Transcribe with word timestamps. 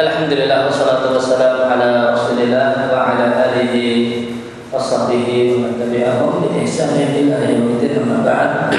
Alhamdulillah 0.00 0.64
wassalatu 0.64 1.12
wassalamu 1.12 1.68
ala 1.68 2.16
Rasulillah 2.16 2.88
wa 2.88 3.12
ala 3.12 3.52
alihi 3.52 4.32
wa 4.72 4.80
sahbihi 4.80 5.52
wa 5.52 5.68
man 5.68 5.76
tabi'ahum 5.76 6.40
bi 6.40 6.64
ihsanin 6.64 7.28
ila 7.28 7.44
yaumil 7.44 8.24
ba'd. 8.24 8.72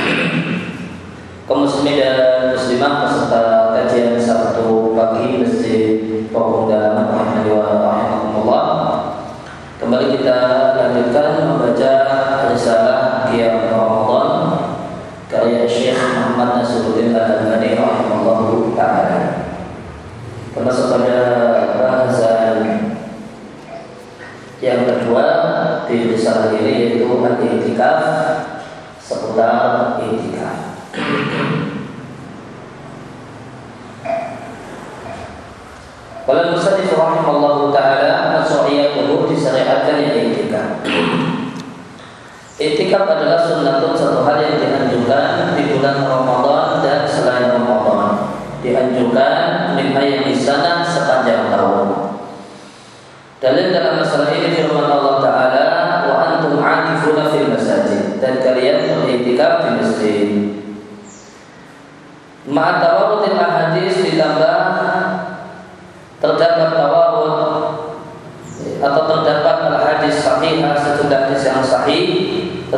Kaum 1.46 1.70
muslimin 1.70 2.02
dan 2.02 2.57
muslimah 2.57 3.05
peserta 3.05 3.70
kajian 3.70 4.18
Sabtu 4.18 4.97
pagi 4.97 5.45
Masjid 5.45 6.25
Pemuda 6.34 7.05
Muhammad 7.05 7.45
wa 7.53 7.69
rahimahumullah. 7.69 8.65
Kembali 9.77 10.17
kita 10.17 10.38
lanjutkan 10.73 11.38
membaca 11.38 11.93
risalah 12.49 13.29
Qiyam 13.29 13.69
Ramadan 13.69 14.33
karya 15.29 15.69
Syekh 15.69 16.01
Muhammad 16.01 16.65
Nasruddin 16.65 17.13
Al-Albani 17.13 17.77
rahimahullah 17.77 18.73
taala 18.73 19.41
termasuk 20.52 20.91
pada 20.91 21.17
bahasan 21.80 22.55
yang 24.59 24.84
kedua 24.84 25.25
di 25.88 26.11
risalah 26.11 26.52
ini 26.53 26.71
yaitu 26.99 27.07
al-i'tikaf 27.07 27.99
seputar 28.99 29.98
i'tikaf. 30.03 30.75
Kalau 36.21 36.53
musannif 36.53 36.91
rahimahullah 37.02 37.73
taala 37.73 38.12
masyru'iyatuhu 38.38 39.26
disyariatkan 39.32 39.96
yang 39.98 40.14
i'tikaf. 40.30 40.70
I'tikaf 42.62 43.05
adalah 43.10 43.41
sunnatun 43.41 43.98
satu 43.98 44.22
hal 44.22 44.38
yang 44.38 44.62
dianjurkan 44.62 45.58
di 45.58 45.64
bulan 45.74 46.05
Ramadan 46.05 46.51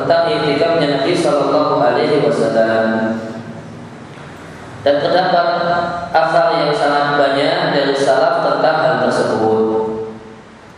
tentang 0.04 0.28
iktikafnya 0.28 1.00
Nabi 1.00 1.16
Shallallahu 1.16 1.80
Alaihi 1.80 2.20
Wasallam 2.20 2.88
dan 4.84 5.00
terdapat 5.00 5.48
asal 6.12 6.60
yang 6.60 6.76
sangat 6.76 7.16
banyak 7.16 7.72
dari 7.72 7.96
salaf 7.96 8.44
tentang 8.44 8.78
hal 8.84 8.96
tersebut. 9.08 9.64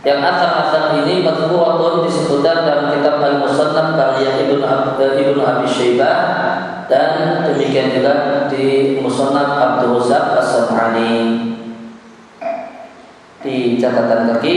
Yang 0.06 0.22
asal-asal 0.22 1.02
ini 1.02 1.26
madhuratun 1.26 2.06
disebutkan 2.06 2.62
dalam 2.62 2.94
kitab 2.94 3.18
Al-Musannaf 3.18 3.98
karya 3.98 4.46
Ibnu 4.46 4.62
Ibnu 4.94 5.40
Abi 5.42 5.66
Syaibah 5.66 6.18
dan 6.86 7.42
demikian 7.50 7.98
juga 7.98 8.46
di 8.46 8.94
Musannaf 9.02 9.58
Abdul 9.58 9.98
Razak 9.98 10.38
As-Sam'ani 10.38 11.14
di 13.42 13.74
catatan 13.82 14.38
kaki 14.38 14.54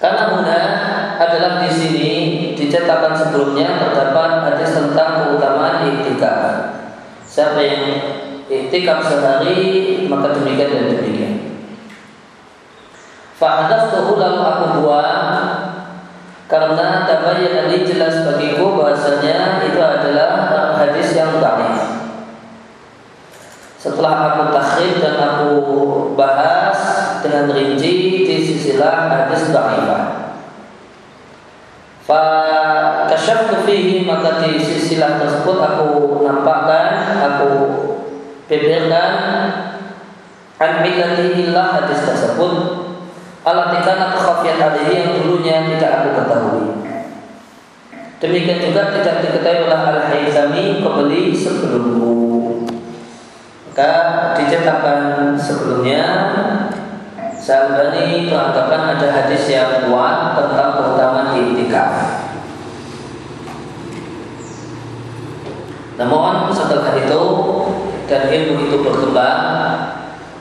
karena 0.00 0.22
guna 0.32 0.58
adalah 1.20 1.60
di 1.60 1.70
sini 1.72 2.15
di 2.66 2.74
catatan 2.74 3.14
sebelumnya 3.14 3.78
terdapat 3.78 4.42
hadis 4.42 4.74
tentang 4.74 5.22
keutamaan 5.22 5.86
iktikaf 5.86 6.74
Siapa 7.22 7.62
yang 7.62 7.82
iktikaf 8.50 9.06
sehari 9.06 10.02
maka 10.10 10.34
demikian 10.34 10.74
dan 10.74 10.84
demikian. 10.98 11.34
tuh 13.38 14.18
lalu 14.18 14.40
aku 14.42 14.64
buat 14.82 15.22
karena 16.46 17.06
tabayyan 17.06 17.70
ali 17.70 17.86
jelas 17.86 18.26
bagiku 18.26 18.82
bahasanya 18.82 19.62
itu 19.62 19.78
adalah 19.78 20.74
hadis 20.74 21.14
yang 21.14 21.38
baik. 21.38 21.76
Setelah 23.78 24.14
aku 24.34 24.42
takhir 24.50 24.98
dan 24.98 25.16
aku 25.22 25.52
bahas 26.18 26.78
dengan 27.22 27.52
rinci 27.54 28.26
di 28.26 28.36
sisilah 28.42 29.12
hadis 29.12 29.54
dhaifah. 29.54 30.02
Fa 32.06 32.22
kasyaftu 33.26 33.66
fihi 33.66 34.06
maka 34.06 34.38
di 34.38 34.54
sisilah 34.54 35.18
tersebut 35.18 35.58
aku 35.58 36.22
nampakkan, 36.22 37.18
aku 37.26 37.50
beberkan 38.46 39.14
an 40.62 40.86
illah 40.86 41.74
hadis 41.74 42.06
tersebut 42.06 42.54
alatikana 43.42 44.14
kekhafiyat 44.14 44.62
alihi 44.62 44.92
yang 44.94 45.10
dulunya 45.18 45.66
tidak 45.74 45.90
aku 45.90 46.08
ketahui. 46.22 46.66
Demikian 48.22 48.62
juga 48.62 48.94
tidak 48.94 49.26
diketahui 49.26 49.66
oleh 49.66 49.80
Al-Haythami 49.90 50.64
kembali 50.86 51.34
sebelumku. 51.34 52.14
Maka 53.66 53.90
diceritakan 54.38 55.34
sebelumnya 55.34 56.02
Syalbani 57.34 58.30
mengatakan 58.30 58.94
ada 58.94 59.08
hadis 59.10 59.50
yang 59.50 59.90
kuat 59.90 60.38
tentang 60.38 60.70
keutamaan 60.78 61.34
itikaf. 61.34 62.25
Namun 65.96 66.52
setelah 66.52 66.92
itu 66.96 67.22
dan 68.06 68.28
ilmu 68.28 68.68
itu 68.68 68.76
berkembang 68.84 69.40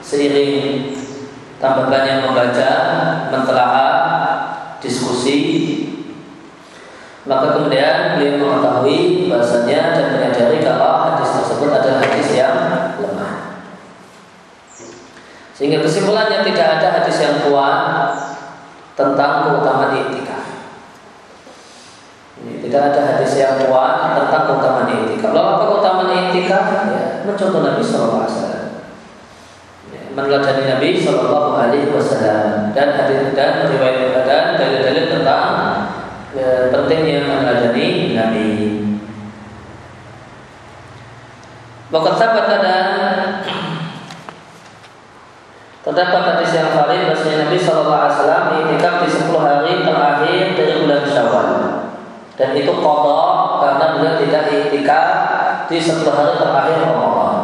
seiring 0.04 0.94
tambah 1.58 1.88
banyak 1.88 2.28
membaca, 2.28 2.72
mentelaah, 3.32 4.28
diskusi, 4.84 5.40
maka 7.26 7.58
kemudian 7.58 8.20
beliau 8.20 8.38
mengetahui 8.38 9.26
bahasanya 9.32 9.98
dan 9.98 10.06
menyadari 10.14 10.62
kalau 10.62 11.10
hadis 11.10 11.42
tersebut 11.42 11.70
adalah 11.74 12.00
hadis 12.06 12.30
yang 12.38 12.56
lemah. 13.02 13.34
Sehingga 15.56 15.82
kesimpulannya 15.82 16.46
tidak 16.46 16.68
ada 16.78 16.88
hadis 17.02 17.18
yang 17.18 17.48
kuat 17.48 18.12
tentang 18.94 19.32
keutamaan 19.48 19.96
itikaf. 20.04 20.35
Tidak 22.66 22.82
ada 22.82 23.02
hadis 23.14 23.38
yang 23.38 23.62
kuat 23.62 24.18
tentang 24.18 24.50
keutamaan 24.50 24.90
itikaf. 24.90 25.38
Lalu 25.38 25.50
apa 25.54 25.64
keutamaan 25.70 26.34
itikaf? 26.34 26.66
Ya, 26.90 27.22
mencontoh 27.22 27.62
Nabi 27.62 27.86
Wasallam. 27.86 28.66
Ya, 29.94 30.02
meneladani 30.18 30.66
Nabi 30.74 30.98
Shallallahu 30.98 31.62
Alaihi 31.62 31.94
Wasallam 31.94 32.74
dan 32.74 32.98
hadis 32.98 33.38
dan 33.38 33.70
riwayat 33.70 34.26
dan 34.26 34.58
dalil-dalil 34.58 35.06
tentang 35.14 35.46
ya, 36.34 36.74
pentingnya 36.74 37.30
meneladani 37.30 38.18
Nabi. 38.18 38.50
Bahkan 41.94 42.14
sahabat 42.18 42.50
ada 42.50 42.78
Terdapat 45.86 46.22
hadis 46.34 46.50
yang 46.58 46.74
valid 46.74 47.14
bahwasanya 47.14 47.46
Nabi 47.46 47.62
Shallallahu 47.62 47.94
Alaihi 47.94 48.18
Wasallam 48.18 48.46
itikaf 48.58 48.96
di 49.06 49.10
10 49.22 49.38
hari 49.38 49.74
terakhir 49.86 50.44
dari 50.58 50.74
bulan 50.82 51.06
Syawal 51.06 51.50
dan 52.36 52.52
itu 52.52 52.72
kodok 52.84 53.64
karena 53.64 53.86
beliau 53.96 54.16
tidak 54.20 54.44
itikaf 54.52 55.08
di 55.72 55.78
10 55.80 56.04
hari 56.04 56.36
terakhir 56.36 56.78
Ramadan. 56.84 57.36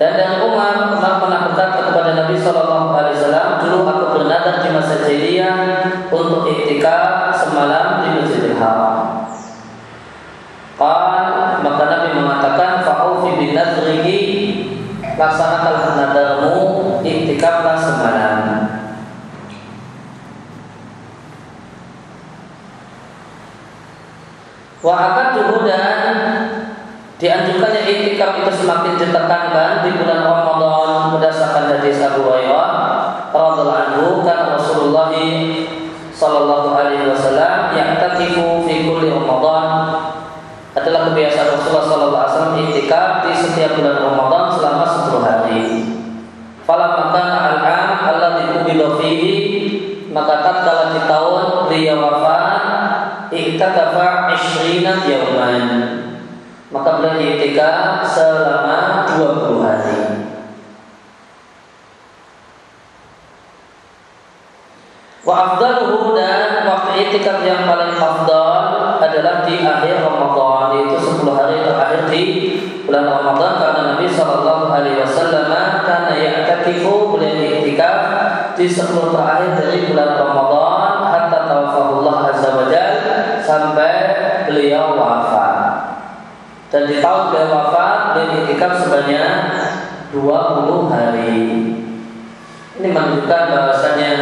Dan 0.00 0.16
dari 0.16 0.36
Umar, 0.40 0.96
Umar 0.96 1.20
pernah 1.20 1.40
berkata 1.52 1.92
kepada 1.92 2.16
Nabi 2.16 2.40
Shallallahu 2.40 2.96
Alaihi 2.96 3.20
Wasallam, 3.20 3.46
dulu 3.60 3.78
aku 3.84 4.04
bernadar 4.16 4.64
di 4.64 4.68
masa 4.72 5.04
jahiliyah 5.04 5.56
untuk 6.08 6.48
itikaf 6.48 7.36
semalam 7.36 8.00
di 8.00 8.08
Masjidil 8.16 8.56
Haram. 8.56 9.28
Qal, 10.80 11.60
maka 11.60 11.84
Nabi 11.84 12.08
mengatakan, 12.16 12.80
fa'ufi 12.80 13.36
bin 13.36 13.52
nadrihi 13.52 14.20
laksanakanlah 15.20 15.92
nadarmu 16.00 16.56
iktikaflah 17.04 17.76
semalam 17.76 18.40
Wa 24.80 24.96
akan 24.96 25.26
dulu 25.36 25.68
dan 25.68 26.16
dianjurkannya 27.20 27.82
iktikaf 27.84 28.40
itu 28.40 28.52
semakin 28.64 28.96
ditekankan 29.30 29.86
di 29.86 29.90
bulan 29.94 30.26
Ramadan 30.26 31.14
berdasarkan 31.14 31.78
hadis 31.78 32.02
Abu 32.02 32.26
Hurairah 32.26 32.66
radhiallahu 33.30 33.78
anhu 33.78 34.26
kan 34.26 34.58
Rasulullah 34.58 35.14
sallallahu 36.10 36.74
alaihi 36.74 37.06
wasallam 37.06 37.70
yang 37.70 37.94
takifu 38.02 38.66
fi 38.66 38.90
kulli 38.90 39.06
Ramadan 39.06 39.66
adalah 40.74 41.14
kebiasaan 41.14 41.46
Rasulullah 41.54 41.86
Sallallahu 41.86 42.18
Alaihi 42.18 42.34
Wasallam 42.34 42.58
iktikaf 42.58 43.10
di 43.22 43.32
setiap 43.38 43.78
bulan 43.78 43.96
Ramadan 44.02 44.44
selama 44.54 44.84
10 44.86 45.22
hari. 45.22 45.62
Falam 46.66 46.92
maka 46.98 47.24
al-am 47.54 47.90
Allah 48.02 48.30
dikubilo 48.42 48.98
fihi 48.98 49.34
maka 50.10 50.42
tatkala 50.42 50.90
di 50.90 51.06
tahun 51.06 51.70
beliau 51.70 52.02
wafat 52.02 52.62
iktikafa 53.30 54.34
ishrina 54.34 55.06
yauman 55.06 55.62
maka 56.70 57.02
beliau 57.02 57.34
iktikaf 57.34 58.06
selama 58.06 58.89
20 59.18 59.62
hari. 59.62 59.99
Sebanyak 88.90 89.30
20 90.10 90.90
hari. 90.90 91.38
Ini 92.82 92.88
menunjukkan 92.90 93.42
bahwasanya 93.54 94.14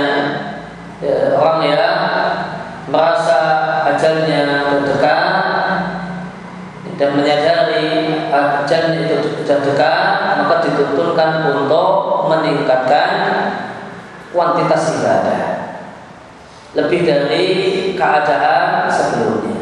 ya, 1.00 1.40
orang 1.40 1.60
yang 1.64 1.96
merasa 2.92 3.40
ajalnya 3.88 4.68
dekat 4.84 5.24
dan 7.00 7.10
menyadari 7.16 8.12
ajalnya 8.28 9.08
itu 9.08 9.40
sudah 9.40 9.64
dekat 9.64 10.36
maka 10.44 10.60
dituntunkan 10.68 11.48
untuk 11.48 11.88
meningkatkan 12.28 13.10
kuantitas 14.36 15.00
ibadah 15.00 15.44
lebih 16.76 17.08
dari 17.08 17.46
keadaan 17.96 18.84
sebelumnya. 18.92 19.57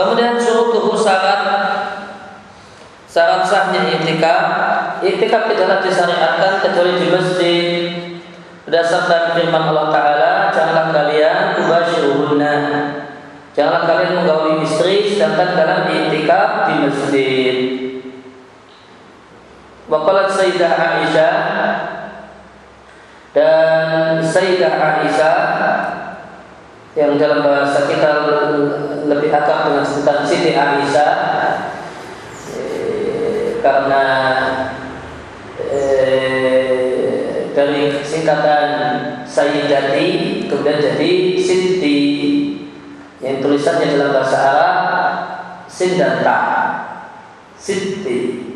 Kemudian 0.00 0.40
suruh 0.40 0.72
tubuh 0.72 0.96
syarat 0.96 1.44
syarat 3.04 3.44
sahnya 3.44 3.84
iktikaf. 4.00 4.44
Iktikaf 5.04 5.52
tidaklah 5.52 5.84
disyariatkan 5.84 6.64
kecuali 6.64 6.92
di 6.96 7.06
masjid. 7.12 7.82
Berdasarkan 8.64 9.36
firman 9.36 9.68
Allah 9.68 9.92
Taala, 9.92 10.32
janganlah 10.56 10.88
kalian 10.88 11.58
tubasyiruhunna. 11.60 12.56
Janganlah 13.52 13.82
kalian 13.84 14.12
menggauli 14.24 14.64
istri 14.64 15.12
sedangkan 15.12 15.52
kalian 15.52 15.84
iktikaf 15.84 16.70
di 16.70 16.74
masjid. 16.88 17.56
Waqalat 19.90 20.32
Sayyidah 20.32 20.72
Aisyah 20.80 21.36
dan 23.34 24.22
Sayyidah 24.22 24.74
Aisyah 24.78 25.38
yang 26.98 27.14
dalam 27.14 27.46
bahasa 27.46 27.86
kita 27.86 28.10
lebih 29.06 29.30
akrab 29.30 29.70
dengan 29.70 29.84
sebutan 29.86 30.26
Siti 30.26 30.58
Aisyah 30.58 31.14
eh, 32.58 33.62
karena 33.62 34.04
eh, 35.70 37.54
dari 37.54 38.02
singkatan 38.02 38.68
Sayyidati 39.22 40.06
kemudian 40.50 40.82
jadi 40.82 41.10
Siti 41.38 41.98
yang 43.22 43.38
tulisannya 43.38 43.94
dalam 43.94 44.10
bahasa 44.10 44.38
Arab 44.50 44.80
Sin 45.70 45.94
dan 45.94 46.26
Ta. 46.26 46.42
Siti. 47.54 48.50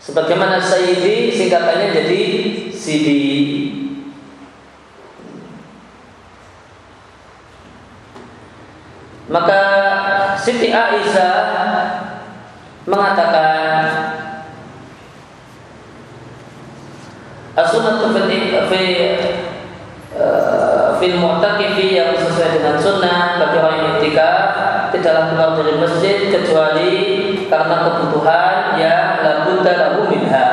Sebagaimana 0.00 0.56
Sayyidi 0.56 1.36
singkatannya 1.36 1.92
jadi 1.92 2.20
Sidi 2.72 3.20
Maka 9.28 9.60
Siti 10.40 10.72
Aisyah 10.72 11.36
mengatakan 12.88 13.84
As-sunnatu 17.58 18.14
fi 18.14 18.54
fi 18.70 18.82
fil 21.02 21.16
mu'takifi 21.18 21.98
yang 21.98 22.14
sesuai 22.14 22.54
dengan 22.54 22.78
sunnah 22.78 23.42
bagi 23.42 23.56
orang 23.58 23.76
yang 23.76 23.90
iktikaf 23.98 24.38
tidaklah 24.94 25.34
keluar 25.34 25.50
dari 25.58 25.74
masjid 25.74 26.16
kecuali 26.30 26.92
karena 27.50 27.76
kebutuhan 27.82 28.78
yang 28.78 29.26
labudda 29.26 29.72
lahu 29.74 30.06
minha. 30.06 30.48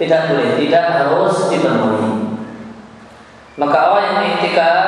Tidak 0.00 0.20
boleh 0.32 0.56
tidak 0.56 0.84
harus 0.96 1.52
dipenuhi. 1.52 2.08
Maka 3.60 3.78
orang 3.92 4.04
yang 4.16 4.26
iktikaf 4.40 4.80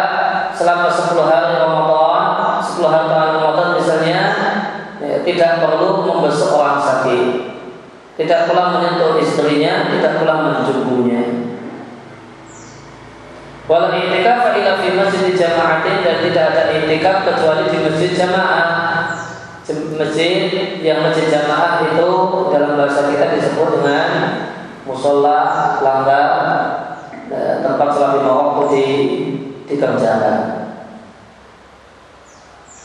selama 0.56 0.88
10 0.88 1.20
hari 1.20 1.52
Ramadan 1.60 2.05
10 2.76 2.92
hari 2.92 3.08
Ramadan 3.08 3.68
misalnya 3.80 4.20
ya, 5.00 5.24
tidak 5.24 5.64
perlu 5.64 6.04
membesuk 6.04 6.52
orang 6.52 6.78
sakit 6.84 7.56
tidak 8.16 8.48
pula 8.48 8.72
menyentuh 8.72 9.20
istrinya, 9.20 9.92
tidak 9.92 10.24
pula 10.24 10.34
menjumpunya. 10.40 11.52
Walau 13.68 13.92
itikaf 13.92 14.56
ila 14.56 14.72
fi 14.80 14.88
masjid 14.96 15.36
jama'atin 15.36 16.00
dan 16.00 16.16
tidak 16.24 16.44
ada 16.54 16.62
itikaf 16.80 17.28
kecuali 17.28 17.68
di 17.68 17.78
masjid 17.84 18.16
jamaah. 18.16 18.72
Masjid 20.00 20.34
yang 20.80 21.04
masjid 21.04 21.28
jamaah 21.28 21.82
itu 21.92 22.08
dalam 22.54 22.78
bahasa 22.80 23.10
kita 23.12 23.36
disebut 23.36 23.82
dengan 23.82 24.08
musola, 24.88 25.76
langgar, 25.84 26.30
tempat 27.60 27.88
sholat 27.92 28.22
lima 28.22 28.32
waktu 28.32 28.64
di 28.72 28.86
dikerjakan. 29.68 30.65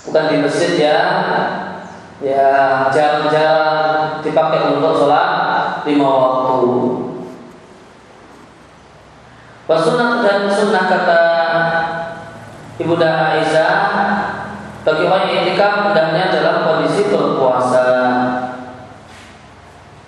Bukan 0.02 0.24
di 0.34 0.38
masjid 0.42 0.82
ya 0.82 0.98
ya 2.22 2.50
jarang-jarang 2.90 4.22
dipakai 4.22 4.78
untuk 4.78 4.98
sholat 4.98 5.30
lima 5.86 6.10
waktu. 6.10 6.62
Wasunnah 9.70 10.26
dan 10.26 10.50
sunnah 10.52 10.86
kata 10.90 11.22
Ibunda 12.82 13.38
Aisyah 13.38 13.74
bagi 14.82 15.06
orang 15.06 15.30
yang 15.30 15.46
itikaf 15.46 15.94
hendaknya 15.94 16.34
dalam 16.34 16.56
kondisi 16.66 17.14
berpuasa. 17.14 17.88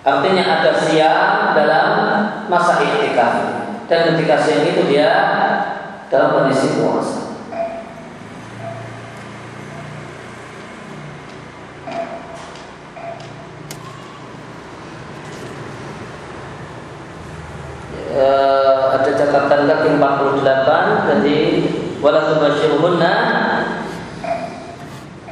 Artinya 0.04 0.44
ada 0.44 0.70
siang 0.76 1.56
dalam 1.56 1.88
masa 2.50 2.82
itikaf 2.82 3.34
dan 3.88 4.00
ketika 4.12 4.36
siang 4.36 4.68
itu 4.68 4.84
dia 4.90 5.10
dalam 6.10 6.34
kondisi 6.34 6.82
puasa. 6.82 7.23
Uh, 18.14 18.94
ada 18.94 19.10
catatan 19.12 19.60
kaki 19.66 19.88
48 19.98 21.10
jadi 21.10 21.38
wala 21.98 22.20
tubasyiruhunna 22.30 23.14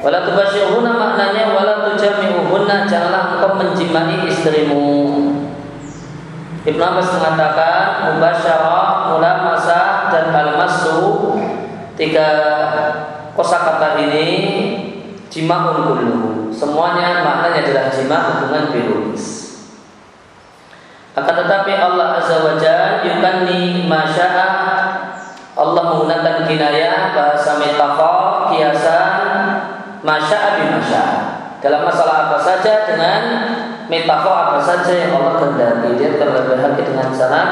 wala 0.03 0.19
tubasyiruhunna 0.27 0.93
maknanya 0.99 1.55
wala 1.55 1.75
tujami'uhunna 1.91 2.91
janganlah 2.91 3.39
engkau 3.39 3.55
menjimai 3.57 4.27
istrimu 4.27 4.91
Ibnu 6.62 6.79
Abbas 6.79 7.11
mengatakan 7.19 8.15
mubasyarah, 8.15 9.19
masa 9.19 10.07
dan 10.15 10.31
al-masu 10.31 11.35
tiga 11.99 12.29
kosakata 13.35 13.99
ini 13.99 14.27
jima'un 15.27 15.83
kulluhu. 15.83 16.55
Semuanya 16.55 17.27
maknanya 17.27 17.67
adalah 17.67 17.87
jima 17.91 18.19
hubungan 18.31 18.71
biologis. 18.71 19.27
Akan 21.19 21.35
tetapi 21.35 21.73
Allah 21.75 22.01
Yukanni 23.42 23.90
masya'a. 23.90 24.49
Allah 25.52 25.82
menggunakan 25.84 26.49
kinayah 26.49 27.12
bahasa 27.12 27.61
metafor 27.61 28.49
kiasan 28.49 29.20
masya'a 30.00 30.56
bimasya'a 30.56 31.18
dalam 31.61 31.84
masalah 31.84 32.32
apa 32.32 32.38
saja 32.40 32.88
dengan 32.88 33.22
metafor 33.92 34.32
apa 34.32 34.58
saja 34.62 34.92
yang 34.94 35.12
Allah 35.20 35.37
kehendaki. 35.42 36.00
Dia 36.00 36.16
lagi 36.16 36.82
dengan 36.87 37.12
sana. 37.12 37.42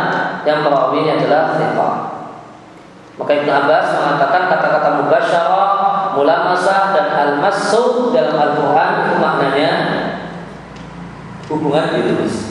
Yang 0.48 0.58
perawinya 0.64 1.12
adalah 1.20 1.42
thiqah 1.58 1.94
maka 3.20 3.36
Ibnu 3.36 3.52
Abbas 3.52 3.86
mengatakan 4.00 4.48
kata-kata 4.48 4.88
mubasyarah 4.96 5.70
mulamasah 6.16 6.96
dan 6.96 7.06
al-masuk 7.12 8.16
dalam 8.16 8.32
Al-Quran 8.32 8.90
itu 8.96 9.14
maknanya 9.20 9.70
hubungan 11.52 11.84
biologis 11.92 12.49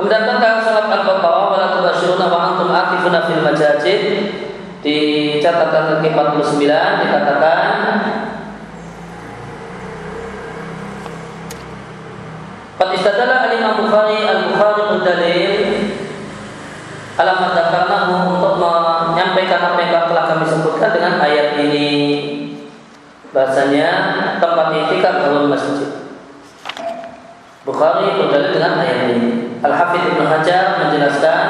Kemudian 0.00 0.24
tentang 0.24 0.64
salat 0.64 0.88
Al-Baqarah 0.88 1.52
wala 1.52 1.76
tubashiruna 1.76 2.32
wa 2.32 2.38
antum 2.40 2.72
atifuna 2.72 3.20
fil 3.28 3.44
masajid. 3.44 4.00
Di 4.80 4.96
catatan 5.44 6.00
ke-49 6.00 6.64
dikatakan 6.64 7.68
Qad 12.80 12.90
istadalla 12.96 13.44
al-Imam 13.44 13.76
Bukhari 13.76 14.24
al-Bukhari 14.24 15.04
dalil 15.04 15.52
alamat 17.20 17.52
karena 17.68 17.96
untuk 18.24 18.56
menyampaikan 18.56 19.60
apa 19.60 19.80
yang 19.84 20.08
telah 20.08 20.24
kami 20.32 20.48
sebutkan 20.48 20.96
dengan 20.96 21.20
ayat 21.20 21.60
ini. 21.60 21.88
Bahasanya 23.36 23.88
tempat 24.40 24.72
itikaf 24.72 25.28
dalam 25.28 25.52
masjid. 25.52 26.09
Bukhari 27.60 28.16
berdalil 28.16 28.56
dengan 28.56 28.80
ayat 28.80 29.12
ini. 29.12 29.60
Al-Hafidh 29.60 30.16
Ibn 30.16 30.24
Hajar 30.24 30.80
menjelaskan 30.80 31.48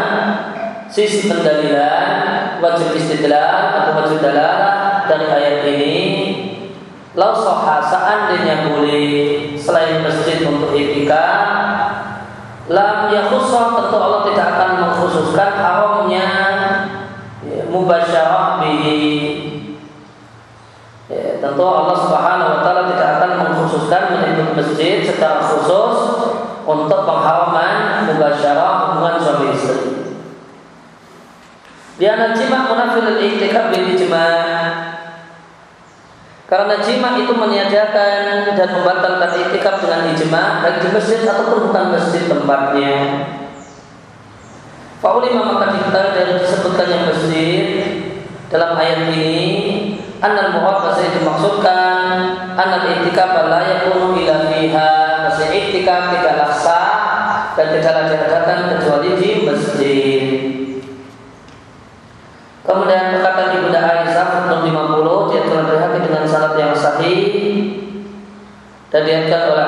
sisi 0.90 1.30
pendalilan 1.30 2.58
wajib 2.58 2.98
istidlal 2.98 3.86
atau 3.86 3.94
wajib 3.94 4.18
dalalah 4.18 5.06
dari 5.06 5.26
ayat 5.30 5.62
ini 5.70 5.98
Lau 7.14 7.30
soha 7.34 7.78
seandainya 7.78 8.70
boleh 8.70 9.54
selain 9.54 10.02
masjid 10.02 10.42
untuk 10.46 10.74
itikaf 10.74 11.38
Lam 12.70 13.10
yakhusah 13.10 13.78
tentu 13.78 13.96
Allah 13.98 14.22
tidak 14.30 14.46
akan 14.54 14.70
mengkhususkan 14.82 15.58
haramnya 15.58 16.28
ya, 17.46 17.66
mubasyarah 17.66 18.62
bihi 18.62 19.02
ya, 21.10 21.38
tentu 21.38 21.62
Allah 21.66 21.96
Subhanahu 21.98 22.50
wa 22.50 22.60
taala 22.62 22.82
tidak 22.94 23.08
akan 23.18 23.30
mengkhususkan 23.42 24.02
masjid 24.60 25.00
secara 25.00 25.40
khusus 25.40 25.96
untuk 26.68 27.00
pengharaman 27.08 28.04
mubasyarah 28.12 28.92
hubungan 28.92 29.16
suami 29.16 29.46
istri. 29.56 29.90
Dia 31.96 32.16
najimah 32.16 32.68
munafil 32.68 33.08
al-i'tikaf 33.16 33.72
bil 33.72 33.88
Karena 36.50 36.82
jima 36.82 37.14
itu 37.14 37.30
meniadakan 37.30 38.58
dan 38.58 38.68
membatalkan 38.74 39.30
itikaf 39.38 39.78
dengan 39.86 40.10
ijma 40.10 40.66
baik 40.66 40.82
di 40.82 40.88
masjid 40.90 41.22
ataupun 41.22 41.70
bukan 41.70 41.94
masjid 41.94 42.26
tempatnya. 42.26 42.94
Faulima 44.98 45.46
maka 45.46 45.72
diketahui 45.78 46.10
dari 46.12 46.32
disebutkannya 46.42 46.98
masjid 47.06 47.64
dalam 48.50 48.74
ayat 48.76 49.14
ini 49.14 49.38
Anal 50.20 50.52
murad 50.52 50.84
bahasa 50.84 51.16
dimaksudkan 51.16 52.08
Anal 52.52 52.84
itikaf 52.92 53.48
la 53.48 53.60
yakunu 53.64 54.12
ila 54.20 54.52
fiha. 54.52 54.92
Bahasa 55.24 55.48
itikaf 55.48 56.12
tidaklah 56.12 56.52
sah 56.52 56.88
Dan 57.56 57.72
tidaklah 57.72 58.04
diadakan 58.08 58.58
kecuali 58.76 59.10
di 59.16 59.30
masjid. 59.48 60.22
Kemudian 62.60 63.16
perkataan 63.16 63.56
Ibunda 63.56 63.80
Aisyah 63.82 64.28
nomor 64.46 64.62
50 64.62 65.30
dia 65.32 65.40
telah 65.48 65.64
berhati 65.66 65.98
dengan 66.06 66.24
syarat 66.28 66.54
yang 66.54 66.74
sahih 66.76 67.22
dan 68.90 69.06
diangkat 69.06 69.42
oleh 69.54 69.59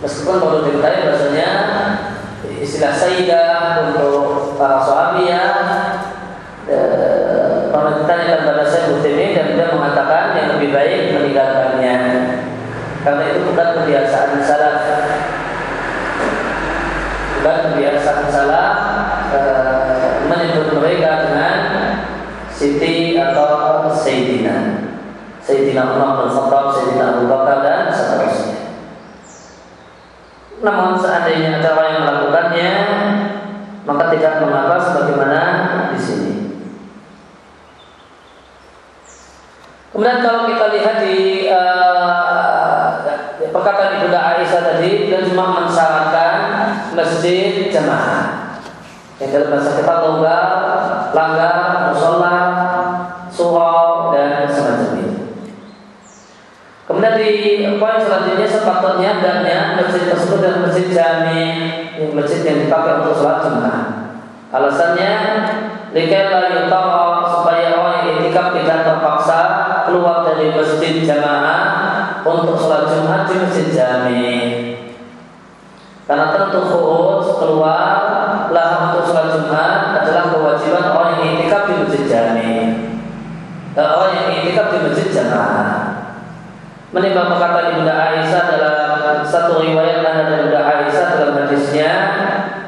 meskipun 0.00 0.36
perlu 0.40 0.58
diketahui 0.68 1.06
bahasanya 1.08 1.50
istilah 2.60 2.92
sayyidah 2.96 3.92
untuk 3.92 4.56
para 4.56 4.80
suami 4.84 5.28
ya 5.28 5.44
kalau 7.70 7.96
ditanyakan 8.02 8.40
pada 8.50 8.64
saya 8.66 8.92
Butimi 8.92 9.32
dan 9.32 9.54
dia 9.54 9.70
mengatakan 9.72 10.34
yang 10.34 10.48
lebih 10.58 10.70
baik 10.74 11.14
meninggalkannya. 11.14 11.98
Karena 13.00 13.22
itu 13.32 13.40
bukan 13.48 13.68
kebiasaan 13.80 14.44
salah 14.44 14.74
bukan 17.40 17.56
kebiasaan 17.72 18.26
salah 18.28 18.68
uh, 19.32 20.28
menyebut 20.28 20.76
mereka 20.76 21.24
dengan 21.24 21.56
Siti 22.52 23.16
atau 23.16 23.88
Sayyidina. 23.96 24.84
Sayyidina 25.40 25.96
Umar 25.96 26.20
bin 26.20 26.28
Khattab, 26.36 26.76
Sayyidina 26.76 27.04
Abu 27.16 27.24
Bakar 27.32 27.64
dan 27.64 27.88
seterusnya. 27.88 28.58
Namun 30.60 31.00
seandainya 31.00 31.64
ada 31.64 31.72
orang 31.72 31.88
yang 31.88 32.02
melakukannya, 32.04 32.72
maka 33.88 34.04
mengapa 34.40 34.76
sebagaimana 34.80 35.42
di 35.92 35.98
sini. 36.00 36.32
Kemudian 39.90 40.22
kalau 40.22 40.48
kita 40.48 40.66
lihat 40.70 40.96
di 41.02 41.50
uh, 41.50 43.04
perkataan 43.52 44.00
Ibunda 44.00 44.20
Aisyah 44.22 44.62
tadi, 44.62 45.10
dan 45.12 45.28
cuma 45.28 45.60
mensyaratkan 45.60 46.32
masjid 46.94 47.68
jamaah. 47.68 48.54
Yang 49.20 49.30
dalam 49.36 49.48
bahasa 49.52 49.70
kita 49.76 49.94
longgar, 50.00 50.48
langgar, 51.12 51.56
musola, 51.92 52.36
surau 53.28 54.16
dan 54.16 54.48
semacamnya. 54.48 55.36
Kemudian 56.88 57.14
di 57.20 57.30
poin 57.76 58.00
selanjutnya 58.00 58.48
sepatutnya 58.48 59.20
hendaknya 59.20 59.76
masjid 59.76 60.08
tersebut 60.08 60.38
dan 60.40 60.64
masjid 60.64 60.86
jami, 60.88 61.44
masjid 62.16 62.40
yang 62.40 62.58
dipakai 62.64 63.04
untuk 63.04 63.20
sholat 63.20 63.44
jemaah. 63.44 63.99
Alasannya 64.50 65.14
Likala 65.90 66.54
yutara 66.54 67.26
supaya 67.26 67.74
orang 67.74 68.06
yang 68.06 68.22
itikaf 68.22 68.54
tidak 68.54 68.86
terpaksa 68.86 69.40
keluar 69.90 70.22
dari 70.22 70.54
masjid 70.54 71.02
jamaah 71.02 72.22
untuk 72.22 72.54
sholat 72.54 72.86
jumat 72.94 73.26
di 73.26 73.34
masjid 73.42 73.66
jami. 73.74 74.30
Karena 76.06 76.30
tentu 76.30 76.62
khusus 76.62 77.42
keluar 77.42 77.90
lah 78.54 78.70
untuk 78.90 79.10
sholat 79.10 79.34
jumat 79.34 79.98
adalah 79.98 80.30
kewajiban 80.30 80.86
orang 80.94 81.10
yang 81.18 81.30
itikaf 81.42 81.62
di 81.66 81.74
masjid 81.82 82.04
jami. 82.06 82.54
Dan 83.74 83.86
orang 83.90 84.14
yang 84.14 84.26
itikaf 84.46 84.70
di 84.70 84.78
masjid 84.86 85.08
jamaah 85.10 85.70
menimbang 86.94 87.34
perkataan 87.34 87.66
Ibunda 87.74 87.94
Aisyah 87.98 88.42
dalam 88.50 88.79
satu 89.26 89.62
riwayat 89.62 90.02
ada 90.02 90.22
dari 90.26 90.46
Ibunda 90.46 90.60
Aisyah 90.62 91.06
dalam 91.16 91.36
hadisnya 91.46 91.92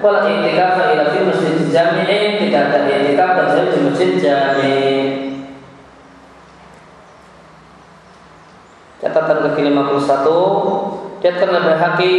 wala 0.03 0.27
i'tikaf 0.27 0.77
ila 0.93 1.05
fi 1.15 1.19
masjid 1.23 1.57
jami'in 1.71 2.43
tidak 2.43 2.63
ada 2.75 2.79
i'tikaf 2.91 3.31
kecuali 3.39 3.71
di 3.71 3.81
masjid 3.87 4.11
jami' 4.19 4.93
catatan 9.03 9.39
kaki 9.51 9.61
51 9.71 11.23
diatkan 11.23 11.51
lebih 11.55 11.77
haki 11.79 12.15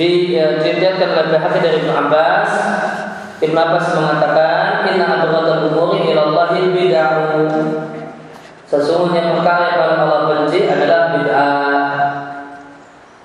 di 0.00 0.32
ya, 0.32 0.56
dilihatkan 0.62 1.10
lebih 1.12 1.38
haki 1.44 1.58
dari 1.60 1.76
Ibnu 1.84 1.92
Abbas 1.92 2.50
Ibn 3.40 3.56
Abbas 3.56 3.86
mengatakan 3.96 4.88
Inna 4.88 5.06
abghadal 5.20 5.72
umuri 5.72 6.12
ilallahi 6.12 6.72
bid'ah 6.72 7.10
Sesungguhnya 8.70 9.34
perkara 9.34 9.62
yang 9.66 9.78
paling 9.82 10.00
Allah 10.06 10.20
benci 10.30 10.62
adalah 10.70 11.18
bid'ah. 11.18 11.98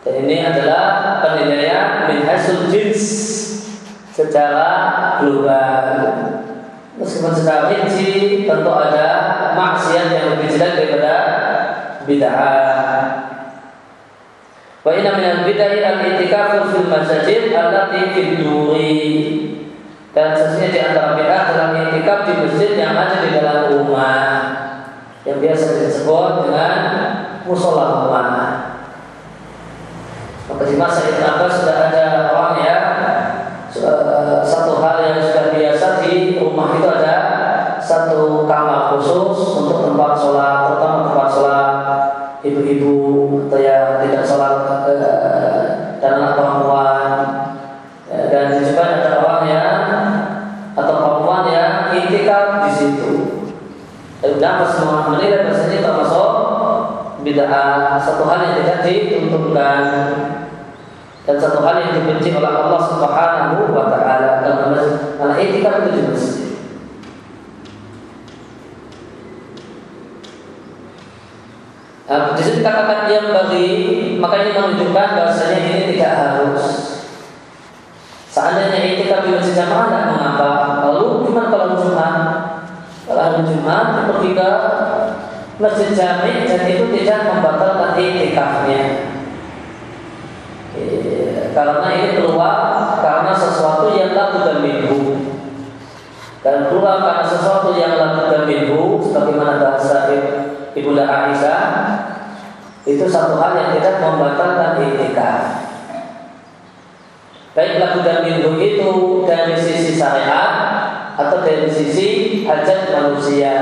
Dan 0.02 0.26
ini 0.26 0.42
adalah 0.42 1.22
penilaian 1.22 2.10
min 2.10 2.26
hasil 2.26 2.66
jins 2.74 3.02
Secara 4.10 4.66
global. 5.22 5.86
Meskipun 6.98 7.30
secara 7.36 7.70
rinci 7.70 8.42
tentu 8.50 8.72
ada 8.74 9.08
maksiat 9.54 10.08
yang 10.18 10.26
lebih 10.34 10.50
jelek 10.50 10.74
daripada 10.82 11.16
bid'ah. 12.10 13.02
Wa 14.82 14.92
inna 14.98 15.14
minal 15.14 15.46
bid'ah 15.46 15.78
al-i'tikafu 15.78 16.74
fil 16.74 16.90
masajid 16.90 17.54
allati 17.54 18.02
fid 18.18 18.42
duri. 18.42 19.14
Dan 20.10 20.34
sesungguhnya 20.34 20.74
di 20.74 20.80
antara 20.82 21.14
bid'ah 21.14 21.42
dalam 21.54 21.70
i'tikaf 21.86 22.26
di 22.26 22.34
masjid 22.40 22.72
yang 22.80 22.98
ada 22.98 23.20
di 23.20 23.30
dalam 23.36 23.60
rumah 23.68 24.66
yang 25.26 25.42
biasa 25.42 25.82
disebut 25.82 26.46
dengan 26.46 26.72
musola 27.50 28.06
rumah. 28.06 28.30
Maka 30.46 30.64
di 30.70 30.78
masa 30.78 31.10
itu 31.10 31.26
apa 31.26 31.50
sudah 31.50 31.76
ada 31.90 32.06
orang 32.30 32.58
ya 32.62 32.78
satu 34.46 34.78
hal 34.80 35.02
yang 35.02 35.20
sudah 35.20 35.52
biasa 35.52 36.06
di 36.06 36.38
rumah 36.38 36.78
itu 36.78 36.86
ada 36.86 37.18
satu 37.82 38.46
kamar 38.46 38.94
khusus 38.96 39.66
untuk 39.66 39.90
tempat 39.90 40.14
sholat, 40.14 40.70
terutama 40.70 41.10
tempat 41.10 41.28
sholat 41.34 41.74
ibu-ibu 42.46 42.94
atau 43.50 43.60
yang 43.60 44.00
tidak 44.06 44.24
sholat 44.24 44.54
bid'ah 57.46 58.02
satu 58.02 58.26
hal 58.26 58.40
yang 58.42 58.54
tidak 58.66 58.80
dituntunkan 58.82 59.84
dan 61.26 61.36
satu 61.38 61.62
hal 61.62 61.78
yang 61.82 61.92
dibenci 61.94 62.34
oleh 62.34 62.50
Allah 62.50 62.82
Subhanahu 62.82 63.70
wa 63.70 63.86
taala 63.90 64.42
karena 65.18 65.36
intikaf 65.38 65.86
itu 65.86 65.90
di 65.94 66.02
masjid. 66.10 66.46
Nah, 72.06 72.38
di 72.38 72.42
situ 72.46 72.62
Jadi 72.62 72.70
kata-kata 72.70 73.10
yang 73.10 73.28
bagi 73.34 73.68
maka 74.22 74.36
ini 74.46 74.52
menunjukkan 74.54 75.08
bahasanya 75.18 75.58
ini 75.66 75.98
tidak 75.98 76.14
harus. 76.14 76.66
Seandainya 78.30 78.78
itikaf 78.94 79.26
di 79.26 79.34
masjid 79.34 79.58
jamaah 79.58 79.90
tidak 79.90 80.06
mengapa. 80.14 80.50
Lalu 80.86 81.26
gimana 81.26 81.50
kalau 81.50 81.68
Jumat? 81.82 82.14
Kalau 83.10 83.22
hari 83.22 83.42
Jumat 83.50 83.86
pergi 84.06 84.30
ke 84.38 84.50
masjid 85.56 85.90
jami 85.96 86.44
dan 86.44 86.62
itu 86.68 86.86
tidak 86.92 87.20
membatalkan 87.32 87.96
itikafnya. 87.96 88.82
Karena 91.56 91.88
ini 91.96 92.20
keluar 92.20 92.56
karena 93.00 93.32
sesuatu 93.32 93.96
yang 93.96 94.12
laku 94.12 94.44
dan 94.44 94.60
minggu 94.60 95.02
dan 96.44 96.68
keluar 96.68 97.00
karena 97.00 97.24
sesuatu 97.24 97.74
yang 97.80 97.96
laku 97.96 98.28
dan 98.28 98.44
minggu 98.44 99.00
sebagaimana 99.00 99.64
bahasa 99.64 100.12
Ibu 100.76 100.92
Aisyah 100.94 101.64
itu 102.86 103.08
satu 103.08 103.40
hal 103.40 103.56
yang 103.58 103.70
tidak 103.80 104.04
membatalkan 104.04 104.78
itikaf. 104.84 105.42
Baik 107.56 107.80
laku 107.80 108.04
dan 108.04 108.28
minggu 108.28 108.52
itu 108.60 108.92
dari 109.24 109.56
sisi 109.56 109.96
syariat 109.96 110.54
atau 111.16 111.40
dari 111.40 111.72
sisi 111.72 112.44
hajat 112.44 112.92
manusia. 112.92 113.56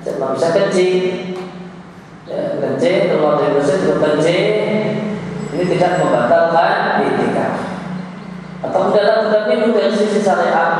Hajat 0.00 0.16
manusia 0.16 0.48
kencing, 0.56 0.96
ya, 2.24 2.56
kencing 2.56 3.12
keluar 3.12 3.36
dari 3.36 3.52
masjid 3.52 3.84
kencing 3.84 4.48
ini 5.52 5.64
tidak 5.76 6.00
membatalkan 6.00 7.04
itikaf. 7.04 7.52
Atau 8.64 8.96
dalam 8.96 9.28
minggu 9.44 9.76
dari 9.76 9.92
sisi 9.92 10.24
syariat 10.24 10.72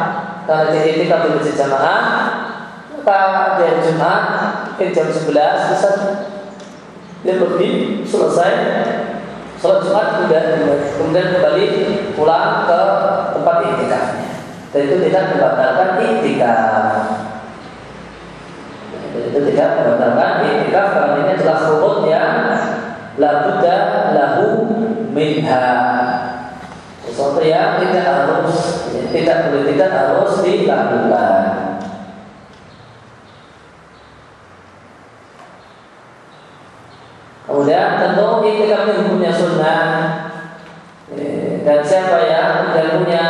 karena 0.49 0.73
di 0.73 0.81
itikaf 0.97 1.29
di 1.29 1.37
masjid 1.37 1.53
jamaah 1.53 2.01
maka 2.97 3.61
dari 3.61 3.85
Jumat 3.85 4.25
ke 4.81 4.89
jam 4.89 5.13
11 5.13 5.29
bisa 5.69 5.91
dia 7.21 7.37
pergi 7.37 8.01
selesai. 8.09 8.53
Sholat 9.61 9.85
Jumat 9.85 10.07
sudah 10.17 10.43
kemudian 10.97 11.37
kembali 11.37 11.65
pulang 12.17 12.65
ke 12.65 12.81
tempat 13.37 13.57
itikafnya. 13.69 14.29
Dan 14.73 14.81
itu 14.89 14.97
tidak 15.05 15.37
membatalkan 15.37 16.01
itikaf 16.09 17.30
itu 19.31 19.39
tidak 19.55 19.79
membatalkan 19.79 20.43
itikaf 20.43 20.87
karena 20.91 21.15
ini 21.23 21.31
adalah 21.39 21.59
surut 21.63 21.97
yang 22.11 22.35
la 23.15 23.33
buddha 23.47 23.77
lahu 24.11 24.47
minha. 25.15 25.71
Sesuatu 27.07 27.39
yang 27.47 27.79
tidak 27.79 28.27
harus 28.27 28.91
tidak 29.15 29.39
boleh 29.47 29.65
tidak 29.71 29.91
harus 29.95 30.33
dilakukan. 30.43 31.43
Kemudian 37.47 37.89
tentu 38.03 38.27
itikaf 38.43 38.83
ini 38.83 38.93
hukumnya 38.99 39.31
sunnah. 39.31 39.87
Dan 41.61 41.81
siapa 41.87 42.19
yang 42.27 42.75
dan 42.75 42.87
punya 42.99 43.27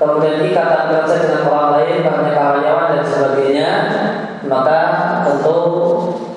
kemudian 0.00 0.48
ikatan 0.48 0.88
kerja 0.88 1.14
dengan 1.20 1.44
orang 1.52 1.68
lain, 1.76 2.00
banyak 2.00 2.32
karyawan 2.32 2.88
dan 2.96 3.04
sebagainya, 3.04 3.70
maka 4.48 4.78
tentu 5.28 5.56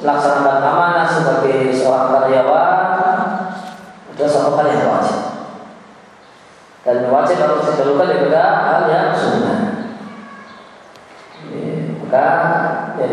melaksanakan 0.03 0.60
amanah 0.60 1.08
sebagai 1.08 1.72
seorang 1.72 2.12
karyawan 2.12 2.75
itu 4.12 4.24
satu 4.27 4.60
hal 4.60 4.67
yang 4.67 4.91
wajib 4.91 5.20
dan 6.84 7.08
wajib 7.08 7.39
harus 7.39 7.63
didahulukan 7.63 8.12
daripada 8.12 8.43
hal 8.67 8.82
yang 8.91 9.15
sunnah. 9.15 9.60
Maka 12.04 12.28
ya, 12.99 13.08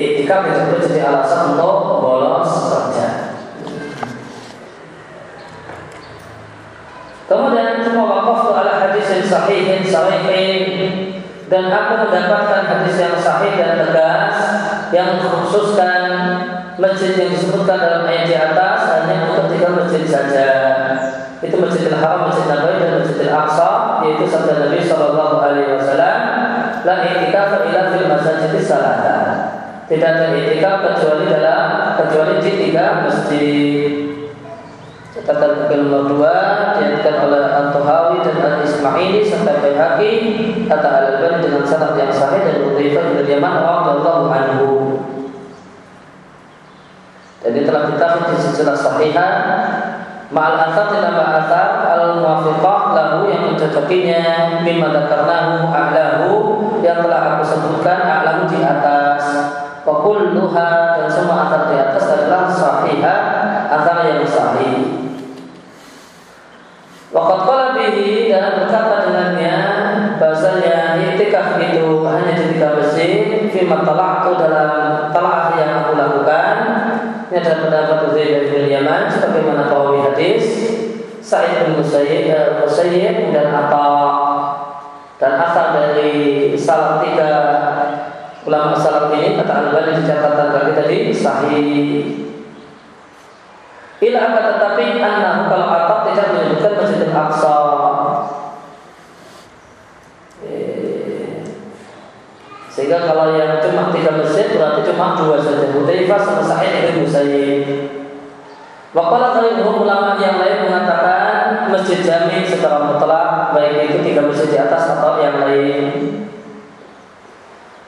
Itikaf 0.00 0.46
disebut 0.46 0.78
jadi 0.84 1.00
alasan 1.08 1.56
untuk 1.56 2.04
bolos 2.04 2.52
kerja. 2.70 3.08
Kemudian 7.26 7.82
cuma 7.82 8.02
wakaf 8.04 8.52
ala 8.52 8.92
hadis 9.30 9.30
yang 9.30 9.30
sahih 9.30 9.60
yang 9.62 9.84
sahih 9.86 10.58
dan 11.50 11.66
aku 11.70 12.06
mendapatkan 12.06 12.62
hadis 12.66 12.96
yang 12.98 13.16
sahih 13.18 13.54
dan 13.58 13.78
tegas 13.78 14.34
yang 14.90 15.18
mengkhususkan 15.18 16.02
masjid 16.78 17.14
yang 17.14 17.30
disebutkan 17.30 17.78
dalam 17.78 18.02
ayat 18.06 18.24
di 18.26 18.34
atas 18.34 18.78
hanya 18.90 19.30
untuk 19.30 19.50
tiga 19.54 19.68
masjid 19.74 20.02
saja. 20.06 20.50
Itu 21.40 21.56
Masjidil 21.56 21.96
Haram, 21.96 22.28
Masjid 22.28 22.52
Nabawi 22.52 22.84
dan 22.84 23.00
Masjidil 23.00 23.32
Aqsa 23.32 24.04
yaitu 24.04 24.28
sabda 24.28 24.60
Nabi 24.60 24.84
Shallallahu 24.84 25.40
Alaihi 25.40 25.72
Wasallam 25.72 26.20
la 26.84 26.94
itikaf 27.00 27.64
illa 27.64 27.82
fil 27.92 28.06
masjid 28.12 28.60
salata. 28.60 29.16
Tidak 29.88 30.04
ada 30.04 30.36
itikaf 30.36 30.84
kecuali 30.84 31.24
dalam 31.32 31.96
kecuali 31.96 32.34
di 32.44 32.52
tiga 32.68 33.08
masjid. 33.08 34.19
Catatan 35.20 35.68
buku 35.68 35.74
nomor 35.84 36.02
dua 36.08 36.34
diatkan 36.80 37.28
oleh 37.28 37.42
Al-Tuhawi 37.52 38.24
dan 38.24 38.36
Al-Ismaili 38.40 39.20
serta 39.20 39.60
Bayhaqi 39.60 40.12
kata 40.64 40.88
Al-Albani 40.88 41.38
dengan 41.44 41.64
sanad 41.68 41.92
yang 42.00 42.08
sahih 42.08 42.40
dan 42.40 42.56
Hudzaifah 42.64 43.04
bin 43.12 43.28
Yaman 43.28 43.54
radhiyallahu 43.60 44.24
anhu. 44.32 44.68
Jadi 47.40 47.60
telah 47.64 47.82
ditafsir 47.88 48.24
di 48.32 48.36
silsilah 48.36 48.76
sahihah 48.76 49.32
Ma'al 50.30 50.62
asar 50.62 50.94
ditambah 50.94 51.26
asar 51.42 51.90
al-muwafiqah 51.90 52.94
lahu 52.94 53.26
yang 53.26 53.50
mencocokinya 53.50 54.22
mimma 54.62 54.94
dzakarnahu 54.94 55.74
a'lahu 55.74 56.30
yang 56.86 57.02
telah 57.02 57.34
aku 57.34 57.42
sebutkan 57.42 57.98
a'lahu 57.98 58.46
di 58.46 58.62
atas 58.62 59.24
wa 59.82 60.06
kulluha 60.06 61.02
dan 61.02 61.10
semua 61.10 61.50
asar 61.50 61.66
di 61.66 61.82
atas 61.82 62.04
adalah 62.14 62.46
sahihah 62.46 63.18
asar 63.74 63.96
yang 64.06 64.22
sahih 64.22 64.99
Waqat 67.10 67.40
qala 67.42 67.66
bihi 67.74 68.30
dan 68.30 68.54
berkata 68.54 69.02
dengannya 69.02 69.58
bahasanya 70.22 70.94
itikaf 70.94 71.58
itu 71.58 72.06
hanya 72.06 72.38
di 72.38 72.44
tiga 72.54 72.78
masjid 72.78 73.50
fi 73.50 73.66
talaqtu 73.66 74.30
dalam 74.38 75.10
telah 75.10 75.50
yang 75.58 75.82
aku 75.82 75.98
lakukan 75.98 76.54
ini 77.26 77.36
adalah 77.42 77.58
pendapat 77.66 77.98
Uzair 78.10 78.46
bin 78.46 78.70
Yaman 78.70 79.10
sebagaimana 79.10 79.66
perawi 79.66 80.06
hadis 80.06 80.46
Sa'id 81.18 81.66
bin 81.66 81.82
Musayyib, 81.82 82.30
uh, 82.30 82.62
Musayyib 82.62 83.34
dan 83.34 83.54
apa 83.58 83.86
dan 85.18 85.34
asal 85.36 85.66
dari 85.74 86.14
salah 86.54 87.02
tiga 87.02 87.30
ulama 88.46 88.72
salaf 88.78 89.12
ini 89.12 89.36
kata 89.36 89.52
Al-Bani 89.68 89.98
di 89.98 90.02
catatan 90.08 90.48
kaki 90.48 90.72
tadi 90.72 90.98
sahih. 91.12 91.76
Ila 94.00 94.18
akan 94.32 94.44
tetapi 94.48 94.84
anak 94.96 95.36
kalau 95.52 95.68
atap 95.68 96.00
tidak 96.08 96.26
menyebutkan 96.32 96.79
Masjidil 97.10 97.18
Aqsa 97.18 97.54
Sehingga 102.70 103.02
kalau 103.02 103.36
yang 103.36 103.58
cuma 103.60 103.90
tiga 103.92 104.14
masjid 104.14 104.56
berarti 104.56 104.80
cuma 104.88 105.18
dua 105.18 105.36
saja. 105.42 105.74
Hudzaifah 105.74 106.20
sama 106.22 106.42
Sa'id 106.46 106.72
bin 106.86 107.04
Musayyib. 107.04 107.66
Wakala 108.94 109.36
kalian 109.36 109.66
ulama 109.66 110.16
yang 110.16 110.38
lain 110.38 110.70
mengatakan 110.70 111.68
masjid 111.68 112.00
jami 112.00 112.46
secara 112.46 112.88
mutlak 112.88 113.52
baik 113.52 113.90
itu 113.90 113.98
tiga 114.06 114.22
masjid 114.24 114.48
di 114.54 114.58
atas 114.58 114.96
atau 114.96 115.20
yang 115.20 115.44
lain. 115.44 115.86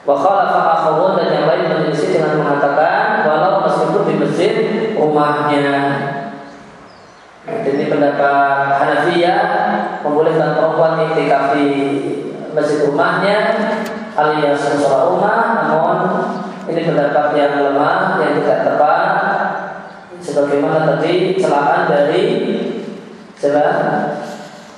Wakala 0.03 0.51
fa'akhawun 0.51 1.15
dan 1.15 1.29
yang 1.31 1.45
lain 1.47 1.63
menyelisih 1.73 2.19
dengan 2.19 2.43
mengatakan 2.43 3.23
walau 3.25 3.65
meskipun 3.65 4.03
di 4.03 4.15
masjid 4.19 4.53
rumahnya. 4.93 6.12
Pendapat 7.93 8.81
Hanafiyah 8.81 9.41
membolehkan 10.01 10.57
perempuan 10.57 11.13
itikafi 11.13 11.69
masjid 12.57 12.89
rumahnya 12.89 13.37
alias 14.17 14.81
sholat 14.81 15.13
rumah 15.13 15.69
namun 15.69 15.97
ini 16.73 16.89
pendapat 16.89 17.37
yang 17.37 17.53
lemah 17.61 18.17
yang 18.17 18.41
tidak 18.41 18.59
tepat. 18.65 19.09
Sebagaimana 20.23 20.97
tadi 20.97 21.37
celaan 21.37 21.85
dari 21.85 22.23
celaan 23.37 24.17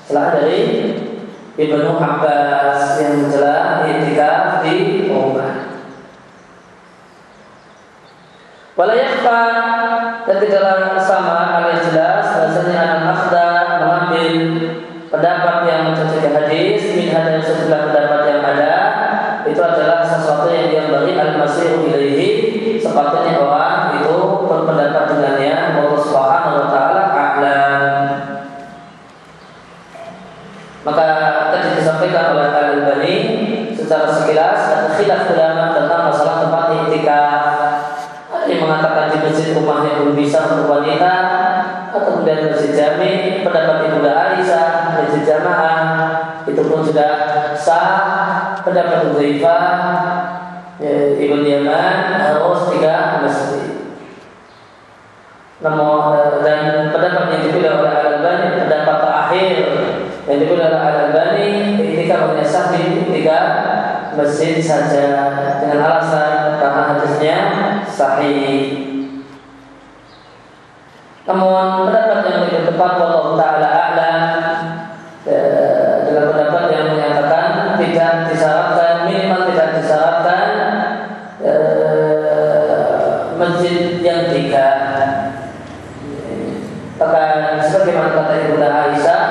celaan 0.04 0.32
dari 0.36 0.60
Ibnu 1.56 1.96
Abbas 1.96 3.00
yang 3.00 3.24
mencela 3.24 3.88
itikaf 3.88 4.60
di 4.60 5.08
rumah. 5.08 5.72
Walayakfa 8.76 9.42
dan 10.28 10.36
tidaklah 10.44 11.00
sama 11.00 11.55
belum 40.02 40.14
bisa 40.16 40.40
untuk 40.52 40.68
wanita 40.72 41.14
atau 41.92 42.00
kemudian 42.02 42.52
masjid 42.52 42.72
jami 42.76 43.42
pendapat 43.42 43.88
Ibunda 43.88 44.12
Aisyah 44.12 44.70
masjid 44.96 45.24
jamaah 45.24 45.82
itu 46.46 46.62
pun 46.68 46.84
sudah 46.84 47.12
sah 47.56 48.60
pendapat 48.62 49.12
Udzaifah 49.12 49.64
ya, 50.84 50.94
Ibn 51.16 51.42
Yaman 51.42 51.96
harus 52.20 52.62
tiga 52.76 53.24
masjid 53.24 53.96
namun 55.64 56.14
eh, 56.20 56.34
dan 56.44 56.62
pendapat 56.92 57.26
yang 57.32 57.42
dipilih 57.48 57.72
oleh 57.80 57.92
Al-Albani 57.96 58.46
pendapat 58.60 58.96
terakhir 59.02 59.56
yang 60.28 60.38
dipilih 60.44 60.64
oleh 60.68 60.82
Al-Albani 60.84 61.50
ketika 61.80 62.16
sah 62.46 62.76
di 62.76 63.08
tiga 63.10 63.40
masjid 64.16 64.60
saja 64.64 65.08
dengan 65.60 65.80
alasan 65.84 66.60
karena 66.60 66.82
hadisnya 66.96 67.38
sahih. 67.90 68.95
Namun 71.26 71.90
pendapat 71.90 72.20
yang 72.30 72.40
lebih 72.46 72.70
tepat 72.70 73.02
Allah 73.02 73.26
Taala 73.34 73.70
a'lam 73.74 74.30
dengan 76.06 76.26
pendapat 76.30 76.64
yang 76.70 76.86
menyatakan 76.94 77.82
tidak 77.82 78.30
disyaratkan 78.30 79.10
minimal 79.10 79.42
tidak 79.50 79.70
disyaratkan 79.82 80.50
masjid 83.42 84.06
yang 84.06 84.30
tiga. 84.30 84.70
Bahkan 86.96 87.60
sebagaimana 87.60 88.10
kata 88.16 88.34
Ibu 88.46 88.56
Aisyah, 88.62 89.24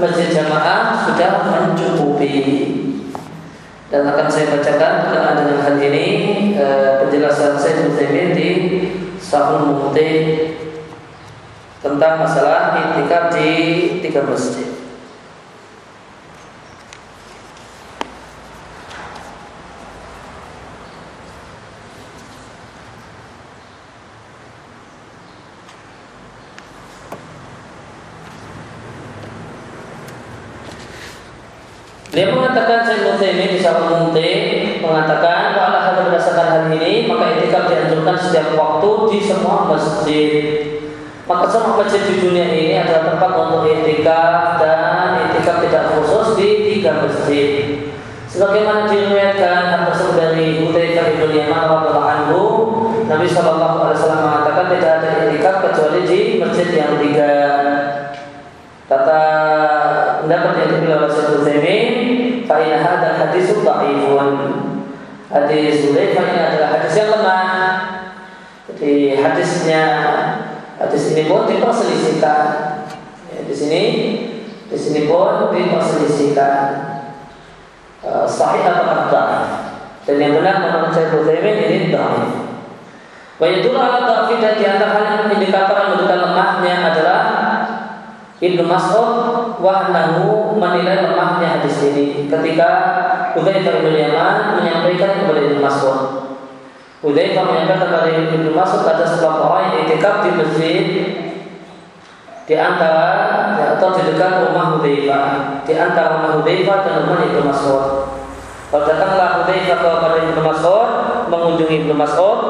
masjid 0.00 0.28
jamaah 0.32 0.96
sudah 1.06 1.44
mencukupi. 1.44 2.34
Dan 3.88 4.04
akan 4.04 4.28
saya 4.28 4.52
bacakan 4.52 4.92
berkenaan 5.08 5.36
dengan 5.40 5.58
hal 5.64 5.76
ini 5.80 6.06
e, 6.60 6.66
penjelasan 7.00 7.56
saya 7.56 7.88
di 8.36 8.48
Sahul 9.16 9.72
Mukti 9.72 10.08
tentang 12.08 12.24
masalah 12.24 12.72
itikaf 12.72 13.36
di 13.36 13.52
tiga 14.00 14.24
masjid. 14.24 14.64
Dia 32.08 32.32
mengatakan 32.32 32.88
saya 32.88 33.04
Utsaimin 33.12 33.52
di 33.52 33.60
Syarah 33.60 34.08
mengatakan 34.80 35.52
hal 35.52 36.08
berdasarkan 36.08 36.46
hal 36.48 36.62
ini 36.72 37.04
maka 37.04 37.36
etikaf 37.36 37.68
dianjurkan 37.68 38.16
setiap 38.16 38.56
waktu 38.56 38.90
di 39.12 39.18
semua 39.20 39.68
masjid. 39.68 40.87
Maka 41.28 41.44
semua 41.44 41.84
masjid 41.84 42.08
di 42.08 42.24
dunia 42.24 42.48
ini 42.56 42.72
adalah 42.80 43.12
tempat 43.12 43.30
untuk 43.36 43.68
etikaf 43.68 44.56
dan 44.56 45.28
etikaf 45.28 45.60
tidak 45.60 45.92
khusus 45.92 46.40
di 46.40 46.48
tiga 46.64 47.04
masjid. 47.04 47.84
Sebagaimana 48.32 48.88
diriwayatkan 48.88 49.92
tersebut 49.92 50.16
dari 50.16 50.64
Hudzaifah 50.64 51.20
bin 51.20 51.36
Yaman 51.36 51.64
radhiyallahu 51.68 52.08
anhu, 52.08 52.40
Nabi 53.04 53.28
Shallallahu 53.28 53.76
alaihi 53.84 53.98
wasallam 54.00 54.24
mengatakan 54.24 54.66
tidak 54.72 54.92
ada 55.00 55.08
etikaf 55.28 55.56
kecuali 55.68 56.00
di 56.08 56.20
masjid 56.40 56.68
yang 56.72 56.96
tiga. 56.96 57.34
Kata 58.88 59.22
pendapat 60.24 60.52
yang 60.64 60.68
dipilih 60.80 60.96
oleh 60.96 61.10
Syekh 61.12 61.28
Utsaimin, 61.44 61.88
fa 62.48 62.56
inna 62.56 62.80
hadzal 62.80 63.16
hadis 63.20 63.52
dhaifun. 63.52 64.28
Hadis 65.28 65.92
ini 65.92 66.16
adalah 66.16 66.72
hadis 66.72 66.92
yang 66.96 67.12
lemah. 67.12 67.48
Jadi 68.64 69.12
hadisnya 69.12 69.84
hadis 70.78 71.14
ini 71.14 71.26
pun 71.26 71.44
diperselisihkan. 71.44 72.46
Ya, 73.34 73.40
di 73.44 73.54
sini 73.54 73.82
di 74.70 74.78
sini 74.78 75.10
pun 75.10 75.50
diperselisihkan. 75.50 76.60
Uh, 77.98 78.24
sahih 78.24 78.62
atau 78.62 79.10
dhaif. 79.10 79.42
Dan 80.06 80.16
yang 80.22 80.32
benar 80.38 80.62
menurut 80.62 80.94
Syekh 80.94 81.18
Utsaimin 81.18 81.56
ini 81.66 81.78
dhaif. 81.90 82.48
Wa 83.38 83.46
yadullu 83.46 83.78
ala 83.78 84.06
dhafi 84.06 84.42
dan 84.42 84.58
di 84.58 84.64
hal 84.66 85.30
indikator 85.30 85.74
yang 85.78 85.88
menunjukkan 85.94 86.20
lemahnya 86.30 86.74
adalah 86.90 87.22
Ibnu 88.38 88.62
Mas'ud 88.66 89.10
wahnahu 89.58 90.54
menilai 90.58 91.10
lemahnya 91.10 91.58
hadis 91.58 91.90
ini 91.90 92.30
ketika 92.30 92.70
Hudzaifah 93.34 93.82
bin 93.82 93.94
Yaman 93.98 94.58
menyampaikan 94.58 95.22
kepada 95.22 95.38
Ibnu 95.42 95.58
Mas'ud. 95.58 95.98
Hudzaifah 96.98 97.44
menyampaikan 97.46 97.94
kepada 97.94 98.10
Ibnu 98.10 98.50
Mas'ud 98.58 98.82
ada 98.82 99.06
sebuah 99.06 99.34
orang 99.38 99.62
yang 99.70 99.74
itikaf 99.86 100.26
di 100.26 100.30
masjid 100.34 100.84
di 102.48 102.54
antara 102.58 103.06
ya, 103.54 103.78
atau 103.78 103.94
di 103.94 104.02
dekat 104.08 104.50
rumah 104.50 104.74
Hudzaifah, 104.74 105.26
di 105.62 105.78
antara 105.78 106.18
rumah 106.18 106.42
Hudzaifah 106.42 106.78
dan 106.82 106.94
rumah 107.06 107.22
Ibnu 107.22 107.42
Mas'ud. 107.46 107.84
Kalau 108.74 108.82
datanglah 108.82 109.28
Hudzaifah 109.38 109.78
kepada 109.78 110.16
Ibnu 110.26 110.42
Mas'ud 110.42 110.88
mengunjungi 111.30 111.86
Ibnu 111.86 111.94
Mas'ud, 111.94 112.40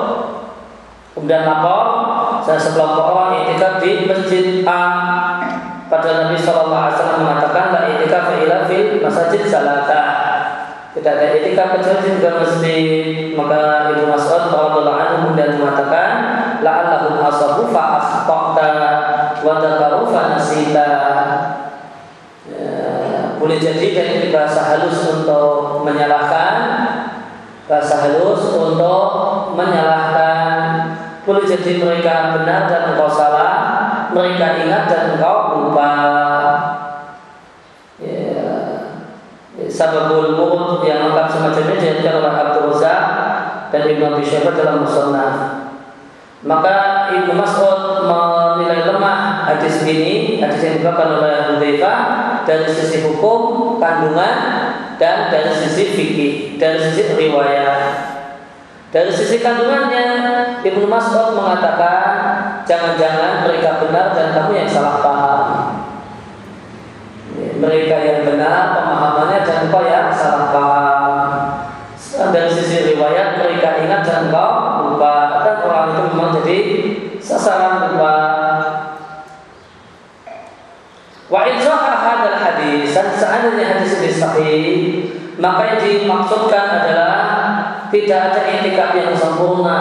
kemudian 1.12 1.44
lapor 1.44 1.84
saya 2.40 2.56
sekelompok 2.56 3.04
orang 3.04 3.44
itikaf 3.44 3.84
di 3.84 4.08
masjid 4.08 4.64
A 4.64 4.80
pada 5.92 6.24
Nabi 6.24 6.40
Shallallahu 6.40 6.72
Alaihi 6.88 6.96
Wasallam 6.96 7.20
mengatakan 7.20 7.64
la 7.76 7.80
itikaf 7.92 8.32
ila 8.32 8.56
fil 8.64 9.04
masjid 9.04 9.42
salata. 9.44 10.28
Tidak 10.98 11.14
ada 11.14 11.26
itikaf 11.30 11.78
kecuali 11.78 12.18
dalam 12.18 12.42
masjid. 12.42 13.30
Maka 13.38 13.94
Ibnu 13.94 14.11
Mas'ud 14.11 14.50
radhiyallahu 14.50 14.98
anhu 14.98 15.14
kemudian 15.22 15.62
mengatakan 15.62 16.11
la'allahum 16.58 17.22
asabu 17.22 17.70
fa 17.70 18.02
wa 19.38 19.62
dzakaru 19.62 20.11
fa 20.11 20.34
nasita. 20.34 20.90
Ya, 22.50 22.74
boleh 23.38 23.62
jadi 23.62 23.87
dari 23.94 24.34
bahasa 24.34 24.74
halus 24.74 25.22
untuk 25.22 25.87
menyalahkan 25.87 26.54
bahasa 27.70 28.02
halus 28.02 28.48
untuk 28.58 29.02
menyalahkan 29.54 30.58
boleh 31.22 31.44
jadi 31.44 31.78
mereka 31.78 32.40
benar 32.40 32.66
dan 32.66 32.82
engkau 32.96 33.06
salah 33.06 33.54
mereka 34.11 34.64
ingat 34.64 34.84
dan 34.90 35.02
engkau 35.14 35.68
lupa. 35.68 35.92
Ya. 38.00 38.48
Sababul 39.79 40.35
Mu'ud 40.35 40.83
yang 40.83 41.07
lengkap 41.07 41.31
semacamnya 41.31 41.79
diajarkan 41.79 42.19
oleh 42.19 42.35
Abdul 42.35 42.67
Razak 42.75 43.03
dan 43.71 43.83
Ibnu 43.87 44.11
Abi 44.11 44.27
Syaibah 44.27 44.59
dalam 44.59 44.83
Musannaf. 44.83 45.35
Maka 46.43 47.07
Ibnu 47.14 47.38
Mas'ud 47.38 48.03
menilai 48.03 48.83
lemah 48.91 49.47
hadis 49.47 49.87
ini, 49.87 50.43
hadis 50.43 50.67
yang 50.67 50.75
dibawakan 50.83 51.23
oleh 51.23 51.35
Hudzaifah 51.55 51.99
dari 52.43 52.67
sisi 52.67 53.07
hukum, 53.07 53.79
kandungan, 53.79 54.35
dan 54.99 55.31
dari 55.31 55.55
sisi 55.55 55.95
fikih, 55.95 56.59
dari 56.59 56.83
sisi 56.83 57.14
riwayat. 57.14 58.11
Dari 58.91 59.14
sisi 59.14 59.38
kandungannya, 59.38 60.07
Ibnu 60.67 60.91
Mas'ud 60.91 61.38
mengatakan, 61.38 62.11
jangan-jangan 62.67 63.47
mereka 63.47 63.79
benar 63.79 64.11
dan 64.11 64.35
kamu 64.35 64.59
yang 64.59 64.71
salah 64.71 64.99
paham. 64.99 65.47
Mereka 67.38 67.97
yang 68.03 68.21
benar 68.27 68.78
pemahamannya 69.68 69.68
dan 69.68 69.72
kau 69.72 69.85
yang 69.85 70.09
salah 70.16 70.44
paham. 70.48 71.31
Dari 72.33 72.50
sisi 72.50 72.96
riwayat 72.96 73.37
mereka 73.37 73.85
ingat 73.85 74.02
dan 74.02 74.33
kau 74.33 74.88
lupa. 74.88 75.44
Dan 75.44 75.57
orang 75.68 75.85
itu 75.92 76.00
memang 76.09 76.31
jadi 76.40 76.59
sasaran 77.20 77.92
lupa. 77.92 78.16
Wa 81.28 81.44
hadal 81.44 82.38
hadis 82.40 82.96
dan 82.96 83.12
seandainya 83.12 83.76
hadis 83.76 84.00
ini 84.00 84.11
sahih, 84.16 84.72
maka 85.37 85.76
yang 85.76 85.81
dimaksudkan 85.85 86.66
adalah 86.81 87.20
tidak 87.92 88.33
ada 88.33 88.40
itikaf 88.48 88.96
yang 88.96 89.12
sempurna. 89.12 89.81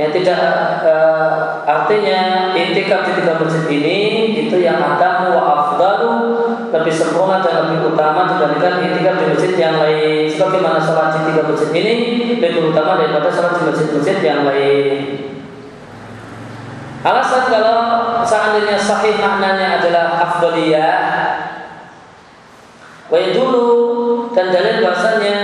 Yang 0.00 0.22
tidak 0.22 0.40
uh, 0.88 1.60
artinya 1.68 2.54
itikaf 2.56 3.04
di 3.04 3.12
tiga 3.20 3.36
masjid 3.36 3.68
ini 3.68 3.98
itu 4.48 4.56
yang 4.64 4.80
wa 4.80 4.96
afdalu 4.96 5.67
lebih 6.80 6.94
sempurna 6.94 7.42
dan 7.42 7.66
lebih 7.66 7.92
utama 7.94 8.30
dibandingkan 8.30 8.82
itikaf 8.82 9.14
di 9.18 9.26
masjid 9.34 9.52
yang 9.58 9.76
lain. 9.82 10.24
Sebagaimana 10.30 10.78
sholat 10.78 11.08
di 11.14 11.20
tiga 11.30 11.42
masjid 11.46 11.70
ini 11.74 11.94
lebih 12.38 12.70
utama 12.70 12.98
daripada 12.98 13.28
sholat 13.30 13.52
di 13.58 13.62
masjid-masjid 13.66 14.18
yang 14.22 14.42
lain. 14.46 14.98
Alasan 17.02 17.42
kalau 17.50 17.78
seandainya 18.26 18.76
sahih 18.76 19.16
maknanya 19.22 19.78
adalah 19.78 20.18
afdaliyah 20.18 20.98
Wa 23.08 23.16
dulu 23.32 23.68
dan 24.36 24.52
dalil 24.52 24.84
bahasanya 24.84 25.38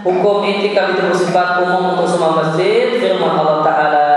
hukum 0.00 0.40
itikaf 0.48 0.96
itu 0.96 1.12
bersifat 1.12 1.60
umum 1.60 1.92
untuk 1.92 2.08
semua 2.08 2.40
masjid 2.40 2.96
firman 2.96 3.36
Allah 3.36 3.60
taala 3.60 4.08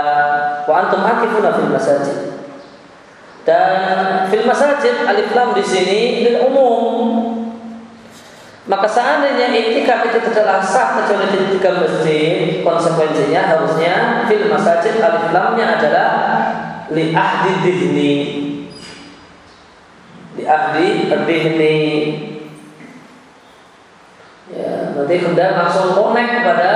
wa 0.64 0.74
antum 0.80 1.04
akifuna 1.04 1.52
fil 1.52 1.68
masajid 1.68 2.33
dan 3.44 4.24
fil 4.32 4.48
masajid 4.48 5.04
alif 5.04 5.28
lam 5.36 5.52
di 5.52 5.64
sini 5.64 6.00
lil 6.24 6.38
umum 6.48 7.04
Maka 8.64 8.88
seandainya 8.88 9.52
itikaf 9.52 10.08
itu 10.08 10.24
tidaklah 10.24 10.64
sah 10.64 10.96
kecuali 10.96 11.28
di 11.36 11.52
tiga 11.52 11.84
masjid, 11.84 12.64
konsekuensinya 12.64 13.44
harusnya 13.44 14.24
fil 14.24 14.48
masajid 14.48 15.04
alif 15.04 15.28
lamnya 15.36 15.76
adalah 15.76 16.10
li 16.88 17.12
ahdi 17.12 17.60
dihni. 17.60 18.12
Li 20.40 20.44
ahdi 20.48 21.12
dihni. 21.12 21.76
Ya, 24.48 24.96
berarti 24.96 25.16
hendak 25.20 25.60
langsung 25.60 25.92
connect 25.92 26.40
kepada 26.40 26.70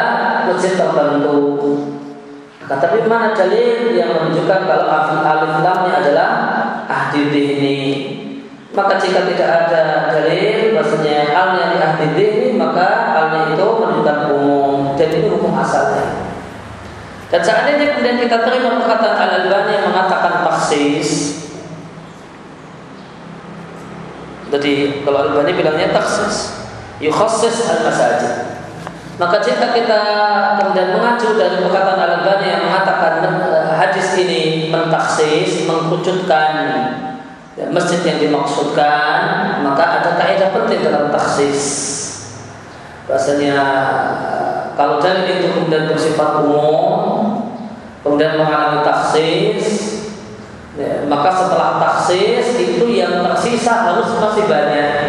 masjid 0.44 0.76
tertentu. 0.76 1.40
Nah, 2.68 2.76
tapi 2.76 3.08
mana 3.08 3.32
dalil 3.32 3.96
yang 3.96 4.12
menunjukkan 4.12 4.60
kalau 4.68 4.86
alif 4.92 5.56
lamnya 5.64 5.92
adalah 6.04 6.30
ahdi 6.84 7.32
dihni? 7.32 7.80
Maka 8.76 9.00
jika 9.00 9.24
tidak 9.24 9.48
ada 9.48 10.12
dalil 10.12 10.76
bahasanya 10.76 11.32
alnya 11.32 11.64
di 11.72 11.78
ahli 11.80 12.06
ini 12.14 12.48
maka 12.60 13.16
alnya 13.16 13.56
itu 13.56 13.64
menunjukkan 13.64 14.18
umum 14.36 14.94
dan 15.00 15.08
ini 15.08 15.28
hukum 15.32 15.56
asalnya. 15.56 16.28
Dan 17.32 17.40
seandainya 17.40 17.96
kemudian 17.96 18.20
kita 18.20 18.36
terima 18.44 18.76
perkataan 18.76 19.16
al 19.16 19.32
albani 19.44 19.70
yang 19.72 19.84
mengatakan 19.88 20.44
taksis, 20.44 21.38
jadi 24.48 25.04
kalau 25.04 25.28
Al-Albani 25.28 25.52
bilangnya 25.60 25.92
taksis, 25.92 26.56
yukhassis 27.04 27.68
al-masajid. 27.68 28.57
Maka 29.18 29.42
jika 29.42 29.74
kita 29.74 30.00
kemudian 30.62 30.94
mengacu 30.94 31.34
dari 31.34 31.58
perkataan 31.58 31.98
Al-Albani 31.98 32.46
yang 32.54 32.62
mengatakan 32.70 33.26
eh, 33.26 33.74
hadis 33.74 34.14
ini 34.14 34.70
mentaksis, 34.70 35.66
mengkucutkan 35.66 36.52
ya, 37.58 37.66
masjid 37.74 37.98
yang 38.06 38.22
dimaksudkan 38.22 39.18
maka 39.66 39.84
ada 39.98 40.10
kaidah 40.22 40.54
penting 40.54 40.86
dalam 40.86 41.10
taksis. 41.10 41.58
Bahasanya 43.10 43.58
kalau 44.78 45.02
dalil 45.02 45.26
itu 45.26 45.50
kemudian 45.50 45.90
bersifat 45.90 46.46
umum 46.46 46.88
kemudian 48.06 48.38
mengalami 48.38 48.86
taksis 48.86 49.98
ya, 50.78 51.02
maka 51.10 51.34
setelah 51.34 51.82
taksis 51.82 52.54
itu 52.54 52.86
yang 52.86 53.26
tersisa 53.26 53.90
harus 53.90 54.14
masih 54.22 54.46
banyak 54.46 55.07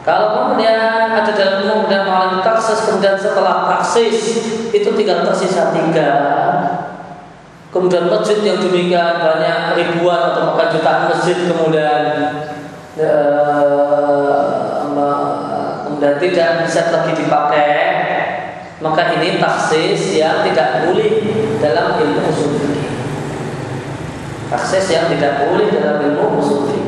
Kalau 0.00 0.32
kemudian 0.32 1.12
ada 1.12 1.28
dalam 1.36 1.68
umum 1.68 1.84
dan 1.84 2.08
mengalami 2.08 2.40
taksis 2.40 2.88
kemudian 2.88 3.20
setelah 3.20 3.68
taksis 3.68 4.16
itu 4.72 4.88
tinggal 4.96 5.28
tersisa 5.28 5.76
tiga. 5.76 6.10
Kemudian 7.68 8.08
masjid 8.08 8.40
yang 8.40 8.58
demikian 8.64 9.20
banyak 9.20 9.76
ribuan 9.76 10.32
atau 10.32 10.56
bahkan 10.56 10.74
jutaan 10.74 11.02
masjid 11.12 11.36
kemudian 11.46 12.02
uh, 12.98 14.88
kemudian 15.84 16.16
tidak 16.16 16.64
bisa 16.64 16.80
lagi 16.88 17.12
dipakai. 17.20 17.76
Maka 18.80 19.20
ini 19.20 19.36
taksis 19.36 20.16
yang 20.16 20.40
tidak 20.40 20.88
boleh 20.88 21.20
dalam 21.60 22.00
ilmu 22.00 22.24
usul. 22.32 22.56
Taksis 24.48 24.88
yang 24.88 25.12
tidak 25.12 25.44
boleh 25.44 25.68
dalam 25.68 26.00
ilmu 26.00 26.40
usul 26.40 26.79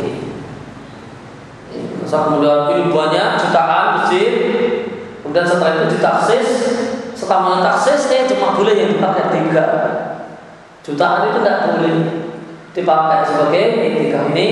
kemudian 2.20 2.92
banyak 2.92 3.26
jutaan 3.40 3.86
masjid, 3.96 4.30
kemudian 5.24 5.46
setelah 5.48 5.72
itu 5.80 5.96
ditaksis, 5.96 6.46
setelah 7.16 7.64
taksis 7.64 8.12
eh 8.12 8.28
cuma 8.28 8.52
boleh 8.52 8.74
yang 8.76 8.90
dipakai 8.98 9.32
tiga 9.32 9.64
Jutaan 10.82 11.30
itu 11.30 11.38
tidak 11.46 11.58
boleh 11.70 11.94
dipakai 12.74 13.20
sebagai 13.22 13.64
etika 13.86 14.20
ini 14.34 14.48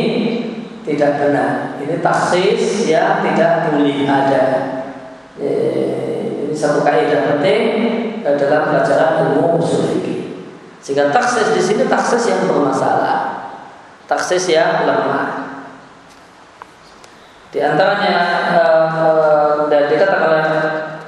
tidak 0.86 1.18
benar. 1.18 1.74
Ini 1.82 1.98
taksis 1.98 2.86
ya 2.86 3.18
tidak 3.18 3.74
boleh 3.74 4.06
ada. 4.06 4.44
Ini 5.40 6.54
satu 6.54 6.86
kaidah 6.86 7.34
penting 7.34 7.62
dalam 8.22 8.62
pelajaran 8.70 9.10
ilmu 9.26 9.58
usul 9.58 9.90
fikih. 9.98 10.20
Sehingga 10.78 11.10
taksis 11.10 11.52
di 11.52 11.60
sini 11.60 11.84
taksis 11.90 12.30
yang 12.30 12.46
bermasalah, 12.46 13.52
taksis 14.06 14.48
yang 14.48 14.86
lemah. 14.86 15.39
Di 17.50 17.58
antaranya 17.58 18.16
uh, 18.54 19.66
dan 19.66 19.90
dikatakan 19.90 20.26
oleh 20.30 20.44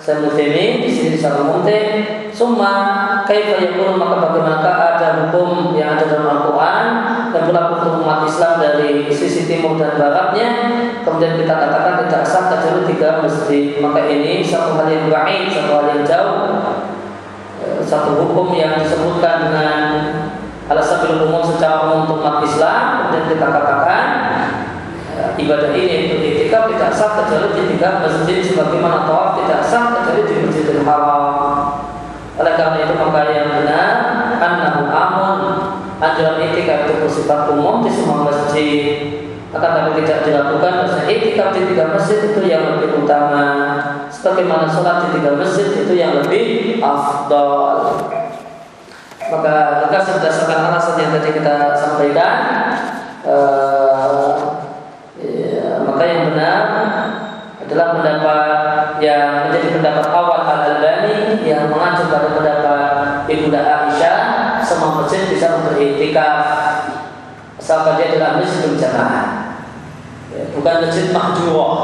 Sayyid 0.03 0.83
di 0.83 0.91
sini 0.91 1.15
secara 1.15 1.47
mungkin 1.47 1.87
Summa 2.35 2.75
kaifa 3.23 3.63
yakun 3.63 3.95
maka 4.01 4.19
bagaimana 4.19 4.59
ada 4.67 5.09
hukum 5.23 5.79
yang 5.79 5.95
ada 5.95 6.11
dalam 6.11 6.27
Al-Quran 6.27 6.87
dan 7.31 7.41
pula 7.47 7.63
hukum 7.71 8.03
umat 8.03 8.27
Islam 8.27 8.59
dari 8.59 9.07
sisi 9.15 9.47
timur 9.47 9.79
dan 9.79 9.95
baratnya? 10.01 10.51
Kemudian 11.07 11.39
kita 11.39 11.55
katakan 11.55 12.09
tidak 12.09 12.25
sah 12.27 12.51
kecuali 12.51 12.83
tiga 12.91 13.23
masjid 13.23 13.79
maka 13.79 14.11
ini 14.11 14.43
satu 14.43 14.75
hal 14.75 14.89
yang 14.91 15.07
baik 15.07 15.55
satu 15.55 15.71
hal 15.71 15.87
yang 15.93 16.03
jauh. 16.03 16.43
E, 17.63 17.67
satu 17.87 18.19
hukum 18.19 18.51
yang 18.57 18.81
disebutkan 18.81 19.53
dengan 19.53 19.79
alasan 20.67 21.21
umum 21.23 21.47
secara 21.47 21.87
umum 21.87 22.11
untuk 22.11 22.27
umat 22.27 22.43
Islam. 22.43 23.13
Dan 23.13 23.23
kita 23.29 23.47
katakan 23.47 24.05
e, 25.15 25.21
ibadah 25.47 25.71
ini 25.77 26.11
itu 26.11 26.17
etika 26.53 26.69
tidak 26.69 26.93
sah 26.93 27.11
kecuali 27.17 27.49
di 27.57 27.63
tiga 27.73 28.05
masjid 28.05 28.45
sebagaimana 28.45 29.09
tawaf 29.09 29.41
tidak 29.41 29.65
sah 29.65 29.85
kecuali 29.97 30.29
di 30.29 30.35
Masjidil 30.45 30.85
Haram. 30.85 31.33
Oleh 32.37 32.55
karena 32.61 32.77
itu 32.85 32.93
maka 32.93 33.25
yang 33.33 33.49
benar 33.57 33.97
annahu 34.37 34.85
amun 34.93 35.41
ajaran 35.97 36.45
etika 36.45 36.85
itu 36.85 37.01
bersifat 37.01 37.49
umum 37.57 37.81
di 37.81 37.89
semua 37.89 38.29
masjid. 38.29 38.85
Akan 39.53 39.73
tapi 39.73 40.05
tidak 40.05 40.29
dilakukan 40.29 40.73
karena 40.85 41.01
etika 41.09 41.45
di 41.57 41.61
tiga 41.73 41.85
masjid 41.89 42.21
itu 42.21 42.41
yang 42.45 42.77
lebih 42.77 43.01
utama. 43.01 43.49
Sebagaimana 44.13 44.69
sholat 44.69 45.09
di 45.09 45.17
tiga 45.17 45.33
masjid 45.41 45.73
itu 45.73 45.93
yang 45.97 46.21
lebih 46.21 46.77
afdol. 46.85 48.13
Maka 49.33 49.89
tegas 49.89 50.05
berdasarkan 50.21 50.69
alasan 50.69 51.01
yang 51.01 51.17
tadi 51.17 51.33
kita 51.33 51.73
sampaikan 51.81 52.33
ya, 53.25 53.41
maka 55.93 56.05
yang 56.09 56.33
benar 56.33 56.63
adalah 57.61 57.87
pendapat 58.01 58.49
yang 59.05 59.53
menjadi 59.53 59.69
pendapat 59.77 60.07
awal 60.09 60.41
Al-Albani 60.41 61.45
yang 61.45 61.69
mengacu 61.69 62.09
pada 62.09 62.33
pendapat 62.33 62.93
Ibunda 63.29 63.61
Aisyah 63.61 64.19
semua 64.65 65.05
masjid 65.05 65.29
bisa 65.29 65.61
untuk 65.61 65.77
asalkan 67.61 68.01
dia 68.01 68.17
adalah 68.17 68.41
masjid 68.41 68.73
berjamaah 68.73 69.27
ya, 70.33 70.43
bukan 70.57 70.75
masjid 70.89 71.13
mahjurah 71.13 71.77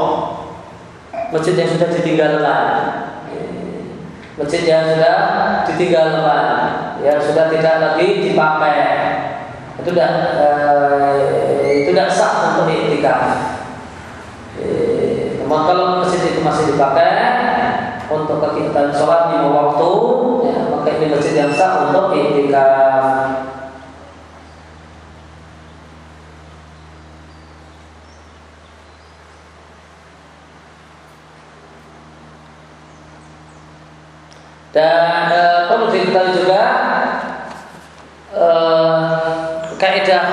masjid 1.29 1.53
yang 1.53 1.69
sudah 1.69 1.89
ditinggalkan. 1.93 2.65
Ya, 3.29 3.45
masjid 4.41 4.61
yang 4.65 4.83
sudah 4.89 5.17
ditinggalkan 5.69 6.57
yang 7.05 7.21
sudah 7.21 7.45
tidak 7.53 7.75
lagi 7.77 8.07
dipakai. 8.25 8.81
Itu 9.79 9.93
tidak 9.93 10.11
eh, 10.41 11.85
itu 11.85 11.89
tidak 11.93 12.09
sah 12.11 12.57
untuk 12.57 12.67
iktikaf 12.73 13.58
Namun 15.49 15.65
kalau 15.65 15.85
masjid 16.05 16.29
itu 16.29 16.45
masih 16.45 16.77
dipakai 16.77 17.09
untuk 18.05 18.37
kegiatan 18.37 18.93
sholat 18.93 19.33
lima 19.33 19.49
waktu, 19.49 19.91
ya, 20.45 20.69
maka 20.69 20.93
ini 20.93 21.09
masjid 21.09 21.41
yang 21.41 21.49
sah 21.57 21.89
untuk 21.89 22.13
iktikaf. 22.13 23.49
Dan 34.69 35.33
e, 35.33 35.43
perlu 35.65 35.89
diketahui 35.89 36.45
juga 36.45 36.63
e, 38.37 38.47
kaidah 39.81 40.25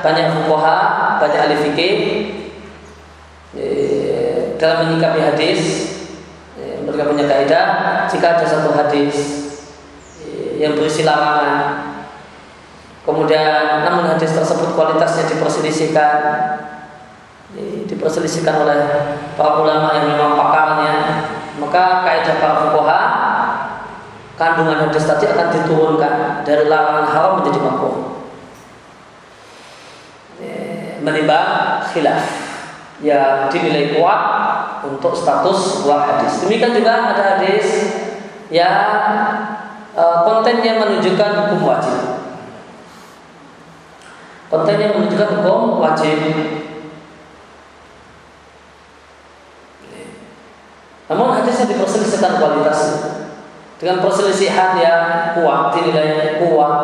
banyak 0.00 0.32
fuqaha, 0.32 0.80
banyak 1.20 1.40
ahli 1.44 1.56
fikih 1.60 1.96
dalam 4.62 4.86
menyikapi 4.86 5.18
hadis 5.18 5.60
ya, 6.54 6.78
mereka 6.86 7.10
punya 7.10 7.26
kaidah 7.26 7.66
jika 8.06 8.38
ada 8.38 8.46
satu 8.46 8.70
hadis 8.78 9.14
ya, 10.22 10.62
yang 10.62 10.78
berisi 10.78 11.02
larangan 11.02 11.82
kemudian 13.02 13.82
namun 13.82 14.06
hadis 14.06 14.30
tersebut 14.30 14.78
kualitasnya 14.78 15.26
diperselisihkan 15.26 16.14
ya, 17.58 17.62
diperselisihkan 17.90 18.62
oleh 18.62 18.78
para 19.34 19.58
ulama 19.58 19.98
yang 19.98 20.14
memang 20.14 20.38
pakarnya 20.38 20.94
maka 21.58 22.06
kaidah 22.06 22.38
para 22.38 22.54
fuqaha 22.70 23.02
kandungan 24.38 24.86
hadis 24.86 25.10
tadi 25.10 25.26
akan 25.26 25.50
diturunkan 25.50 26.46
dari 26.46 26.70
larangan 26.70 27.06
haram 27.10 27.32
menjadi 27.42 27.58
makruh 27.58 27.98
menimbang 31.02 31.82
khilaf 31.90 32.51
ya 33.02 33.50
dinilai 33.50 33.98
kuat 33.98 34.22
untuk 34.86 35.12
status 35.12 35.82
sebuah 35.82 36.00
hadis. 36.06 36.46
Demikian 36.46 36.72
juga 36.72 37.12
ada 37.12 37.24
hadis 37.36 37.66
ya 38.48 38.70
e, 39.92 40.04
kontennya 40.22 40.78
menunjukkan 40.78 41.30
hukum 41.44 41.60
wajib. 41.66 41.98
Kontennya 44.46 44.94
menunjukkan 44.94 45.30
hukum 45.42 45.82
wajib. 45.82 46.18
Namun 51.10 51.28
hadisnya 51.36 51.68
diperselisihkan 51.76 52.40
kualitas 52.40 52.78
dengan 53.76 53.98
perselisihan 54.00 54.78
yang 54.78 55.34
kuat, 55.36 55.74
dinilai 55.74 56.38
kuat, 56.40 56.78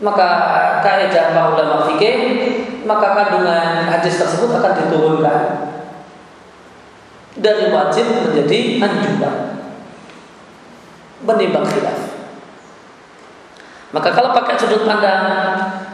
maka 0.00 0.28
kaidah 0.82 1.36
para 1.36 1.54
ulama 1.56 1.86
fikih, 1.88 2.16
maka 2.84 3.16
kandungan 3.16 3.88
hadis 3.88 4.20
tersebut 4.20 4.50
akan 4.52 4.72
diturunkan 4.76 5.40
dari 7.40 7.72
wajib 7.72 8.06
menjadi 8.26 8.58
anjuran 8.82 9.36
menimbang 11.24 11.66
khilaf. 11.68 12.00
Maka 13.90 14.08
kalau 14.14 14.30
pakai 14.32 14.54
sudut 14.58 14.88
pandang 14.88 15.24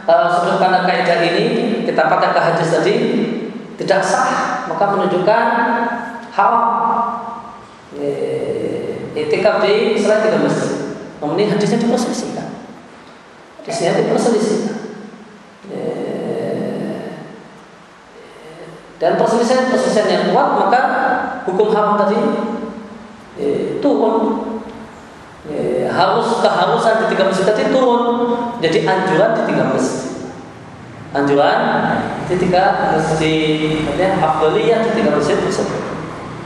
uh, 0.05 0.27
sudut 0.31 0.61
pandang 0.61 0.87
kaidah 0.87 1.19
ini 1.23 1.45
kita 1.85 2.07
pakai 2.07 2.29
ke 2.35 2.39
hadis 2.39 2.69
tadi 2.71 2.93
tidak 3.77 4.01
sah, 4.01 4.65
maka 4.65 4.85
menunjukkan 4.95 5.43
haram. 6.33 6.65
Itikaf 9.17 9.65
di 9.65 9.97
selain 9.97 10.29
tiga 10.29 10.37
masjid. 10.45 10.93
Namun 11.17 11.41
ini 11.41 11.49
hadisnya 11.49 11.81
diperselisihkan. 11.81 12.53
Hadisnya 13.57 13.97
diperselisihkan. 13.97 14.76
Dan 18.97 19.13
perselisihan 19.13 19.69
perselisihan 19.69 20.09
yang 20.09 20.23
kuat 20.33 20.49
maka 20.57 20.81
hukum 21.45 21.69
haram 21.69 21.93
tadi 22.01 22.17
turun. 23.77 24.15
Ya, 25.47 25.87
harus 25.93 26.43
keharusan 26.43 27.05
di 27.05 27.15
tiga 27.15 27.23
masjid 27.29 27.45
tadi 27.47 27.69
turun. 27.69 28.35
Jadi 28.59 28.89
anjuran 28.89 29.31
di 29.37 29.43
tiga 29.53 29.63
masjid. 29.69 30.27
Anjuran 31.13 31.61
di 32.25 32.35
tiga 32.41 32.63
masjid. 32.97 33.85
Afdaliyah 34.17 34.81
di 34.81 34.91
tiga 34.97 35.13
masjid 35.13 35.37
tersebut. 35.39 35.81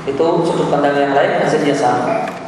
Itu 0.05 0.43
sudut 0.43 0.67
pandang 0.73 0.97
yang 0.97 1.13
lain 1.13 1.39
hasilnya 1.45 1.77
sama 1.77 2.40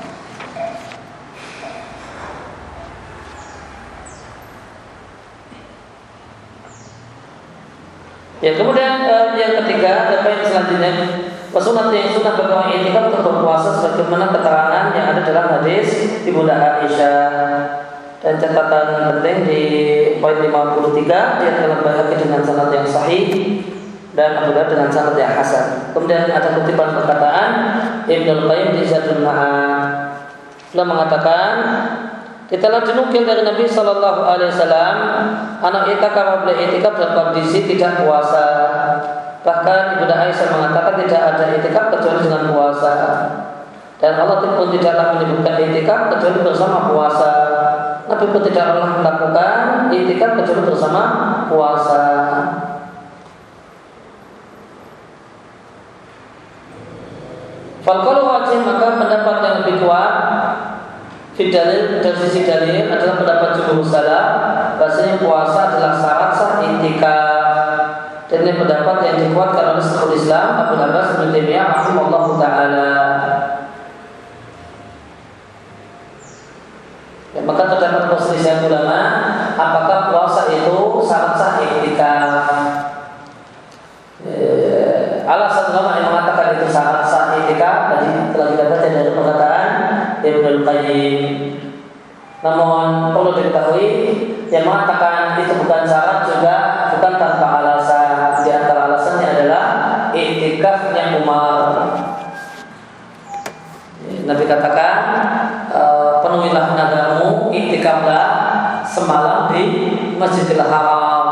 Ya 8.43 8.51
kemudian 8.59 9.07
eh, 9.07 9.39
yang 9.39 9.55
ketiga 9.63 10.11
apa 10.19 10.27
yang 10.27 10.43
selanjutnya 10.43 10.91
Wasunat 11.53 11.93
yang 11.93 12.09
sunnah 12.09 12.33
berkawal 12.33 12.73
itikaf 12.73 13.13
untuk 13.13 13.29
berpuasa 13.29 13.77
sebagaimana 13.77 14.33
keterangan 14.33 14.89
yang 14.97 15.05
ada 15.13 15.21
dalam 15.21 15.45
hadis 15.53 16.17
Ibunda 16.25 16.81
Aisyah 16.81 17.21
dan 18.25 18.41
catatan 18.41 18.87
penting 19.13 19.37
di 19.45 19.63
poin 20.17 20.41
53 20.41 21.05
dia 21.05 21.51
telah 21.61 21.79
bahagi 21.85 22.15
dengan 22.17 22.41
sanad 22.41 22.73
yang 22.73 22.89
sahih 22.89 23.25
dan 24.17 24.41
Abu 24.41 24.57
dengan 24.57 24.89
sanad 24.89 25.13
yang 25.13 25.37
hasan. 25.37 25.93
Kemudian 25.93 26.25
ada 26.25 26.57
kutipan 26.57 26.89
perkataan 26.97 27.49
Ibnu 28.09 28.49
Qayyim 28.49 28.69
di 28.73 28.83
Zadul 28.89 29.21
Ma'ad. 29.21 30.25
Mengatakan 30.73 31.53
telah 32.61 32.85
dinukil 32.85 33.25
dari 33.25 33.41
Nabi 33.41 33.65
Shallallahu 33.65 34.21
Alaihi 34.25 34.49
Wasallam 34.53 34.95
anak 35.63 35.83
itikaf 35.93 36.45
boleh 36.45 36.57
itikaf 36.69 36.93
dalam 36.97 37.13
kondisi 37.17 37.65
tidak 37.65 38.05
puasa 38.05 38.45
Bahkan 39.43 39.99
Ibunda 39.99 40.15
Aisyah 40.23 40.55
mengatakan 40.55 40.95
tidak 41.03 41.21
ada 41.35 41.45
itikaf 41.59 41.91
kecuali 41.91 42.23
dengan 42.23 42.43
puasa. 42.55 42.93
Dan 43.99 44.15
Allah 44.19 44.39
pun 44.39 44.71
tidaklah 44.71 45.19
menyebutkan 45.19 45.59
itikaf 45.67 46.07
kecuali 46.15 46.39
bersama 46.39 46.87
puasa. 46.87 47.31
Nabi 48.07 48.25
pun 48.31 48.41
tidak 48.47 48.65
pernah 48.71 48.89
melakukan 49.03 49.55
itikaf 49.91 50.31
kecuali 50.39 50.63
bersama 50.63 51.01
puasa. 51.51 52.03
Kalau 57.83 58.23
wajib 58.31 58.63
maka 58.63 58.95
pendapat 58.95 59.35
yang 59.43 59.55
lebih 59.59 59.75
kuat 59.83 60.13
Fidalil 61.33 61.97
dari 61.97 62.17
sisi 62.21 62.45
dalil 62.45 62.93
adalah 62.93 63.17
pendapat 63.17 63.49
jumhur 63.57 63.81
salah 63.81 64.25
Bahasanya 64.77 65.17
puasa 65.17 65.59
adalah 65.73 65.93
syarat 65.97 66.31
sah 66.37 66.53
itikaf 66.61 67.43
dan 68.33 68.49
ini 68.49 68.57
pendapat 68.57 68.97
yang 69.05 69.17
dikuatkan 69.29 69.77
oleh 69.77 69.83
Syekhul 69.85 70.17
Islam 70.17 70.65
Abu 70.65 70.73
Abbas 70.73 71.21
bin 71.21 71.29
Taimiyah 71.29 71.69
rahimahullah 71.69 72.25
taala. 72.41 72.91
Ya, 77.37 77.41
maka 77.45 77.63
terdapat 77.69 78.09
perselisihan 78.09 78.65
ulama 78.65 79.01
apakah 79.53 79.99
puasa 80.09 80.49
itu 80.49 80.77
syarat 81.05 81.33
sah 81.37 81.61
iktikaf. 81.61 82.45
Ya, 84.25 84.49
alasan 85.29 85.77
ulama 85.77 85.91
yang 86.01 86.12
Ibnu 90.43 90.67
Qayyim. 90.67 91.23
Namun 92.43 93.15
perlu 93.15 93.39
diketahui 93.39 93.87
yang 94.51 94.67
mengatakan 94.67 95.39
itu 95.39 95.55
bukan 95.63 95.87
syarat 95.87 96.27
juga 96.27 96.55
bukan 96.91 97.13
tanpa 97.15 97.47
alasan 97.63 98.03
iktikafnya 100.13 101.19
Umar. 101.19 101.73
Nabi 104.23 104.43
katakan 104.47 104.95
e, 105.67 105.83
penuhilah 106.23 106.77
nadamu 106.77 107.51
iktikaflah 107.51 108.29
semalam 108.87 109.51
di 109.51 109.63
Masjidil 110.15 110.63
Haram 110.63 111.27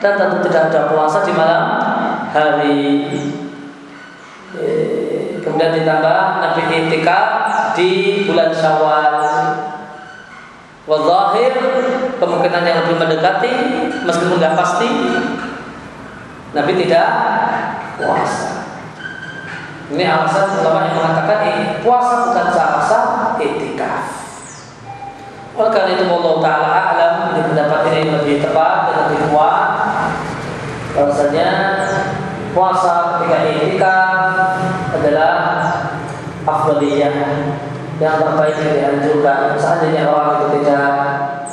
dan 0.00 0.16
tentu 0.16 0.48
tidak 0.48 0.72
ada 0.72 0.80
puasa 0.88 1.26
di 1.26 1.32
malam 1.36 1.64
hari. 2.32 2.80
Kemudian 5.50 5.82
ditambah 5.82 6.18
Nabi 6.38 6.62
iktikaf 6.70 7.26
di 7.74 7.90
bulan 8.30 8.54
Syawal. 8.54 9.18
Wazahir 10.86 11.54
kemungkinan 12.22 12.62
yang 12.62 12.86
lebih 12.86 13.02
mendekati 13.02 13.52
meskipun 14.06 14.38
tidak 14.38 14.54
pasti 14.62 14.86
Nabi 16.54 16.72
tidak 16.86 17.06
puasa. 17.98 18.62
Ini 19.90 20.06
alasan 20.06 20.62
ulama 20.62 20.86
yang 20.86 21.02
mengatakan 21.02 21.38
ini 21.50 21.62
puasa 21.82 22.30
bukan 22.30 22.46
puasa 22.54 22.98
etika. 23.42 24.06
Oleh 25.58 25.70
karena 25.74 25.98
itu 25.98 26.06
Allah 26.06 26.34
Taala 26.38 26.70
alam 26.94 27.14
di 27.34 27.42
pendapat 27.42 27.80
ini 27.90 28.00
lebih 28.06 28.38
tepat 28.38 28.86
dan 28.86 28.96
lebih 29.10 29.34
kuat. 29.34 29.66
Bahwasanya 30.94 31.48
puasa 32.54 33.18
ketika 33.18 33.38
etika 33.50 33.94
adalah 34.10 34.19
afdaliyah 36.50 37.14
yang 38.00 38.16
terbaik 38.18 38.56
dianjurkan. 38.58 39.54
Seandainya 39.60 40.10
orang 40.10 40.40
itu 40.40 40.46
tidak 40.58 40.88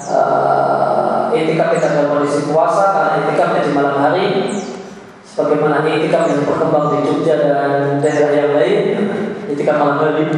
uh, 0.09 1.29
etika 1.35 1.75
tidak 1.75 1.91
dalam 1.93 2.07
kondisi 2.17 2.47
puasa 2.49 2.83
karena 2.95 3.11
etikanya 3.21 3.59
di 3.61 3.71
malam 3.75 3.97
hari 4.01 4.27
Bagaimana 5.37 5.85
etika 5.85 6.25
yang 6.25 6.49
berkembang 6.49 6.97
di 6.97 7.05
Jogja 7.05 7.37
dan 7.37 8.01
daerah 8.01 8.33
yang 8.33 8.57
lain, 8.57 9.05
etika 9.45 9.77
malam 9.77 10.01
hari, 10.01 10.33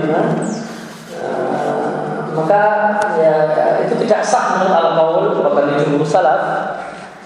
uh, 1.16 2.28
maka 2.36 2.64
ya 3.16 3.36
itu 3.88 3.96
tidak 4.04 4.28
sah 4.28 4.60
menurut 4.60 4.76
al 4.76 5.00
kaul 5.00 5.40
bahkan 5.40 5.72
di 5.72 5.88
jumhur 5.88 6.04
salaf 6.04 6.44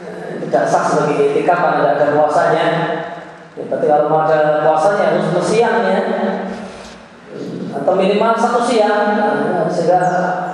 uh, 0.05 0.37
tidak 0.45 0.69
sah 0.69 0.85
sebagai 0.85 1.33
etika 1.33 1.57
karena 1.57 1.81
tidak 1.81 1.93
ada 1.97 2.07
puasanya. 2.13 2.65
Ya, 3.57 3.63
tapi 3.65 3.89
kalau 3.89 4.21
ada 4.21 4.61
puasanya 4.61 5.03
harus 5.09 5.33
bersiang 5.33 5.77
ya, 5.89 6.01
atau 7.73 7.93
minimal 7.97 8.37
satu 8.37 8.61
siang 8.61 9.17
sehingga 9.69 9.99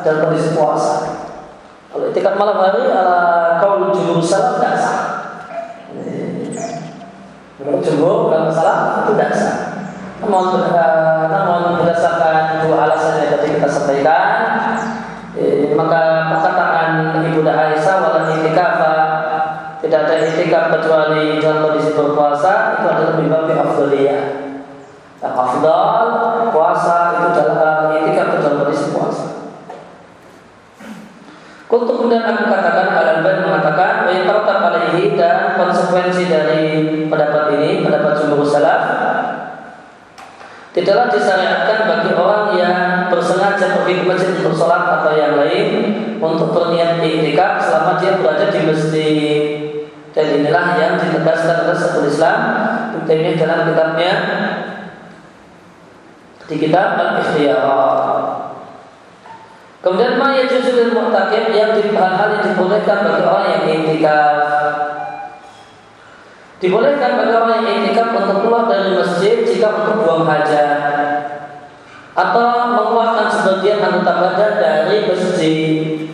dalam 0.04 0.20
kondisi 0.24 0.56
puasa. 0.56 1.20
Kalau 1.90 2.06
etikat 2.14 2.38
malam 2.38 2.62
hari 2.62 2.88
ala 2.94 3.58
kaul 3.60 3.92
jumhur 3.92 4.22
salaf 4.22 4.62
tidak 4.62 4.76
sah. 4.78 5.00
Menurut 7.60 7.82
jumhur 7.84 8.32
kalau 8.32 8.48
masalah 8.48 8.76
itu 9.04 9.12
tidak 9.18 9.32
sah. 9.36 9.58
Namun, 10.20 10.64
uh, 10.68 11.24
namun 11.32 11.80
berdasarkan 11.80 12.68
dua 12.68 12.88
alasan 12.88 13.24
yang 13.24 13.32
tadi 13.40 13.56
kita 13.56 13.68
sampaikan, 13.72 14.32
eh, 15.40 15.72
maka 15.72 16.28
perkataan 16.36 17.24
Ibu 17.24 17.42
Aisyah 17.48 17.96
wala 18.04 18.28
itikafa 18.36 18.96
tidak 19.80 20.00
ada 20.06 20.16
itikaf 20.28 20.76
kecuali 20.76 21.40
dalam 21.40 21.72
kondisi 21.72 21.96
berpuasa 21.96 22.78
itu 22.78 22.86
adalah 22.86 23.10
lebih 23.16 23.28
baik 23.32 23.58
afdaliyah. 23.64 24.24
Nah, 25.20 25.32
afdal 25.36 26.06
puasa 26.52 26.98
itu 27.16 27.28
adalah 27.32 27.96
itikaf 27.96 28.28
dalam 28.44 28.56
kondisi 28.60 28.92
puasa. 28.92 29.26
Untuk 31.70 31.89
kemudian 32.00 32.24
aku 32.24 32.48
katakan 32.48 32.96
Al-Albani 32.96 33.44
mengatakan 33.44 34.08
yang 34.08 34.24
terletak 34.24 34.60
alaihi 34.64 35.20
dan 35.20 35.60
konsekuensi 35.60 36.32
dari 36.32 36.64
pendapat 37.12 37.60
ini, 37.60 37.84
pendapat 37.84 38.24
jumhur 38.24 38.48
salaf 38.48 38.84
tidaklah 40.70 41.12
disyariatkan 41.12 41.80
bagi 41.92 42.12
orang 42.16 42.46
yang 42.56 42.76
bersengaja 43.12 43.82
pergi 43.82 43.94
ke 44.00 44.06
masjid 44.08 44.32
untuk 44.40 44.56
sholat 44.56 45.02
atau 45.02 45.12
yang 45.18 45.36
lain 45.36 45.68
untuk 46.22 46.56
berniat 46.56 47.04
iktikaf 47.04 47.60
selama 47.60 48.00
dia 48.00 48.16
berada 48.22 48.48
di 48.48 48.60
masjid. 48.64 49.46
Dan 50.10 50.42
inilah 50.42 50.66
yang 50.80 50.94
ditegaskan 50.98 51.70
oleh 51.70 51.78
Syekhul 51.78 52.10
Islam 52.10 52.40
Ibnu 53.10 53.42
dalam 53.42 53.60
kitabnya 53.74 54.14
di 56.50 56.56
kitab 56.58 56.98
Al-Ikhtiyar. 56.98 58.19
Kemudian 59.80 60.20
ma 60.20 60.36
yajuzu 60.36 60.76
lil 60.76 60.92
mu'takif 60.92 61.56
yang 61.56 61.72
hal-hal 61.72 62.30
yang 62.36 62.44
dibolehkan 62.52 62.98
bagi 63.00 63.24
orang 63.24 63.48
yang 63.48 63.64
iktikaf. 63.64 64.36
Dibolehkan 66.60 67.16
bagi 67.16 67.32
orang 67.32 67.64
yang 67.64 67.68
iktikaf 67.80 68.12
untuk 68.12 68.44
keluar 68.44 68.68
dari 68.68 68.92
masjid 69.00 69.48
jika 69.48 69.72
untuk 69.80 70.04
buang 70.04 70.28
hajat 70.28 71.40
atau 72.12 72.76
mengeluarkan 72.76 73.32
sebagian 73.32 73.80
anggota 73.80 74.14
badan 74.20 74.54
dari 74.60 75.08
masjid. 75.08 76.12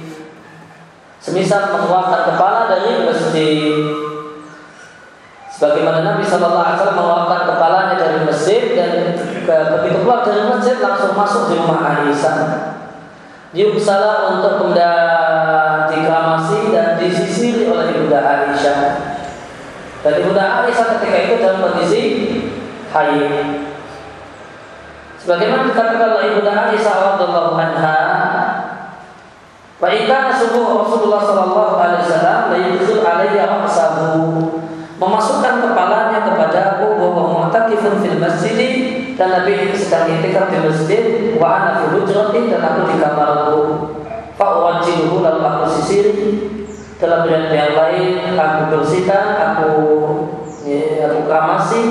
Semisal 1.17 1.73
mengeluarkan 1.73 2.21
kepala 2.37 2.69
dari 2.69 3.01
masjid. 3.01 3.81
Sebagaimana 5.49 6.05
Nabi 6.05 6.21
Wasallam 6.21 6.93
mengeluarkan 6.93 7.41
kepalanya 7.49 7.95
dari 7.97 8.29
masjid 8.29 8.77
dan 8.77 9.17
begitu 9.49 9.97
keluar 10.05 10.21
dari 10.21 10.45
masjid 10.53 10.77
langsung 10.77 11.17
masuk 11.17 11.49
di 11.49 11.57
rumah 11.57 11.81
Aisyah 11.81 12.74
salah 13.79 14.35
untuk 14.35 14.59
kemudian 14.59 15.87
dikramasi 15.87 16.75
dan 16.75 16.99
disisiri 16.99 17.71
oleh 17.71 17.95
Ibunda 17.95 18.19
Aisyah. 18.19 18.79
Dan 20.03 20.13
Ibunda 20.19 20.67
Aisyah 20.67 20.85
ketika 20.99 21.17
itu 21.23 21.35
dalam 21.39 21.63
kondisi 21.63 22.01
haid. 22.91 23.31
Sebagaimana 25.23 25.71
dikatakan 25.71 26.09
oleh 26.19 26.27
Ibunda 26.35 26.53
Aisyah 26.67 26.95
radhiyallahu 27.15 27.55
anha, 27.55 27.99
Wa 29.75 29.91
ikana 29.91 30.31
subuh 30.31 30.87
Rasulullah 30.87 31.19
sallallahu 31.19 31.75
alaihi 31.75 32.07
wasallam 32.07 32.39
la 32.47 32.57
yudkhil 32.57 33.03
alayya 33.03 33.59
memasukkan 34.95 35.53
kepalanya 35.59 36.23
kepada 36.23 36.59
aku 36.79 36.95
bahwa 36.95 37.23
mu'takifun 37.35 37.99
fil 37.99 38.15
masjid 38.15 38.94
dan 39.15 39.27
Nabi 39.31 39.71
sedang 39.71 40.11
itikaf 40.11 40.51
di 40.51 40.59
masjid 40.59 41.03
wa 41.39 41.47
ana 41.55 41.71
fi 41.79 41.85
hujrati 41.95 42.39
dan 42.51 42.61
aku 42.63 42.81
di 42.91 42.95
kamarku. 42.99 43.61
Fa 44.35 44.47
uwajiluhu 44.59 45.23
lalu 45.23 45.41
aku 45.43 45.65
sisir. 45.79 46.07
Dalam 46.95 47.27
riwayat 47.27 47.51
yang 47.51 47.75
lain 47.75 48.39
aku 48.39 48.61
bersihkan 48.71 49.35
aku 49.35 49.71
ya, 50.63 51.11
aku 51.11 51.27
kamasi. 51.27 51.83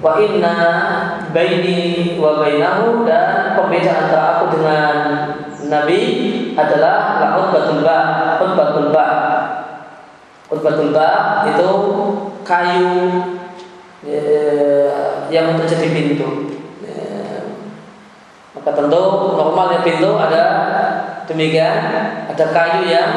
Wa 0.00 0.20
inna 0.20 0.54
baini 1.32 2.14
wa 2.20 2.40
bainahu 2.40 3.08
dan 3.08 3.56
pembeda 3.56 3.92
antara 4.06 4.24
aku 4.36 4.60
dengan 4.60 4.94
Nabi 5.66 6.00
adalah 6.52 7.20
lakut 7.20 7.46
batul 7.52 7.80
ba, 7.80 7.98
batul 8.40 8.88
ba. 8.92 9.08
Khutbatul 10.46 10.94
Ba 10.94 11.42
itu 11.50 11.70
kayu 12.46 12.94
ya, 14.06 14.22
yang 15.32 15.54
untuk 15.54 15.66
jadi 15.66 15.88
pintu. 15.90 16.26
Ya, 16.82 17.46
maka 18.54 18.70
tentu 18.74 19.00
normalnya 19.34 19.80
pintu 19.82 20.14
ada 20.18 20.42
demikian, 21.26 21.78
ada 22.30 22.44
kayu 22.54 22.86
yang 22.86 23.10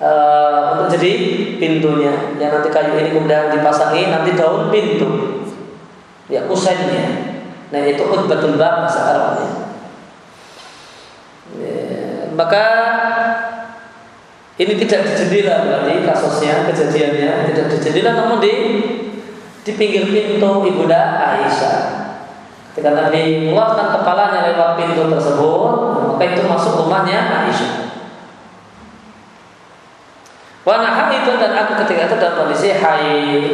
uh, 0.00 0.76
untuk 0.76 0.96
jadi 0.96 1.10
pintunya. 1.60 2.36
Yang 2.40 2.50
nanti 2.60 2.68
kayu 2.72 2.92
ini 2.96 3.10
kemudian 3.12 3.52
dipasangi 3.52 4.08
nanti 4.08 4.30
daun 4.34 4.72
pintu. 4.72 5.42
Ya 6.28 6.44
kusennya. 6.44 7.36
Nah 7.68 7.80
itu 7.84 8.00
khutbatul 8.04 8.56
Ba 8.56 8.84
bahasa 8.84 9.00
Arabnya. 9.12 9.50
Ya, 11.56 11.80
maka 12.36 12.64
ini 14.58 14.74
tidak 14.74 15.00
di 15.06 15.12
jendela 15.16 15.64
berarti 15.64 16.04
kasusnya, 16.04 16.68
kejadiannya 16.68 17.48
tidak 17.48 17.66
di 17.72 17.76
jendela 17.78 18.10
namun 18.18 18.38
di 18.42 18.54
di 19.68 19.76
pinggir 19.76 20.08
pintu 20.08 20.64
ibunda 20.64 21.20
Aisyah. 21.20 21.76
Ketika 22.72 22.96
Nabi 22.96 23.44
mengeluarkan 23.44 24.00
kepalanya 24.00 24.48
lewat 24.48 24.80
pintu 24.80 25.12
tersebut, 25.12 25.70
maka 26.08 26.24
itu 26.24 26.40
masuk 26.48 26.72
rumahnya 26.88 27.44
Aisyah. 27.44 27.92
Wanah 30.64 31.12
itu 31.12 31.32
dan 31.36 31.52
aku 31.52 31.84
ketika 31.84 32.08
itu 32.08 32.16
dalam 32.16 32.34
kondisi 32.40 32.72
haid. 32.72 33.44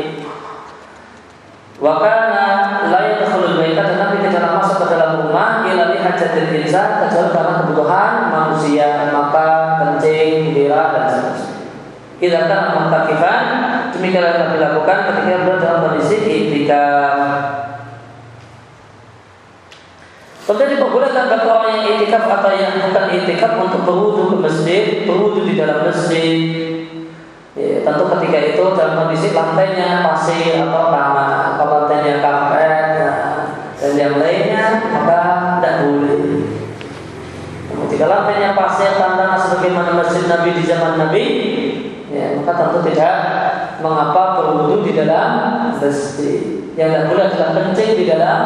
Wakana 1.82 2.46
lain 2.94 3.18
yadkhulul 3.18 3.58
baita 3.58 3.82
dan 3.82 3.98
Nabi 3.98 4.22
tidak 4.22 4.62
masuk 4.62 4.86
ke 4.86 4.86
dalam 4.94 5.26
rumah 5.26 5.66
ila 5.66 5.90
li 5.90 5.98
hajatil 5.98 6.54
insan 6.62 7.02
kecuali 7.02 7.34
karena 7.34 7.52
kebutuhan 7.66 8.12
manusia 8.30 9.10
maka 9.10 9.50
kencing, 9.82 10.54
berak 10.54 10.94
dan 10.94 11.04
seterusnya. 11.10 11.54
Kita 12.22 12.36
akan 12.46 12.62
mentakifan 12.86 13.42
yang 14.10 14.36
Nabi 14.36 14.56
lakukan 14.60 14.98
ketika 15.08 15.44
berada 15.46 15.60
dalam 15.62 15.80
kondisi 15.88 16.16
itikaf. 16.26 17.16
Kemudian 20.44 20.76
diperbolehkan 20.76 21.24
bagi 21.32 21.48
orang 21.48 21.72
yang 21.72 21.84
itikaf 21.96 22.24
atau 22.28 22.52
yang 22.52 22.74
bukan 22.90 23.06
itikaf 23.16 23.52
untuk 23.64 23.80
berwudu 23.88 24.22
ke 24.28 24.36
masjid, 24.44 24.84
berwudu 25.08 25.48
di 25.48 25.54
dalam 25.56 25.88
masjid, 25.88 26.64
Ya, 27.54 27.86
tentu 27.86 28.10
ketika 28.10 28.38
itu 28.50 28.62
dalam 28.74 29.06
kondisi 29.06 29.30
lantainya 29.30 30.02
pasir 30.02 30.58
atau 30.58 30.90
tanah, 30.90 31.54
atau 31.54 31.66
lantainya 31.70 32.18
karpet 32.18 32.86
ya, 32.98 33.12
dan 33.78 33.92
yang 33.94 34.18
lainnya 34.18 34.90
maka 34.90 35.18
tidak 35.62 35.74
boleh. 35.86 36.18
Jika 37.94 38.10
lantainya 38.10 38.58
pasir 38.58 38.98
tanah 38.98 39.38
sebagaimana 39.38 39.94
masjid 39.94 40.26
Nabi 40.26 40.50
di 40.50 40.66
zaman 40.66 40.98
Nabi, 40.98 41.24
ya, 42.10 42.34
maka 42.42 42.58
tentu 42.58 42.78
tidak 42.90 43.14
mengapa 43.84 44.40
berwudu 44.40 44.80
di 44.80 44.92
dalam 44.96 45.30
masjid. 45.76 46.64
Yang 46.74 46.88
tidak 46.90 47.04
boleh 47.12 47.24
adalah 47.28 47.50
kencing 47.52 47.90
di 48.00 48.04
dalam 48.08 48.40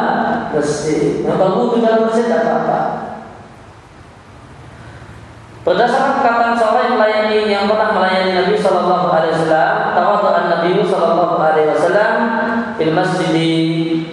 masjid. 0.51 1.23
Yang 1.23 1.37
berwudu 1.39 1.75
dalam 1.79 1.99
masjid 2.11 2.27
tidak 2.27 2.43
apa-apa. 2.43 2.79
Berdasarkan 5.63 6.11
perkataan 6.19 6.55
seorang 6.57 6.83
yang 6.87 6.95
melayani 6.97 7.39
yang 7.45 7.65
pernah 7.69 7.89
melayani 7.93 8.31
Nabi 8.41 8.55
Shallallahu 8.57 9.07
Alaihi 9.11 9.33
Wasallam, 9.37 9.75
tawadhu 9.93 10.29
Nabi 10.49 10.69
Shallallahu 10.81 11.35
Alaihi 11.37 11.67
Wasallam 11.71 12.13
di 12.79 12.85
masjid 12.89 13.35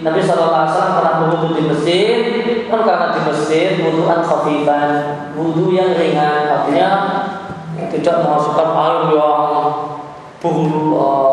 Nabi 0.04 0.20
Shallallahu 0.20 0.52
Alaihi 0.52 0.70
Wasallam 0.74 0.94
pernah 1.00 1.14
berwudu 1.22 1.48
di 1.56 1.62
masjid, 1.70 2.18
kan 2.68 2.80
karena 2.82 3.06
di 3.14 3.20
masjid 3.24 3.70
wuduan 3.82 4.20
khafifan, 4.20 4.90
wudu 5.38 5.72
yang 5.72 5.96
ringan, 5.96 6.44
artinya 6.60 6.90
tidak 7.88 8.26
memasukkan 8.26 8.68
air 8.76 9.02
yang 9.14 9.45
puhulu 10.46 11.25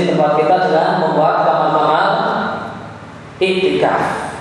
di 0.00 0.04
tempat 0.08 0.40
kita 0.40 0.56
dengan 0.64 1.04
membuat 1.04 1.44
kamar-kamar 1.44 2.08
itikaf. 3.36 4.32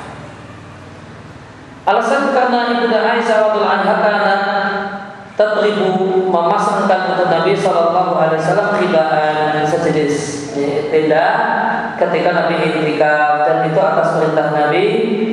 Alasan 1.83 2.31
karena 2.31 2.79
Ibu 2.79 2.87
Aisyah 2.87 3.37
radhiyallahu 3.49 3.75
anha 3.81 3.95
karena 3.99 4.35
tatribu 5.35 5.89
memasangkan 6.31 7.15
untuk 7.15 7.27
Nabi 7.27 7.51
Shallallahu 7.57 8.13
Alaihi 8.15 8.39
Wasallam 8.39 8.69
khibaan 8.77 9.65
sejenis 9.65 10.15
tenda 10.93 11.27
ketika 11.97 12.29
Nabi 12.35 12.55
itikaf 12.61 13.47
dan 13.47 13.57
itu 13.67 13.79
atas 13.81 14.15
perintah 14.15 14.53
Nabi 14.53 14.83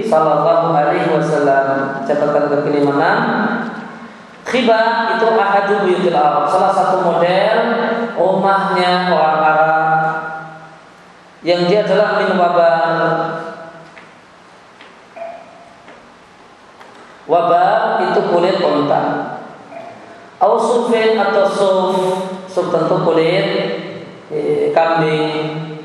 Shallallahu 0.02 0.74
Alaihi 0.74 1.12
Wasallam. 1.12 2.02
Catatan 2.08 2.50
kekini 2.50 2.82
mana? 2.82 3.12
Khiba 4.46 5.10
itu 5.18 5.26
ahadu 5.34 5.82
buyutil 5.82 6.14
Arab, 6.14 6.46
salah 6.46 6.70
satu 6.70 7.02
model 7.02 7.58
rumahnya 8.14 9.10
orang 9.10 9.42
Arab 9.42 9.55
yang 11.46 11.70
dia 11.70 11.86
adalah 11.86 12.18
min. 12.18 12.34
Wabal 17.26 18.06
itu 18.06 18.20
kulit 18.30 18.58
unta. 18.62 19.02
Ausufin 20.38 21.18
atau 21.18 21.44
suf, 21.46 21.96
suf 22.46 22.66
tentu 22.70 23.02
kulit 23.02 23.46
eh, 24.30 24.70
kambing. 24.70 25.78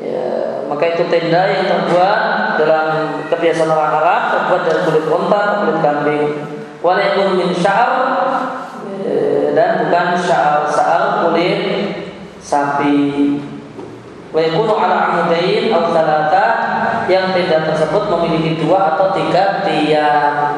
Ya, 0.00 0.24
maka 0.64 0.96
itu 0.96 1.04
tenda 1.12 1.44
yang 1.52 1.68
terbuat 1.68 2.20
dalam 2.56 2.88
kebiasaan 3.28 3.68
orang 3.68 3.92
Arab 4.00 4.22
terbuat 4.32 4.62
dari 4.64 4.80
kulit 4.88 5.04
unta 5.12 5.38
atau 5.40 5.56
kulit 5.68 5.78
kambing. 5.84 6.24
Walaupun 6.80 7.28
min 7.36 7.50
sya'ar 7.52 7.92
eh, 9.04 9.52
dan 9.52 9.84
bukan 9.84 10.06
sya'ar 10.16 10.72
sya'ar 10.72 11.04
kulit 11.28 11.71
sapi. 12.42 13.38
Wa 14.32 14.40
yakunu 14.40 14.74
ala 14.74 14.96
amudain 15.12 15.68
atau 15.68 15.92
salata 15.92 16.46
yang 17.04 17.36
tenda 17.36 17.68
tersebut 17.68 18.08
memiliki 18.08 18.64
dua 18.64 18.96
atau 18.96 19.12
tiga 19.12 19.60
tiang. 19.60 20.56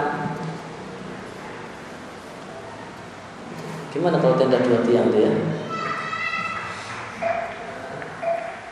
Gimana 3.91 4.19
kalau 4.19 4.39
tenda 4.39 4.59
dua 4.63 4.79
tiang 4.87 5.11
dia? 5.11 5.31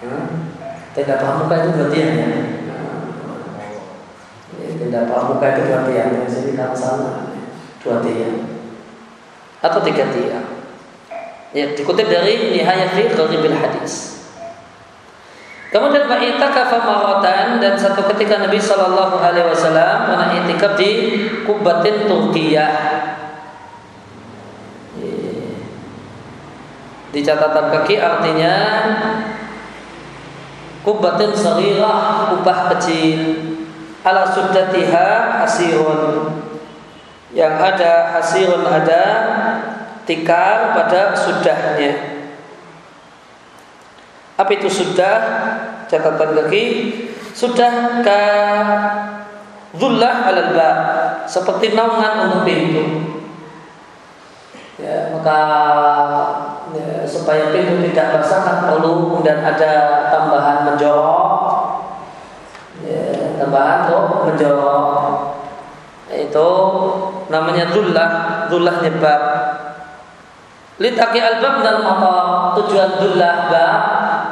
Hmm? 0.02 0.26
Tenda 0.94 1.14
pramuka 1.18 1.54
itu 1.62 1.70
dua 1.78 1.88
tiang 1.90 2.10
ya? 2.14 2.28
Tenda 4.78 5.00
pramuka 5.10 5.46
itu 5.50 5.62
dua 5.66 5.80
tiang. 5.90 6.10
Sini 6.30 6.52
kan 6.54 6.70
sama 6.74 7.34
dua 7.82 8.06
tiang 8.06 8.38
atau 9.62 9.80
tiga 9.82 10.14
tiang. 10.14 10.51
Ya, 11.52 11.68
dikutip 11.76 12.08
dari 12.08 12.56
Nihayat 12.56 12.96
fi 12.96 13.12
Gharibil 13.12 13.52
Hadis. 13.52 14.24
Kemudian 15.72 16.04
kafa 16.04 16.78
maratan 16.84 17.56
dan 17.60 17.76
satu 17.80 18.04
ketika 18.12 18.44
Nabi 18.44 18.60
Shallallahu 18.60 19.16
Alaihi 19.16 19.48
Wasallam 19.48 20.04
pernah 20.04 20.28
itikaf 20.36 20.76
di 20.76 20.90
Kubatin 21.48 22.04
Turkiyah 22.04 22.76
Di 27.12 27.20
catatan 27.20 27.68
kaki 27.68 28.00
artinya 28.00 28.56
kubatin 30.80 31.36
sarirah 31.36 32.32
kubah 32.32 32.72
kecil. 32.72 33.20
Ala 34.02 34.26
suddatiha 34.32 35.44
hasirun 35.44 36.32
yang 37.36 37.54
ada 37.54 38.16
hasirun 38.18 38.64
ada 38.66 39.04
tikar 40.04 40.74
pada 40.74 41.14
sudahnya. 41.14 42.12
Apa 44.38 44.50
itu 44.56 44.68
sudah? 44.68 45.16
Catatan 45.86 46.34
kaki. 46.34 46.64
Sudah 47.32 47.72
zullah 49.76 50.14
alal 50.28 50.50
ba. 50.56 50.70
Seperti 51.28 51.76
naungan 51.76 52.28
untuk 52.28 52.42
pintu. 52.44 52.84
Ya 54.80 55.14
maka 55.14 55.38
ya, 56.74 57.06
supaya 57.06 57.54
pintu 57.54 57.78
tidak 57.86 58.24
kan 58.26 58.66
perlu 58.66 59.14
kemudian 59.14 59.38
ada 59.44 59.72
tambahan 60.10 60.66
menjorok. 60.66 61.30
Ya, 62.82 63.36
tambahan 63.38 63.86
tuh 63.86 64.26
menjorok. 64.26 64.90
Itu 66.10 66.48
namanya 67.30 67.70
dullah 67.70 68.10
dullah 68.50 68.82
nyebab 68.82 69.20
litaki 70.80 71.20
albab 71.20 71.60
dan 71.60 71.84
motor 71.84 72.56
tujuan 72.60 72.96
dullah 72.96 73.36
bab 73.52 73.82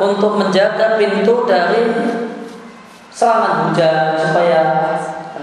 untuk 0.00 0.40
menjaga 0.40 0.96
pintu 0.96 1.44
dari 1.44 1.92
serangan 3.12 3.68
hujan 3.68 4.16
supaya 4.16 4.60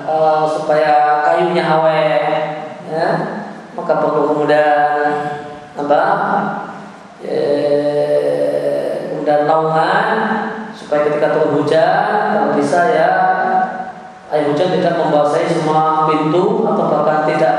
uh, 0.08 0.48
supaya 0.50 1.22
kayunya 1.28 1.64
awet 1.68 2.44
ya. 2.90 3.10
Maka 3.78 4.02
perlu 4.02 4.34
kemudian 4.34 4.98
apa? 5.78 6.02
Dan 9.28 9.44
naungan 9.44 10.16
supaya 10.72 11.12
ketika 11.12 11.36
turun 11.36 11.62
hujan 11.62 12.32
kalau 12.32 12.56
bisa 12.56 12.80
ya 12.96 13.12
air 14.32 14.48
hujan 14.50 14.72
tidak 14.80 14.96
membasahi 14.98 15.52
semua 15.52 16.08
pintu 16.08 16.64
atau 16.64 16.86
bahkan 16.88 17.28
tidak 17.28 17.58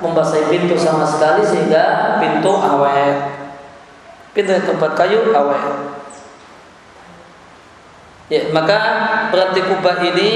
membasahi 0.00 0.48
pintu 0.48 0.74
sama 0.76 1.04
sekali 1.04 1.44
sehingga 1.44 2.16
pintu 2.18 2.50
awet. 2.50 3.36
Pintu 4.32 4.52
tempat 4.64 4.96
kayu 4.96 5.32
awet. 5.32 5.64
Ya 8.30 8.46
maka 8.54 8.78
berarti 9.34 9.60
kubah 9.64 10.00
ini 10.00 10.30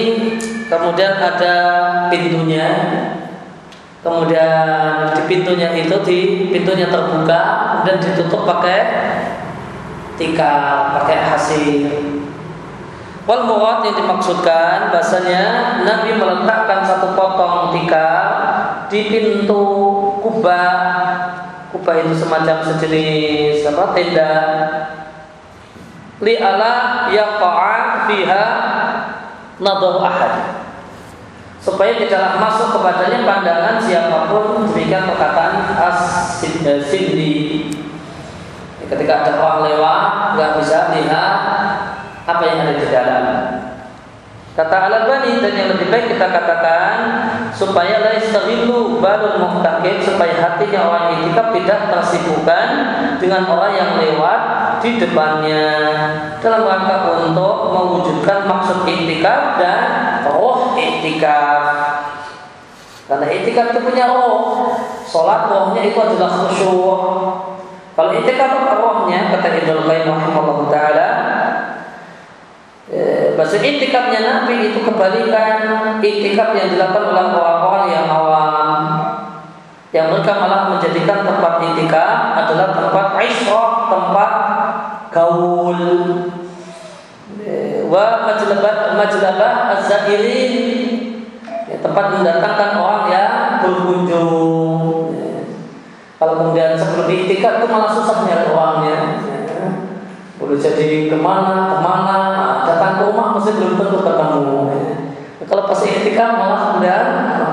kemudian 0.69 1.17
ada 1.17 1.55
pintunya. 2.13 2.69
Kemudian 4.05 5.17
di 5.17 5.23
pintunya 5.25 5.73
itu 5.81 5.97
di 6.05 6.19
pintunya 6.53 6.93
terbuka 6.93 7.41
dan 7.89 7.97
ditutup 7.97 8.45
pakai 8.45 8.81
tika 10.15 10.55
pakai 11.01 11.19
hasil 11.25 11.91
wal 13.25 13.43
murad 13.49 13.83
yang 13.89 13.97
dimaksudkan 13.97 14.93
bahasanya 14.93 15.43
Nabi 15.83 16.21
meletakkan 16.21 16.85
satu 16.85 17.17
potong 17.17 17.73
tika 17.73 18.09
di 18.95 19.11
pintu 19.11 19.63
kubah. 20.23 20.71
Kubah 21.75 21.95
itu 22.07 22.15
semacam 22.15 22.63
sejenis 22.63 23.67
apa 23.67 23.91
tenda. 23.99 24.33
Li 26.23 26.39
ala 26.39 26.73
yaqa'a 27.11 28.07
fiha 28.07 28.45
nadar 29.59 29.99
ahad. 29.99 30.35
Supaya 31.59 31.99
tidaklah 31.99 32.39
masuk 32.39 32.79
kepadanya 32.79 33.27
pandangan 33.27 33.77
siapa 33.83 34.31
pun 34.31 34.71
demikian 34.71 35.11
perkataan 35.11 35.75
as-sindi 35.75 37.35
ketika 38.85 39.25
ada 39.25 39.33
orang 39.41 39.61
lewat 39.73 40.01
nggak 40.37 40.53
bisa 40.61 40.93
lihat 40.93 41.37
apa 42.29 42.43
yang 42.45 42.69
ada 42.69 42.75
di 42.77 42.87
dalam 42.93 43.25
kata 44.55 44.77
Al-Albani 44.87 45.43
dan 45.43 45.53
yang 45.59 45.69
lebih 45.75 45.91
baik 45.91 46.15
kita 46.15 46.31
katakan 46.31 46.95
supaya 47.51 47.99
la 47.99 48.15
yastaghillu 48.15 49.03
balul 49.03 49.43
muhtakim 49.43 49.99
supaya 49.99 50.39
hatinya 50.39 50.81
orang 50.91 51.05
itikaf 51.19 51.51
tidak 51.51 51.81
tersibukkan 51.91 52.67
dengan 53.19 53.51
orang 53.51 53.73
yang 53.75 53.91
lewat 53.99 54.41
di 54.79 55.01
depannya 55.03 55.67
dalam 56.39 56.63
rangka 56.69 57.25
untuk 57.25 57.73
mewujudkan 57.75 58.47
maksud 58.47 58.87
itikaf 58.87 59.57
dan 59.59 59.81
roh 60.29 60.77
itikaf. 60.77 61.63
Karena 63.05 63.27
itikaf 63.29 63.73
itu 63.73 63.81
punya 63.81 64.05
roh. 64.13 64.73
Sholat 65.05 65.49
rohnya 65.49 65.83
itu 65.89 65.99
adalah 66.01 66.31
khusyuk. 66.45 67.01
Kalau 67.95 68.11
itikaf 68.13 68.51
apa 68.51 68.73
rohnya? 68.77 69.33
Kata 69.33 69.49
Ibnu 69.57 69.89
Qayyim 69.89 70.09
rahimahullah 70.09 70.59
taala, 70.69 71.09
eh, 72.95 73.35
bahasa 73.35 73.59
itikafnya 73.59 74.23
Nabi 74.23 74.71
itu 74.71 74.79
kebalikan 74.87 75.67
itikaf 75.99 76.55
yang 76.55 76.71
dilakukan 76.71 77.11
oleh 77.11 77.27
orang-orang 77.35 77.85
yang 77.91 78.07
awam 78.07 78.71
yang 79.91 80.11
mereka 80.11 80.33
malah 80.39 80.71
menjadikan 80.75 81.27
tempat 81.27 81.55
itikaf 81.75 82.35
adalah 82.35 82.75
tempat 82.75 83.07
isyrah, 83.23 83.71
tempat 83.91 84.33
gaul 85.15 85.79
wa 87.95 88.27
majlabah 88.27 88.99
majlabah 88.99 89.53
az-zairin 89.79 90.55
ya, 91.71 91.77
tempat 91.79 92.05
mendatangkan 92.19 92.71
orang 92.75 93.05
yang 93.07 93.33
berkunjung 93.63 95.15
ya. 95.15 95.39
kalau 96.19 96.35
kemudian 96.43 96.75
sebelum 96.75 97.07
itikaf 97.07 97.63
itu 97.63 97.67
malah 97.71 97.91
susah 97.95 98.27
nyari 98.27 98.51
orangnya 98.51 98.99
ya. 99.31 99.67
boleh 100.43 100.59
jadi 100.59 101.07
ke 101.07 101.17
mana 101.23 101.71
ke 101.71 101.77
mana 101.79 102.14
ya. 105.75 105.83
kalau 105.83 105.83
pas 105.83 105.83
itikaf 105.83 106.31
malah 106.39 106.61
kemudian 106.71 107.05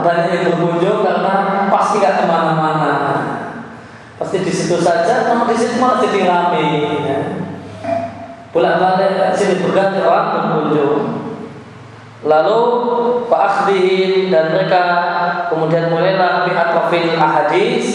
banyak 0.05 0.27
yang 0.29 0.43
berkunjung 0.53 0.99
karena 1.01 1.33
pasti 1.73 1.95
gak 1.97 2.21
ke 2.21 2.25
mana-mana. 2.29 2.93
Pasti 4.21 4.45
di 4.45 4.53
situ 4.53 4.77
saja 4.77 5.25
namun 5.25 5.49
di 5.49 5.57
situ 5.57 5.81
malah 5.81 5.97
jadi 5.97 6.19
ramai 6.29 6.65
ya. 7.01 7.19
Bolak 8.51 8.77
balik 8.77 9.33
sini 9.33 9.63
berganti 9.65 9.99
orang 10.05 10.27
berkunjung. 10.37 11.01
Lalu 12.21 12.59
Pak 13.25 13.65
dan 14.29 14.45
mereka 14.53 14.83
kemudian 15.49 15.89
mulailah 15.89 16.45
bi'atrafil 16.45 17.17
ahadis. 17.17 17.87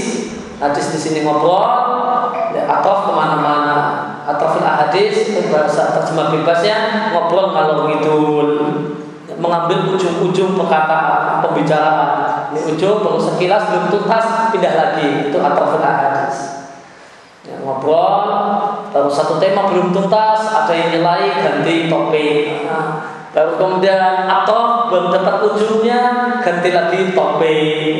Hadis 0.56 0.88
di 0.88 0.98
sini 0.98 1.18
ngobrol 1.22 1.62
ya, 2.56 2.64
atof 2.66 3.06
ke 3.06 3.12
mana-mana. 3.12 3.78
Atrafil 4.26 4.66
ahadis 4.66 5.36
bahasa 5.52 5.94
terjemah 5.94 6.34
bebasnya 6.34 6.76
ngobrol 7.14 7.54
kalau 7.54 7.86
ngidul 7.86 8.48
mengambil 9.36 9.92
ujung-ujung 9.92 10.56
perkataan 10.56 11.44
pembicaraan. 11.44 12.52
Ini 12.52 12.60
ujung 12.72 13.04
baru 13.04 13.20
sekilas 13.20 13.68
belum 13.68 13.84
tuntas 13.92 14.24
pindah 14.54 14.74
lagi. 14.74 15.28
Itu 15.28 15.38
atrafil 15.40 15.82
ahadis 15.84 16.56
ya, 17.46 17.62
ngobrol 17.62 18.26
baru 18.90 19.06
satu 19.06 19.38
tema 19.38 19.70
belum 19.70 19.94
tuntas 19.94 20.40
ada 20.50 20.72
yang 20.74 20.90
nilai 20.98 21.30
ganti 21.38 21.86
topik. 21.86 22.66
Nah, 22.66 22.86
baru 23.30 23.52
kemudian 23.54 24.26
atau 24.26 24.90
belum 24.90 25.14
dapat 25.14 25.34
ujungnya 25.52 26.00
ganti 26.42 26.70
lagi 26.74 27.14
topik. 27.14 27.96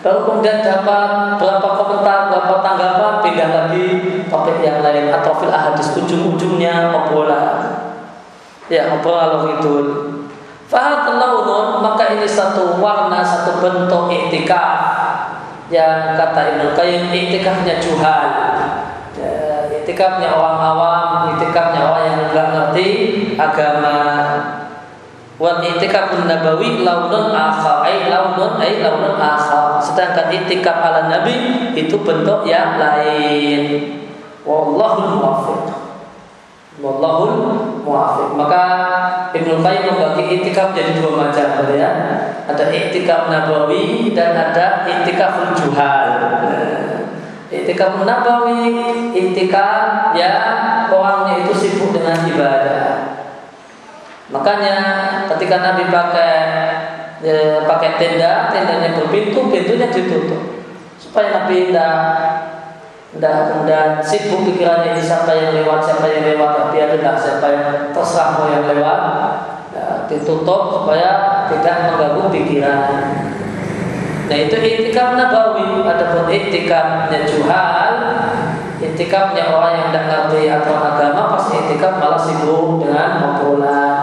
Baru 0.00 0.24
kemudian 0.24 0.64
dapat 0.64 1.36
berapa 1.36 1.68
komentar 1.76 2.32
berapa 2.32 2.54
tanggapan 2.64 3.14
pindah 3.20 3.48
lagi 3.52 3.84
topik 4.32 4.64
yang 4.64 4.80
lain. 4.80 5.12
Atau 5.12 5.36
fil 5.38 5.52
ahadis 5.52 5.92
ujung-ujungnya 5.92 6.88
obrolan 6.96 7.84
ya 8.70 8.96
obrolan 8.96 9.60
itu 9.60 9.72
Fahad 10.70 11.18
launun 11.18 11.82
maka 11.82 12.14
ini 12.14 12.30
satu 12.30 12.78
warna 12.78 13.26
satu 13.26 13.58
bentuk 13.58 14.06
iktikaf 14.06 14.78
yang 15.66 16.14
kata 16.14 16.54
Ibnu 16.54 16.78
Qayyim 16.78 17.10
iktikafnya 17.10 17.82
juhal. 17.82 18.30
Ya, 19.18 19.66
iktikafnya 19.66 20.30
orang 20.30 20.62
awam 20.62 21.10
iktikafnya 21.34 21.90
orang 21.90 22.04
yang 22.06 22.18
enggak 22.30 22.46
ngerti 22.54 22.88
agama. 23.34 23.98
Wal 25.42 25.58
itikaf 25.58 26.14
nabawi 26.22 26.86
launun 26.86 27.34
akhar 27.34 27.82
ay 27.90 28.06
launun 28.06 28.62
ay 28.62 28.78
launun 28.78 29.18
akhar. 29.18 29.82
Sedangkan 29.82 30.30
itikaf 30.30 30.78
ala 30.78 31.10
nabi 31.10 31.34
itu 31.74 31.98
bentuk 31.98 32.46
yang 32.46 32.78
lain. 32.78 33.90
Wallahu 34.46 35.18
muwaffiq 35.18 35.79
Wallahul 36.80 37.36
muafiq. 37.84 38.40
Maka 38.40 38.62
Ibnu 39.36 39.60
Qayyim 39.60 39.84
membagi 39.94 40.24
itikaf 40.40 40.72
jadi 40.72 40.96
dua 40.96 41.28
macam 41.28 41.68
ya. 41.76 41.90
Ada 42.48 42.72
itikaf 42.72 43.28
nabawi 43.28 44.10
dan 44.16 44.32
ada 44.32 44.88
itikaf 44.88 45.54
juhal. 45.60 46.08
Itikaf 47.52 48.02
nabawi, 48.08 48.80
itikaf 49.12 50.16
ya 50.16 50.32
orangnya 50.88 51.44
itu 51.44 51.52
sibuk 51.52 51.92
dengan 51.92 52.24
ibadah. 52.26 52.84
Makanya 54.30 54.76
ketika 55.34 55.58
Nabi 55.58 55.90
pakai 55.90 56.34
ya, 57.20 57.66
pakai 57.66 57.98
tenda, 57.98 58.48
tendanya 58.54 58.94
berpintu, 58.94 59.50
pintunya 59.50 59.90
ditutup 59.90 60.62
supaya 60.96 61.34
Nabi 61.34 61.74
tidak 61.74 61.94
dan 63.18 63.50
kemudian 63.50 63.98
sibuk 63.98 64.46
pikirannya 64.46 64.94
ini 64.94 65.02
siapa 65.02 65.34
yang 65.34 65.50
lewat, 65.50 65.82
siapa 65.82 66.06
yang 66.06 66.22
lewat, 66.30 66.70
biarlah 66.70 67.18
siapa 67.18 67.46
yang 67.50 67.68
terserah 67.90 68.38
mau 68.38 68.46
yang 68.46 68.70
lewat, 68.70 69.00
ya, 69.74 69.86
ditutup 70.06 70.70
supaya 70.70 71.42
tidak 71.50 71.90
mengganggu 71.90 72.30
pikiran. 72.30 72.82
Nah 74.30 74.38
itu 74.38 74.56
itikaf 74.62 75.18
nabawi, 75.18 75.82
ada 75.82 76.14
pun 76.14 76.30
itikafnya 76.30 77.26
juhal, 77.26 77.94
itikafnya 78.78 79.58
orang 79.58 79.72
yang 79.74 79.86
tidak 79.90 80.04
ngerti 80.06 80.46
aturan 80.46 80.84
agama, 80.94 81.34
pas 81.34 81.44
itikaf 81.50 81.98
malah 81.98 82.22
sibuk 82.22 82.78
dengan 82.78 83.08
ngobrolan. 83.18 83.99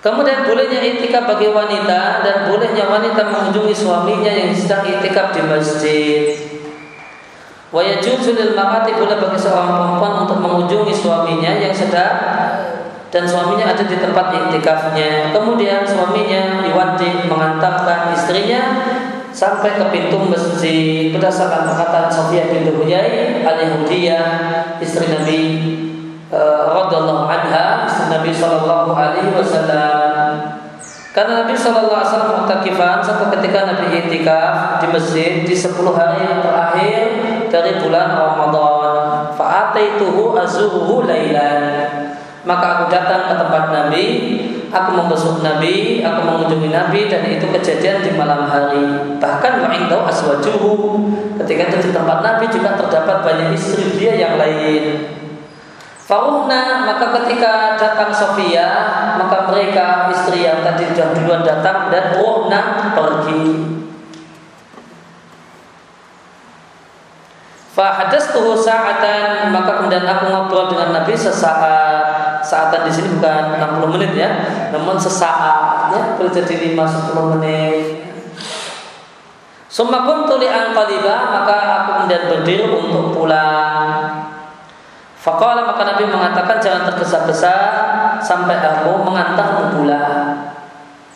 Kemudian 0.00 0.48
bolehnya 0.48 0.80
itikaf 0.80 1.28
bagi 1.28 1.52
wanita 1.52 2.24
dan 2.24 2.48
bolehnya 2.48 2.88
wanita 2.88 3.20
mengunjungi 3.20 3.76
suaminya 3.76 4.32
yang 4.32 4.48
sedang 4.56 4.80
itikaf 4.88 5.36
di 5.36 5.44
masjid. 5.44 6.24
Wa 7.68 7.84
yajuzu 7.84 8.32
lil 8.32 8.56
mar'ati 8.56 8.96
boleh 8.96 9.20
bagi 9.20 9.36
seorang 9.36 9.68
perempuan 9.68 10.24
untuk 10.24 10.40
mengunjungi 10.40 10.94
suaminya 10.96 11.52
yang 11.52 11.76
sedang 11.76 12.16
dan 13.12 13.28
suaminya 13.28 13.76
ada 13.76 13.84
di 13.84 14.00
tempat 14.00 14.32
iktikafnya. 14.32 15.36
Kemudian 15.36 15.84
suaminya 15.84 16.64
diwajib 16.64 17.28
mengantarkan 17.28 18.16
istrinya 18.16 18.80
sampai 19.36 19.76
ke 19.76 19.84
pintu 19.92 20.16
masjid 20.16 21.12
berdasarkan 21.12 21.68
perkataan 21.68 22.08
Sofia 22.08 22.48
bintu 22.48 22.72
Huyai 22.72 23.44
al-Yahudiyah 23.44 24.24
istri 24.80 25.12
Nabi 25.12 25.42
uh, 26.30 26.62
radhiyallahu 26.70 27.26
anha 27.26 27.86
Nabi 28.10 28.30
sallallahu 28.34 28.90
alaihi 28.94 29.30
wasallam. 29.34 30.58
Karena 31.10 31.42
Nabi 31.42 31.54
sallallahu 31.58 32.00
alaihi 32.00 32.10
wasallam 32.14 32.34
mutakifan 32.46 32.98
sampai 33.02 33.26
ketika 33.38 33.66
Nabi 33.66 33.86
itikaf 33.98 34.78
di 34.78 34.86
masjid 34.94 35.32
di 35.42 35.54
10 35.54 35.74
hari 35.90 36.22
yang 36.22 36.38
terakhir 36.38 37.02
dari 37.50 37.72
bulan 37.82 38.14
Ramadan. 38.14 39.34
Fa'ataituhu 39.34 40.38
azuhu 40.38 41.02
lailan 41.02 41.90
maka 42.40 42.66
aku 42.80 42.84
datang 42.88 43.28
ke 43.28 43.34
tempat 43.36 43.64
Nabi 43.68 44.04
aku 44.72 44.90
membesuk 44.96 45.44
Nabi 45.44 46.00
aku 46.00 46.20
mengunjungi 46.24 46.72
Nabi 46.72 47.10
dan 47.10 47.28
itu 47.28 47.44
kejadian 47.44 48.00
di 48.00 48.10
malam 48.16 48.48
hari. 48.48 49.18
Bahkan 49.20 49.52
wa'indau 49.60 50.08
aswajuhu 50.08 51.04
ketika 51.44 51.68
itu 51.68 51.90
di 51.90 51.90
tempat 51.92 52.24
Nabi 52.24 52.48
juga 52.48 52.80
terdapat 52.80 53.26
banyak 53.26 53.52
istri 53.52 53.92
dia 53.98 54.16
yang 54.16 54.40
lain 54.40 55.19
Faruhna 56.10 56.90
maka 56.90 57.14
ketika 57.22 57.78
datang 57.78 58.10
Sofia 58.10 58.66
maka 59.14 59.46
mereka 59.46 60.10
istri 60.10 60.42
yang 60.42 60.58
tadi 60.58 60.90
sudah 60.90 61.14
duluan 61.14 61.46
datang 61.46 61.86
dan 61.86 62.18
ruhna 62.18 62.90
pergi. 62.98 63.78
tuh 68.34 68.58
sa'atan 68.58 69.54
maka 69.54 69.78
kemudian 69.78 70.02
aku 70.02 70.34
ngobrol 70.34 70.66
dengan 70.66 70.98
Nabi 70.98 71.14
sesaat. 71.14 72.42
Saatan 72.42 72.90
di 72.90 72.92
sini 72.92 73.14
bukan 73.14 73.62
60 73.78 73.94
menit 73.94 74.12
ya 74.18 74.30
namun 74.74 74.98
sesaat 74.98 75.94
ya 75.94 76.18
boleh 76.18 76.32
jadi 76.34 76.74
5 76.74 77.14
10 77.14 77.32
menit. 77.38 77.86
Summa 79.70 80.02
kuntu 80.02 80.42
li 80.42 80.50
maka 80.50 81.54
aku 81.86 81.90
kemudian 82.02 82.22
berdiri 82.26 82.66
untuk 82.66 83.14
pulang 83.14 84.39
Faqala 85.20 85.68
maka 85.68 85.84
Nabi 85.84 86.08
mengatakan 86.08 86.56
jangan 86.64 86.88
tergesa-gesa 86.88 87.54
sampai 88.24 88.56
aku 88.56 89.04
mengantarmu 89.04 89.76
pulang. 89.76 90.56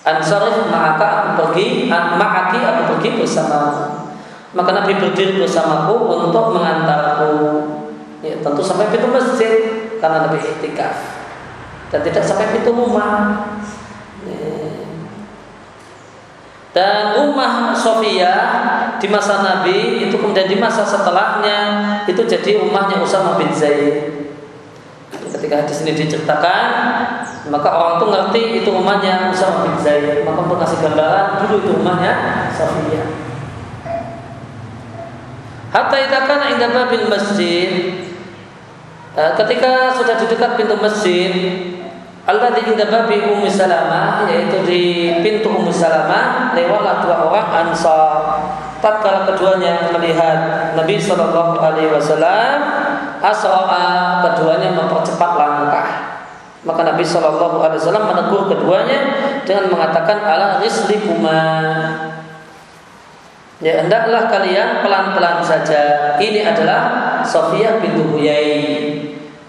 Ansarif 0.04 0.68
maka 0.68 1.08
aku 1.08 1.28
pergi, 1.40 1.88
ma'aki 1.88 2.60
aku 2.60 2.80
pergi 2.92 3.16
bersamamu. 3.16 4.12
Maka 4.52 4.70
Nabi 4.76 5.00
berdiri 5.00 5.40
bersamaku 5.40 5.96
untuk 6.28 6.52
mengantarku. 6.52 7.32
Ya, 8.20 8.36
tentu 8.44 8.60
sampai 8.60 8.92
pintu 8.92 9.08
masjid 9.08 9.88
karena 10.00 10.28
Nabi 10.28 10.40
itikaf 10.40 10.96
dan 11.88 12.00
tidak 12.04 12.24
sampai 12.28 12.52
pintu 12.52 12.76
rumah. 12.76 13.48
Ya. 14.28 14.73
Dan 16.74 17.14
Ummah 17.22 17.70
Sofia 17.70 18.34
di 18.98 19.06
masa 19.06 19.46
Nabi 19.46 20.10
itu 20.10 20.18
kemudian 20.18 20.50
di 20.50 20.58
masa 20.58 20.82
setelahnya 20.82 21.58
itu 22.10 22.18
jadi 22.26 22.58
rumahnya 22.58 22.98
Usama 22.98 23.38
bin 23.38 23.54
Zaid. 23.54 24.10
Ketika 25.30 25.70
di 25.70 25.70
sini 25.70 25.94
diceritakan, 25.94 26.66
maka 27.46 27.68
orang 27.70 27.94
itu 28.02 28.06
ngerti 28.10 28.42
itu 28.58 28.68
rumahnya 28.74 29.30
Usama 29.30 29.70
bin 29.70 29.78
Zaid. 29.78 30.26
Maka 30.26 30.40
pun 30.50 30.58
kasih 30.58 30.82
gambaran 30.82 31.46
dulu 31.46 31.54
itu 31.62 31.70
rumahnya 31.78 32.12
Sofia. 32.50 33.06
Hatta 35.70 35.96
itakan 35.98 36.58
indah 36.58 36.70
babil 36.74 37.06
masjid. 37.06 37.70
Eh, 39.14 39.32
ketika 39.38 39.94
sudah 39.94 40.18
di 40.18 40.26
dekat 40.26 40.58
pintu 40.58 40.74
masjid, 40.82 41.30
Allah 42.24 42.56
di 42.56 42.72
indah 42.72 42.88
babi 42.88 43.20
Ummu 43.20 43.44
Salamah 43.44 44.24
yaitu 44.24 44.64
di 44.64 45.12
pintu 45.20 45.52
Ummu 45.52 45.68
Salamah 45.68 46.56
lewatlah 46.56 47.04
dua 47.04 47.16
orang 47.28 47.48
Ansar. 47.52 48.40
Tatkala 48.80 49.28
keduanya 49.28 49.92
melihat 49.92 50.72
Nabi 50.76 51.00
Shallallahu 51.00 51.56
Alaihi 51.56 51.88
Wasallam, 51.88 52.56
asroa 53.20 54.20
keduanya 54.20 54.76
mempercepat 54.76 55.30
langkah. 55.40 55.88
Maka 56.64 56.80
Nabi 56.92 57.04
Shallallahu 57.04 57.60
Alaihi 57.60 57.80
Wasallam 57.80 58.08
menegur 58.08 58.48
keduanya 58.48 59.00
dengan 59.44 59.68
mengatakan 59.68 60.20
ala 60.24 60.60
rislikuma. 60.64 61.40
Ya 63.60 63.84
hendaklah 63.84 64.32
kalian 64.32 64.80
pelan-pelan 64.80 65.44
saja. 65.44 66.16
Ini 66.16 66.40
adalah 66.44 66.80
Sofia 67.24 67.80
bintu 67.80 68.16
Huyai. 68.16 68.73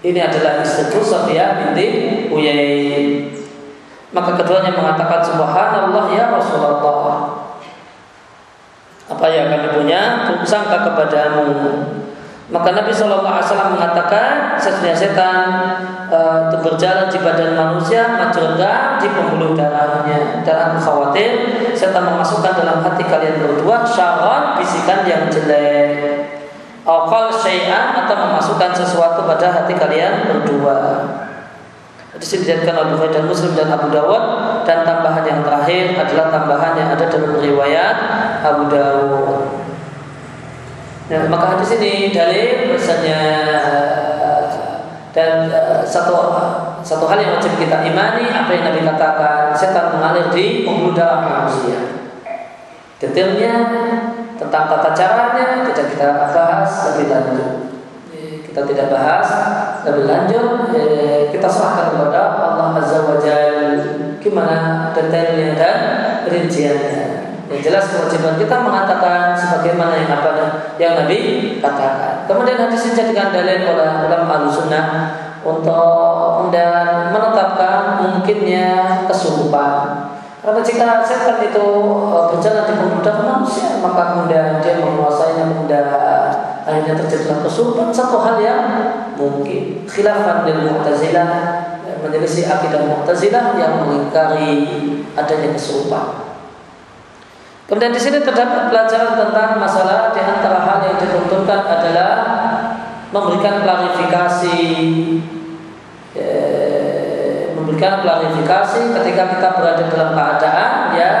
Ini 0.06 0.20
adalah 0.22 0.62
istriku 0.62 1.02
Sofia 1.02 1.58
binti 1.58 1.86
Uyai. 2.30 3.26
Maka 4.14 4.38
keduanya 4.38 4.70
mengatakan 4.70 5.18
Subhanallah 5.18 6.14
ya 6.14 6.30
Rasulullah. 6.30 7.42
Apa 9.10 9.26
yang 9.26 9.50
kami 9.50 9.68
punya 9.74 10.30
sangka 10.46 10.86
kepadamu. 10.86 11.50
Maka 12.46 12.78
Nabi 12.78 12.94
Shallallahu 12.94 13.26
Alaihi 13.26 13.50
Wasallam 13.50 13.74
mengatakan 13.74 14.54
sesungguhnya 14.54 14.94
setan 14.94 15.50
e, 16.06 16.18
itu 16.46 16.56
berjalan 16.62 17.10
di 17.10 17.18
badan 17.18 17.58
manusia 17.58 18.06
majurga 18.14 19.02
di 19.02 19.10
pembuluh 19.10 19.58
darahnya 19.58 20.46
dan 20.46 20.70
aku 20.70 20.78
khawatir 20.78 21.30
setan 21.74 22.06
memasukkan 22.06 22.54
dalam 22.54 22.86
hati 22.86 23.02
kalian 23.02 23.42
berdua 23.42 23.82
syarat 23.82 24.62
bisikan 24.62 25.02
yang 25.02 25.26
jelek 25.26 26.05
Awal 26.86 27.34
syai'an 27.34 28.06
atau 28.06 28.14
memasukkan 28.14 28.70
sesuatu 28.70 29.26
pada 29.26 29.50
hati 29.50 29.74
kalian 29.74 30.30
berdua. 30.30 31.02
Di 32.16 32.24
sini 32.24 32.46
dijadikan 32.46 32.80
Abu 32.80 32.96
Bukhari 32.96 33.26
Muslim 33.26 33.52
dan 33.58 33.68
Abu 33.74 33.90
Dawud 33.92 34.24
dan 34.64 34.86
tambahan 34.86 35.26
yang 35.26 35.40
terakhir 35.42 35.98
adalah 35.98 36.32
tambahan 36.32 36.72
yang 36.78 36.88
ada 36.94 37.10
dalam 37.10 37.36
riwayat 37.42 37.96
Abu 38.40 38.70
Dawud. 38.70 39.66
Nah, 41.06 41.22
maka 41.26 41.58
di 41.58 41.66
sini 41.66 41.92
dalil 42.14 42.72
misalnya 42.72 43.20
dan 45.16 45.48
uh, 45.48 45.80
satu 45.80 46.12
satu 46.84 47.08
hal 47.08 47.16
yang 47.16 47.40
wajib 47.40 47.56
kita 47.56 47.88
imani 47.88 48.28
apa 48.28 48.52
yang 48.52 48.68
Nabi 48.68 48.84
katakan 48.84 49.56
setan 49.56 49.96
mengalir 49.96 50.28
di 50.28 50.68
darah 50.92 51.24
manusia. 51.24 51.80
Detailnya 53.00 53.52
tentang 54.36 54.64
tata 54.68 54.90
caranya 54.92 55.64
tidak 55.72 55.86
kita 55.96 56.08
bahas 56.32 56.70
lebih 56.92 57.06
lanjut. 57.12 57.52
Kita 58.46 58.60
tidak 58.64 58.86
bahas 58.88 59.28
lebih 59.84 60.04
lanjut 60.08 60.72
eh, 60.72 61.28
kita 61.28 61.44
serahkan 61.44 61.92
kepada 61.92 62.40
Allah 62.40 62.80
Azza 62.80 63.04
wa 63.04 63.20
Jalla 63.20 63.66
gimana 64.20 64.90
detailnya 64.96 65.54
dan 65.54 65.78
rinciannya. 66.26 67.04
Yang 67.46 67.60
jelas 67.70 67.84
kewajiban 67.94 68.34
kita 68.42 68.56
mengatakan 68.58 69.38
sebagaimana 69.38 69.94
yang 70.02 70.10
apa 70.18 70.30
yang 70.82 70.98
Nabi 70.98 71.18
katakan. 71.62 72.26
Kemudian 72.26 72.58
hadis 72.58 72.90
ini 72.90 72.98
jadikan 72.98 73.30
dalil 73.30 73.70
oleh 73.70 73.90
ulama 74.02 74.50
sunnah 74.50 75.14
untuk 75.46 76.50
dan 76.50 77.14
menetapkan 77.14 78.02
mungkinnya 78.02 79.06
kesurupan. 79.06 80.05
Karena 80.46 80.62
jika 80.62 81.02
setan 81.02 81.42
itu 81.42 81.66
eh, 82.06 82.24
berjalan 82.30 82.64
di 82.70 82.74
pemuda 82.78 83.12
manusia, 83.18 83.82
maka 83.82 84.14
kemudian 84.14 84.62
dia 84.62 84.78
menguasainya 84.78 85.50
kemudian 85.50 85.86
akhirnya 86.62 86.94
terjadilah 86.94 87.42
kesurupan 87.42 87.90
satu 87.90 88.22
hal 88.22 88.38
yang 88.38 88.62
mungkin 89.18 89.82
khilafan 89.90 90.46
dari 90.46 90.70
Mu'tazilah 90.70 91.30
menyelisih 91.98 92.46
akidah 92.46 92.86
Mu'tazilah 92.86 93.58
yang 93.58 93.82
mengingkari 93.82 94.54
adanya 95.18 95.50
kesurupan. 95.58 96.30
Kemudian 97.66 97.90
di 97.90 97.98
sini 97.98 98.22
terdapat 98.22 98.70
pelajaran 98.70 99.18
tentang 99.18 99.58
masalah 99.58 100.14
di 100.14 100.22
antara 100.22 100.62
hal 100.62 100.78
yang 100.86 101.02
dituntunkan 101.02 101.66
adalah 101.66 102.10
memberikan 103.10 103.66
klarifikasi 103.66 104.58
eh, 107.76 107.92
memberikan 107.92 108.00
klarifikasi 108.00 108.80
ketika 108.96 109.22
kita 109.36 109.48
berada 109.52 109.84
dalam 109.92 110.10
keadaan 110.16 110.72
yang 110.96 111.16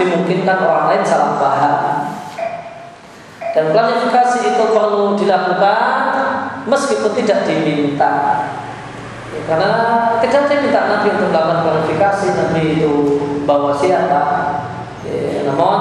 dimungkinkan 0.00 0.56
orang 0.64 0.84
lain 0.88 1.04
salah 1.04 1.36
paham. 1.36 1.76
Dan 3.52 3.64
klarifikasi 3.74 4.38
itu 4.48 4.64
perlu 4.72 5.18
dilakukan 5.18 5.84
meskipun 6.64 7.12
tidak 7.20 7.44
diminta. 7.44 8.12
Ya, 9.30 9.40
karena 9.46 9.70
tidak 10.24 10.48
diminta 10.48 10.80
Nabi 10.88 11.06
untuk 11.12 11.28
melakukan 11.30 11.60
klarifikasi, 11.68 12.26
Nabi 12.32 12.62
itu 12.80 12.92
bawa 13.44 13.76
siapa, 13.76 14.22
Ya, 15.00 15.48
namun 15.48 15.80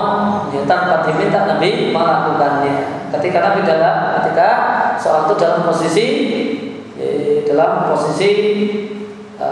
ya, 0.49 0.63
tanpa 0.63 1.03
diminta 1.05 1.43
Nabi 1.45 1.91
melakukannya. 1.91 3.07
Ketika 3.13 3.37
Nabi 3.43 3.67
dalam, 3.67 3.95
ketika 4.19 4.49
seorang 4.95 5.27
itu 5.27 5.35
dalam 5.37 5.59
posisi 5.67 6.05
ya, 6.95 7.43
dalam 7.45 7.91
posisi 7.91 8.31
ya, 9.37 9.51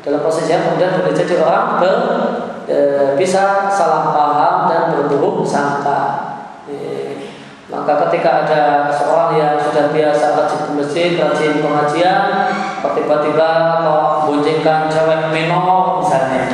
dalam 0.00 0.20
posisi 0.24 0.48
yang 0.48 0.64
kemudian 0.64 0.96
boleh 0.96 1.12
jadi 1.12 1.34
orang 1.44 1.66
ber, 1.76 1.98
e, 2.64 2.78
bisa 3.20 3.68
salah 3.68 4.12
paham 4.12 4.54
dan 4.68 4.82
berburuk 4.96 5.44
sangka. 5.44 6.00
E, 6.64 6.76
maka 7.70 8.08
ketika 8.08 8.46
ada 8.46 8.62
seorang 8.90 9.38
yang 9.38 9.54
sudah 9.60 9.94
biasa 9.94 10.34
rajin 10.34 10.60
ke 10.66 10.72
masjid, 10.74 11.10
rajin 11.20 11.62
pengajian, 11.62 12.22
tiba-tiba 12.82 13.48
kok 13.84 14.26
boncengkan 14.26 14.90
cewek 14.90 15.30
menor 15.30 16.02
misalnya, 16.02 16.44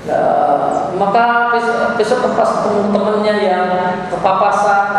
Nah, 0.00 0.96
maka 0.96 1.52
besok 2.00 2.32
pas 2.32 2.50
ketemu 2.56 2.88
temannya 2.88 3.34
yang 3.44 3.68
kepapasan, 4.08 4.96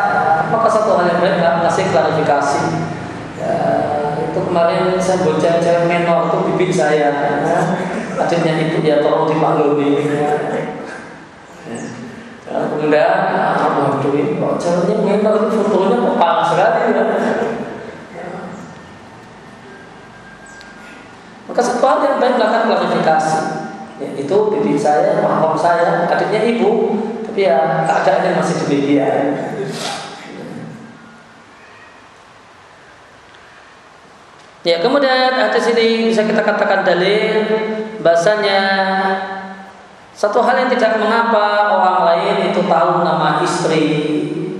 maka 0.53 0.67
satu 0.69 1.01
hal 1.01 1.09
yang 1.09 1.19
baik 1.19 1.41
ngasih 1.41 1.89
klarifikasi. 1.89 2.61
Itu 4.31 4.39
kemarin 4.47 4.95
saya 4.95 5.27
bocah 5.27 5.59
cewek 5.59 5.91
menor 5.91 6.31
itu 6.31 6.37
bibit 6.55 6.71
saya. 6.71 7.11
Ya. 7.43 7.59
Adanya 8.15 8.63
ibu 8.63 8.79
ya 8.79 9.03
tolong 9.03 9.27
dimaklumi. 9.27 10.07
Ya. 10.07 10.31
Kemudian, 12.51 13.31
ah, 13.31 13.55
waduh, 13.59 13.99
kok 14.03 14.53
ceweknya 14.59 14.95
menor 15.03 15.51
itu 15.51 15.55
fotonya 15.67 15.99
kok 15.99 16.15
panas 16.15 16.47
sekali 16.51 16.79
ya. 16.95 17.05
Maka 21.51 21.61
hal 21.67 21.97
yang 21.99 22.17
baik 22.23 22.33
melakukan 22.39 22.63
klarifikasi 22.71 23.39
ya, 23.99 24.09
itu 24.15 24.35
bibi 24.55 24.79
saya, 24.79 25.19
mahram 25.19 25.51
saya, 25.59 26.07
adiknya 26.07 26.47
ibu, 26.47 26.95
tapi 27.27 27.43
ya 27.43 27.83
keadaannya 27.83 28.39
masih 28.39 28.55
demikian. 28.63 29.23
Ya 34.61 34.77
kemudian 34.77 35.33
hadis 35.33 35.73
ini 35.73 36.13
bisa 36.13 36.21
kita 36.21 36.45
katakan 36.45 36.85
dalil 36.85 37.49
bahasanya 38.05 38.61
satu 40.13 40.45
hal 40.45 40.53
yang 40.53 40.69
tidak 40.69 41.01
mengapa 41.01 41.73
orang 41.81 42.05
lain 42.05 42.53
itu 42.53 42.69
tahu 42.69 43.01
nama 43.01 43.41
istri 43.41 43.85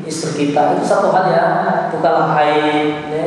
istri 0.09 0.49
kita. 0.49 0.73
Itu 0.73 0.81
satu 0.81 1.13
hal 1.13 1.25
ya 1.29 1.45
bukanlah 1.93 2.33
aib 2.41 3.13
ya. 3.13 3.25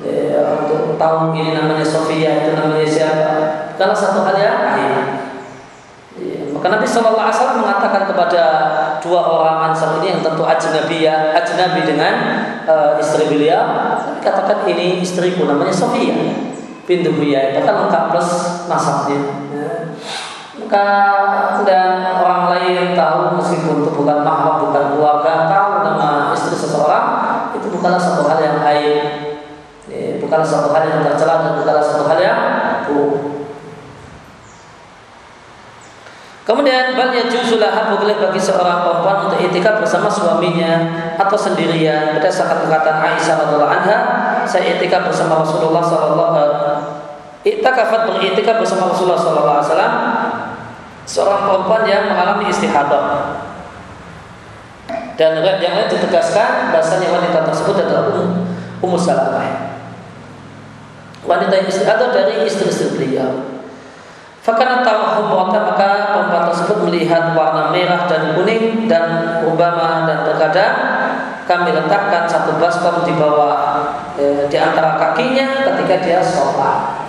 ya, 0.00 0.40
untuk 0.64 0.96
tahu 0.96 1.36
ini 1.36 1.52
namanya 1.52 1.84
Sofia 1.84 2.40
itu 2.40 2.56
namanya 2.56 2.88
siapa. 2.88 3.32
Kalau 3.76 3.92
satu 3.92 4.24
hal 4.24 4.36
ya 4.40 4.52
aib 4.64 5.17
maka 6.58 6.66
Nabi 6.74 6.86
Shallallahu 6.90 7.22
Alaihi 7.22 7.62
mengatakan 7.62 8.02
kepada 8.10 8.44
dua 8.98 9.20
orang 9.22 9.70
Ansar 9.70 10.02
ini 10.02 10.18
yang 10.18 10.20
tentu 10.26 10.42
ajnabi 10.42 11.06
ya, 11.06 11.30
ajnabi 11.38 11.86
dengan 11.86 12.14
uh, 12.66 12.98
istri 12.98 13.30
beliau, 13.30 13.62
katakan 14.18 14.66
ini 14.66 14.98
istriku 14.98 15.46
namanya 15.46 15.70
Sofia 15.70 16.18
bintu 16.88 17.12
Buya 17.12 17.52
itu 17.52 17.60
kan 17.68 17.84
lengkap 17.84 18.02
plus 18.16 18.30
nasabnya. 18.64 19.20
Ya. 19.52 19.72
Maka 20.58 20.86
dan 21.68 22.16
orang 22.16 22.50
lain 22.56 22.96
tahu 22.96 23.38
meskipun 23.38 23.84
itu 23.84 23.90
bukan 23.92 24.24
mahram 24.24 24.64
bukan 24.64 24.96
keluarga 24.96 25.46
tahu 25.52 25.84
nama 25.84 26.32
istri 26.32 26.56
seseorang 26.56 27.06
itu 27.54 27.68
bukanlah 27.68 28.00
satu 28.00 28.24
hal 28.26 28.40
yang 28.40 28.58
ya, 28.64 30.16
bukanlah 30.18 30.48
satu 30.48 30.72
hal 30.72 30.82
yang 30.88 31.04
tercela 31.04 31.44
dan 31.44 31.52
bukanlah 31.60 31.84
satu 31.84 32.04
hal 32.08 32.18
yang 32.18 32.40
buruk. 32.88 33.37
Kemudian 36.48 36.96
bal 36.96 37.12
yajuzulah 37.12 37.92
boleh 37.92 38.16
bagi 38.16 38.40
seorang 38.40 38.80
perempuan 38.80 39.28
untuk 39.28 39.36
itikaf 39.36 39.84
bersama 39.84 40.08
suaminya 40.08 40.80
atau 41.20 41.36
sendirian 41.36 42.16
berdasarkan 42.16 42.64
perkataan 42.64 43.04
Aisyah 43.04 43.36
radhiallahu 43.36 43.68
anha 43.68 43.98
saya 44.48 44.80
itikaf 44.80 45.04
bersama 45.04 45.44
Rasulullah 45.44 45.84
sallallahu 45.84 46.40
Itikafat 47.44 48.08
beritikaf 48.08 48.64
bersama 48.64 48.88
Rasulullah 48.92 49.20
sallallahu 49.20 49.56
alaihi 49.60 49.68
wasallam 49.68 49.94
seorang 51.08 51.40
perempuan 51.48 51.82
yang 51.88 52.04
mengalami 52.12 52.44
istihadah. 52.52 53.04
Dan 55.16 55.40
yang 55.44 55.74
lain 55.76 55.88
ditegaskan 55.88 56.72
bahasanya 56.72 57.08
wanita 57.12 57.44
tersebut 57.44 57.76
adalah 57.88 58.24
Ummu 58.84 58.98
Salamah. 59.00 59.76
Wanita 61.24 61.56
istihadah 61.64 62.08
dari 62.12 62.44
istri-istri 62.44 62.96
beliau. 62.96 63.47
Fakana 64.38 64.86
tawahum 64.86 65.50
maka 65.50 66.14
perempuan 66.14 66.44
tersebut 66.46 66.78
melihat 66.86 67.34
warna 67.34 67.74
merah 67.74 68.06
dan 68.06 68.38
kuning 68.38 68.86
dan 68.86 69.38
Obama 69.42 70.06
dan 70.06 70.22
terkadang 70.22 70.74
kami 71.48 71.72
letakkan 71.74 72.28
satu 72.28 72.60
baskom 72.60 73.02
di 73.08 73.16
bawah 73.16 73.88
e, 74.14 74.46
di 74.46 74.56
antara 74.60 75.00
kakinya 75.00 75.64
ketika 75.64 75.94
dia 76.04 76.20
sholat. 76.20 77.08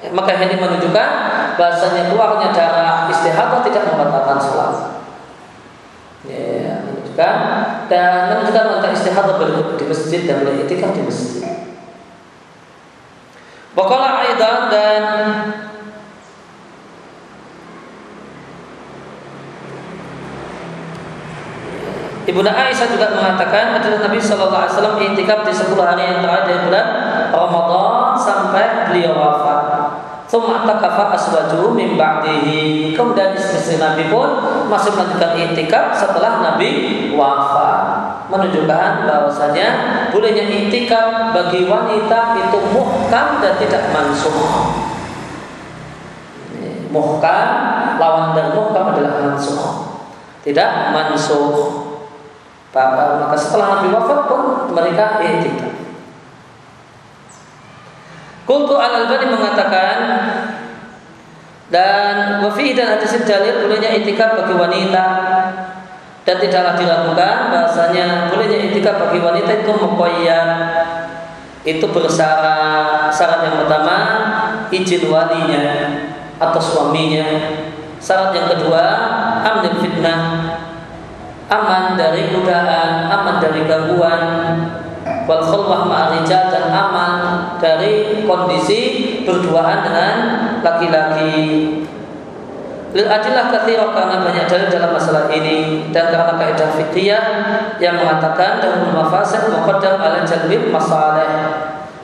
E, 0.00 0.06
maka 0.14 0.38
ini 0.38 0.56
menunjukkan 0.56 1.08
bahasanya 1.60 2.08
keluarnya 2.08 2.48
darah 2.54 3.10
istihadah 3.10 3.60
tidak 3.66 3.84
membatalkan 3.90 4.38
sholat. 4.38 4.74
Ya, 6.22 6.86
menunjukkan 6.86 7.34
dan 7.90 8.30
menunjukkan 8.32 8.64
wanita 8.70 8.88
istihadah 8.94 9.34
di 9.76 9.84
masjid 9.84 10.20
dan 10.24 10.46
boleh 10.46 10.64
di 10.64 11.02
masjid. 11.04 11.61
Wakala 13.72 14.20
Aidan 14.20 14.68
dan 14.68 15.02
Ibunda 22.22 22.54
Aisyah 22.54 22.86
juga 22.86 23.18
mengatakan 23.18 23.82
adalah 23.82 24.06
Nabi 24.06 24.22
Shallallahu 24.22 24.62
Alaihi 24.62 24.74
Wasallam 24.78 24.96
intikaf 25.02 25.42
di 25.42 25.50
10 25.50 25.74
hari 25.74 26.02
yang 26.06 26.22
terakhir 26.22 26.70
bulan 26.70 26.86
Ramadan 27.34 28.14
sampai 28.14 28.86
beliau 28.86 29.18
wafat. 29.18 29.81
Thumma 30.32 30.64
takafa 30.64 31.12
aswaju 31.12 31.76
min. 31.76 32.00
Kemudian 32.96 33.36
istri 33.36 33.76
Nabi 33.76 34.08
pun 34.08 34.32
masih 34.72 34.96
melanjutkan 34.96 35.36
intikaf 35.36 35.92
setelah 35.92 36.40
Nabi 36.40 36.68
wafat 37.12 37.80
menunjukkan 38.32 39.04
bahwasanya 39.04 39.68
bolehnya 40.08 40.48
intikam 40.48 41.36
bagi 41.36 41.68
wanita 41.68 42.40
itu 42.48 42.58
muhkam 42.72 43.44
dan 43.44 43.60
tidak 43.60 43.92
mansuh. 43.92 44.32
Muhkam 46.88 47.48
lawan 48.00 48.32
dan 48.32 48.56
muhkam 48.56 48.96
adalah 48.96 49.20
mansuh. 49.20 49.60
Tidak 50.40 50.96
mansuh. 50.96 51.52
Maka 52.72 53.36
setelah 53.36 53.76
Nabi 53.76 53.92
wafat 53.92 54.20
pun 54.32 54.72
mereka 54.72 55.20
intikam. 55.20 55.71
Kultu 58.42 58.74
al-Albani 58.74 59.26
mengatakan 59.30 59.96
dan 61.70 62.42
wafi 62.42 62.74
dan 62.74 62.98
hadis 62.98 63.16
dalil 63.22 63.64
bolehnya 63.64 63.94
intikam 63.96 64.34
bagi 64.34 64.52
wanita 64.58 65.06
dan 66.22 66.36
tidaklah 66.38 66.74
diragukan 66.76 67.54
bahasanya 67.54 68.28
bolehnya 68.28 68.70
itikaf 68.70 68.98
bagi 68.98 69.22
wanita 69.22 69.62
itu 69.62 69.72
mukoyan 69.78 70.48
itu 71.62 71.86
bersyarat. 71.86 73.14
Syarat 73.14 73.46
yang 73.46 73.56
pertama 73.62 73.96
izin 74.74 75.06
walinya 75.06 75.66
atau 76.42 76.58
suaminya. 76.58 77.26
Syarat 78.02 78.34
yang 78.34 78.50
kedua 78.50 78.82
amin 79.46 79.74
fitnah. 79.78 80.22
Aman 81.52 82.00
dari 82.00 82.32
godaan 82.32 83.12
aman 83.12 83.36
dari 83.36 83.68
gangguan 83.68 84.24
wal 85.28 85.42
khulwah 85.42 85.86
ma'arijal 85.86 86.50
dan 86.50 86.70
aman 86.70 87.12
dari 87.62 88.24
kondisi 88.26 88.80
berduaan 89.22 89.86
dengan 89.86 90.14
laki-laki. 90.62 91.40
Lil 92.92 93.08
adilah 93.08 93.48
kathirah 93.48 93.96
karena 93.96 94.20
banyak 94.20 94.44
dalil 94.44 94.68
dalam 94.68 94.92
masalah 94.92 95.32
ini. 95.32 95.88
Dan 95.88 96.12
karena 96.12 96.36
kaidah 96.36 96.70
fitriyah 96.76 97.24
yang 97.80 97.96
mengatakan 97.96 98.60
dan 98.60 98.92
mafasid 98.92 99.48
muqaddam 99.48 99.96
ala 99.96 100.20
jalbil 100.28 100.68
masalih. 100.68 101.32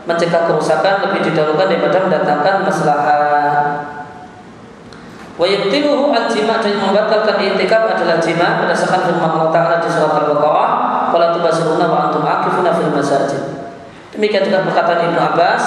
Mencegah 0.08 0.48
kerusakan 0.48 1.04
lebih 1.04 1.28
didahulukan 1.28 1.68
daripada 1.68 2.00
mendatangkan 2.08 2.54
maslahat. 2.64 3.28
Wa 5.38 5.46
yabtiluhu 5.46 6.10
al-jima' 6.10 6.58
dan 6.58 6.80
membatalkan 6.82 7.36
i'tikaf 7.38 7.94
adalah 7.94 8.18
jima' 8.18 8.58
berdasarkan 8.58 9.06
firman 9.06 9.30
Allah 9.38 9.50
Ta'ala 9.54 9.76
di 9.78 9.86
surat 9.86 10.18
Al-Baqarah, 10.24 10.70
"Wala 11.10 11.34
tubasiruna 11.34 11.86
wa 11.88 11.98
antum 12.08 12.24
aqifuna 12.24 12.74
fil 12.76 12.92
masajid." 12.92 13.42
Demikian 14.14 14.48
juga 14.48 14.64
perkataan 14.64 15.12
Ibnu 15.12 15.20
Abbas, 15.20 15.62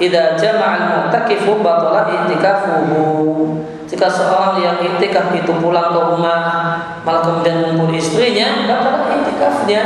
"Idza 0.00 0.34
jama'al 0.40 0.82
mu'takifu 1.04 1.60
batala 1.60 2.08
i'tikafuhu." 2.08 3.04
Jika 3.84 4.08
seorang 4.08 4.58
yang 4.58 4.80
i'tikaf 4.80 5.30
itu 5.36 5.52
pulang 5.60 5.92
ke 5.92 6.00
rumah 6.00 6.40
malah 7.04 7.22
kemudian 7.22 7.62
mengumpul 7.62 7.94
istrinya, 7.94 8.66
batal 8.66 9.06
i'tikafnya. 9.12 9.82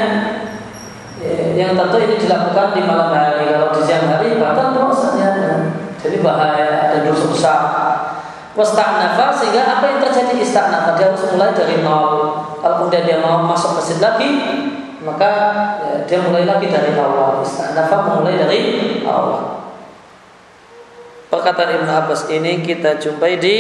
Yang 1.59 1.74
tentu 1.74 1.96
ini 1.99 2.14
dilakukan 2.14 2.78
di 2.78 2.82
malam 2.86 3.11
hari. 3.11 3.51
Kalau 3.51 3.74
di 3.74 3.82
siang 3.82 4.07
hari 4.07 4.38
batal 4.38 4.70
puasanya. 4.70 5.34
Jadi 5.99 6.22
bahaya 6.22 6.94
dan 6.94 7.03
dosa 7.03 7.26
besar. 7.26 7.61
Wasta'nafa 8.55 9.34
sehingga 9.34 9.66
apa 9.66 9.84
yang 9.86 9.99
terjadi 10.03 10.34
ista'nafa 10.38 10.94
dia 10.94 11.11
harus 11.11 11.26
mulai 11.34 11.51
dari 11.55 11.82
nol. 11.82 12.38
Kalau 12.62 12.74
kemudian 12.86 13.03
dia 13.03 13.18
mau 13.18 13.42
masuk 13.42 13.82
masjid 13.82 13.99
lagi, 13.99 14.30
maka 15.09 15.32
ya, 15.80 15.96
dia 16.04 16.18
mulai 16.20 16.44
lagi 16.44 16.68
dari 16.68 16.92
awal. 16.92 17.40
Istanafa 17.40 17.96
memulai 18.04 18.36
dari 18.36 18.61
awal. 19.09 19.64
Perkataan 21.28 21.80
Ibn 21.80 21.88
Abbas 22.04 22.28
ini 22.32 22.64
kita 22.64 22.96
jumpai 22.96 23.36
di 23.36 23.56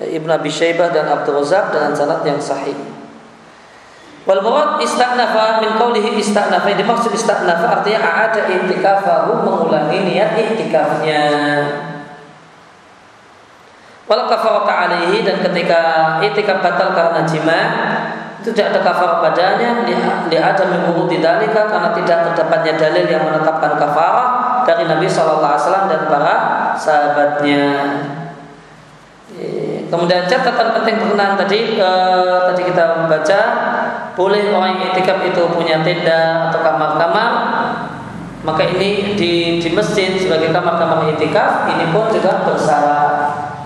Ibn 0.00 0.28
Abi 0.36 0.50
Syaibah 0.52 0.92
dan 0.92 1.08
Abdul 1.08 1.40
Razak 1.40 1.72
dengan 1.72 1.92
sanad 1.96 2.20
yang 2.24 2.40
sahih. 2.40 2.76
Wal 4.22 4.38
murad 4.38 4.78
istanafa 4.78 5.58
min 5.64 5.74
qawlihi 5.80 6.14
istanafa 6.20 6.70
dimaksud 6.78 7.10
istanafa 7.10 7.80
artinya 7.80 8.30
ada 8.30 8.46
intikafahu 8.46 9.42
mengulangi 9.42 10.06
niat 10.06 10.38
iktikafnya. 10.38 11.24
Wal 14.06 14.28
kafarat 14.30 14.68
alaihi 14.68 15.26
dan 15.26 15.42
ketika 15.42 15.80
itikaf 16.22 16.62
batal 16.62 16.94
karena 16.94 17.24
jima 17.26 17.60
tidak 18.42 18.74
ada 18.74 18.80
kafarah 18.82 19.18
padanya 19.22 19.86
li 19.86 20.36
ada 20.38 20.64
mengurut 20.66 21.08
dalika 21.14 21.70
karena 21.70 21.90
tidak 21.94 22.18
terdapatnya 22.30 22.74
dalil 22.74 23.06
yang 23.06 23.22
menetapkan 23.30 23.78
kafarah 23.78 24.28
dari 24.66 24.84
Nabi 24.90 25.06
SAW 25.06 25.90
dan 25.90 26.02
para 26.10 26.36
sahabatnya. 26.74 27.66
Kemudian 29.88 30.24
catatan 30.24 30.68
penting 30.80 30.96
berkenaan 31.04 31.36
tadi 31.36 31.76
eh, 31.76 32.38
tadi 32.48 32.62
kita 32.64 32.84
membaca 33.04 33.40
boleh 34.12 34.52
orang 34.52 34.76
yang 34.76 34.82
itikaf 34.92 35.20
itu 35.24 35.42
punya 35.52 35.80
tenda 35.84 36.48
atau 36.48 36.60
kamar-kamar? 36.60 37.32
Maka 38.42 38.74
ini 38.74 39.14
di, 39.14 39.62
di 39.62 39.68
masjid 39.70 40.18
sebagai 40.18 40.50
kamar-kamar 40.50 41.12
itikaf 41.14 41.70
ini 41.70 41.94
pun 41.94 42.10
juga 42.10 42.42
bersyarat 42.42 43.14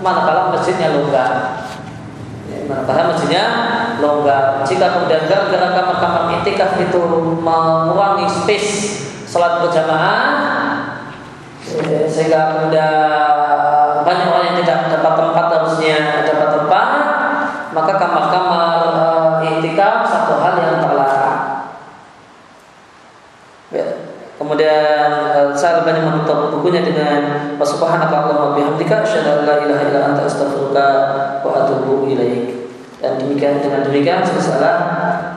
manakala 0.03 0.53
masjidnya 0.53 0.93
longgar 0.93 1.65
manakala 2.67 3.15
masjidnya 3.15 3.43
longgar. 4.03 4.61
Jika 4.67 4.99
kemudian 4.99 5.25
gara-gara 5.25 5.67
kamar-kamar 5.73 6.23
itikaf 6.43 6.75
itu 6.77 7.01
mengurangi 7.39 8.27
space 8.27 8.71
salat 9.27 9.63
berjamaah 9.63 10.23
eh, 11.67 12.05
sehingga 12.07 12.55
kemudian 12.55 12.91
banyak 14.07 14.27
orang 14.31 14.45
yang 14.51 14.57
tidak 14.63 14.77
dapat 14.87 15.13
tempat 15.19 15.45
harusnya 15.51 15.97
dapat 16.23 16.49
tempat 16.55 16.87
maka 17.75 17.93
kamar-kamar 17.99 18.79
uh, 18.95 19.31
itikaf 19.43 20.07
satu 20.07 20.41
hal 20.41 20.53
yang 20.57 20.81
terlarang. 20.81 21.39
Ya. 23.69 23.87
Kemudian 24.39 25.09
uh, 25.11 25.53
saya 25.53 25.85
banyak 25.85 26.16
menutup 26.67 26.67
bukunya 26.67 26.83
dengan 26.83 27.21
Subhanaka 27.63 28.15
Allahumma 28.27 28.59
bihamdika 28.59 29.03
asyhadu 29.03 29.39
an 29.39 29.41
la 29.47 29.55
ilaha 29.63 29.81
illa 29.87 29.99
anta 30.11 30.27
astaghfiruka 30.27 30.87
wa 31.39 31.63
atubu 31.63 32.11
ilaik. 32.11 32.67
Dan 32.99 33.15
demikian 33.21 33.63
dengan 33.63 33.87
demikian 33.87 34.19
selesai 34.25 34.59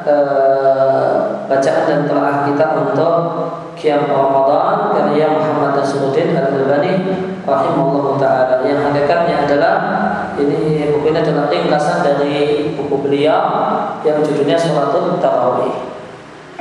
eh, 0.09 1.14
bacaan 1.47 1.83
dan 1.87 2.01
telah 2.09 2.49
kita 2.51 2.66
untuk 2.83 3.14
Qiyam 3.76 4.11
Ramadan 4.11 4.93
karya 4.97 5.28
Muhammad 5.28 5.78
Nasruddin 5.78 6.35
Al-Albani 6.35 6.93
rahimahullah 7.47 8.18
taala. 8.18 8.55
Yang 8.64 8.81
hakikatnya 8.91 9.37
adalah 9.47 9.74
ini 10.41 10.89
buku 10.91 11.14
ini 11.14 11.18
adalah 11.20 11.47
ringkasan 11.53 11.99
dari 12.03 12.35
buku 12.74 12.97
beliau 13.07 13.45
yang 14.03 14.18
judulnya 14.24 14.57
Suratul 14.57 15.20
Tarawih. 15.20 15.99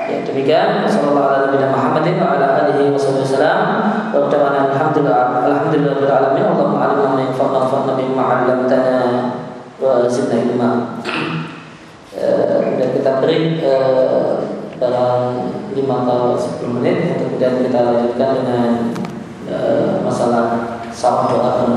Ya, 0.10 0.26
demikian. 0.26 0.90
Sallallahu 0.90 1.54
alaihi 1.54 1.70
Muhammadin 1.70 2.18
wa 2.18 2.34
ala 2.34 2.66
alihi 2.66 2.90
wasallam. 2.90 3.60
Wa 4.10 4.26
alhamdulillah 4.26 5.46
alhamdulillah 5.46 6.02
alamin. 6.10 6.50
Allahumma 6.50 6.82
alimna 6.90 7.30
wa 9.78 10.10
zidna 10.10 10.50
ilma. 10.50 10.72
Dan 12.80 12.90
kita 12.98 13.22
beri 13.22 13.62
dalam 14.82 15.20
5 15.78 15.78
atau 15.78 16.34
10 16.34 16.76
menit. 16.82 16.98
Kemudian 17.22 17.62
kita 17.70 17.80
lanjutkan 17.86 18.30
dengan 18.42 18.70
masalah 20.02 20.74
sawah 20.90 21.30
doa 21.30 21.70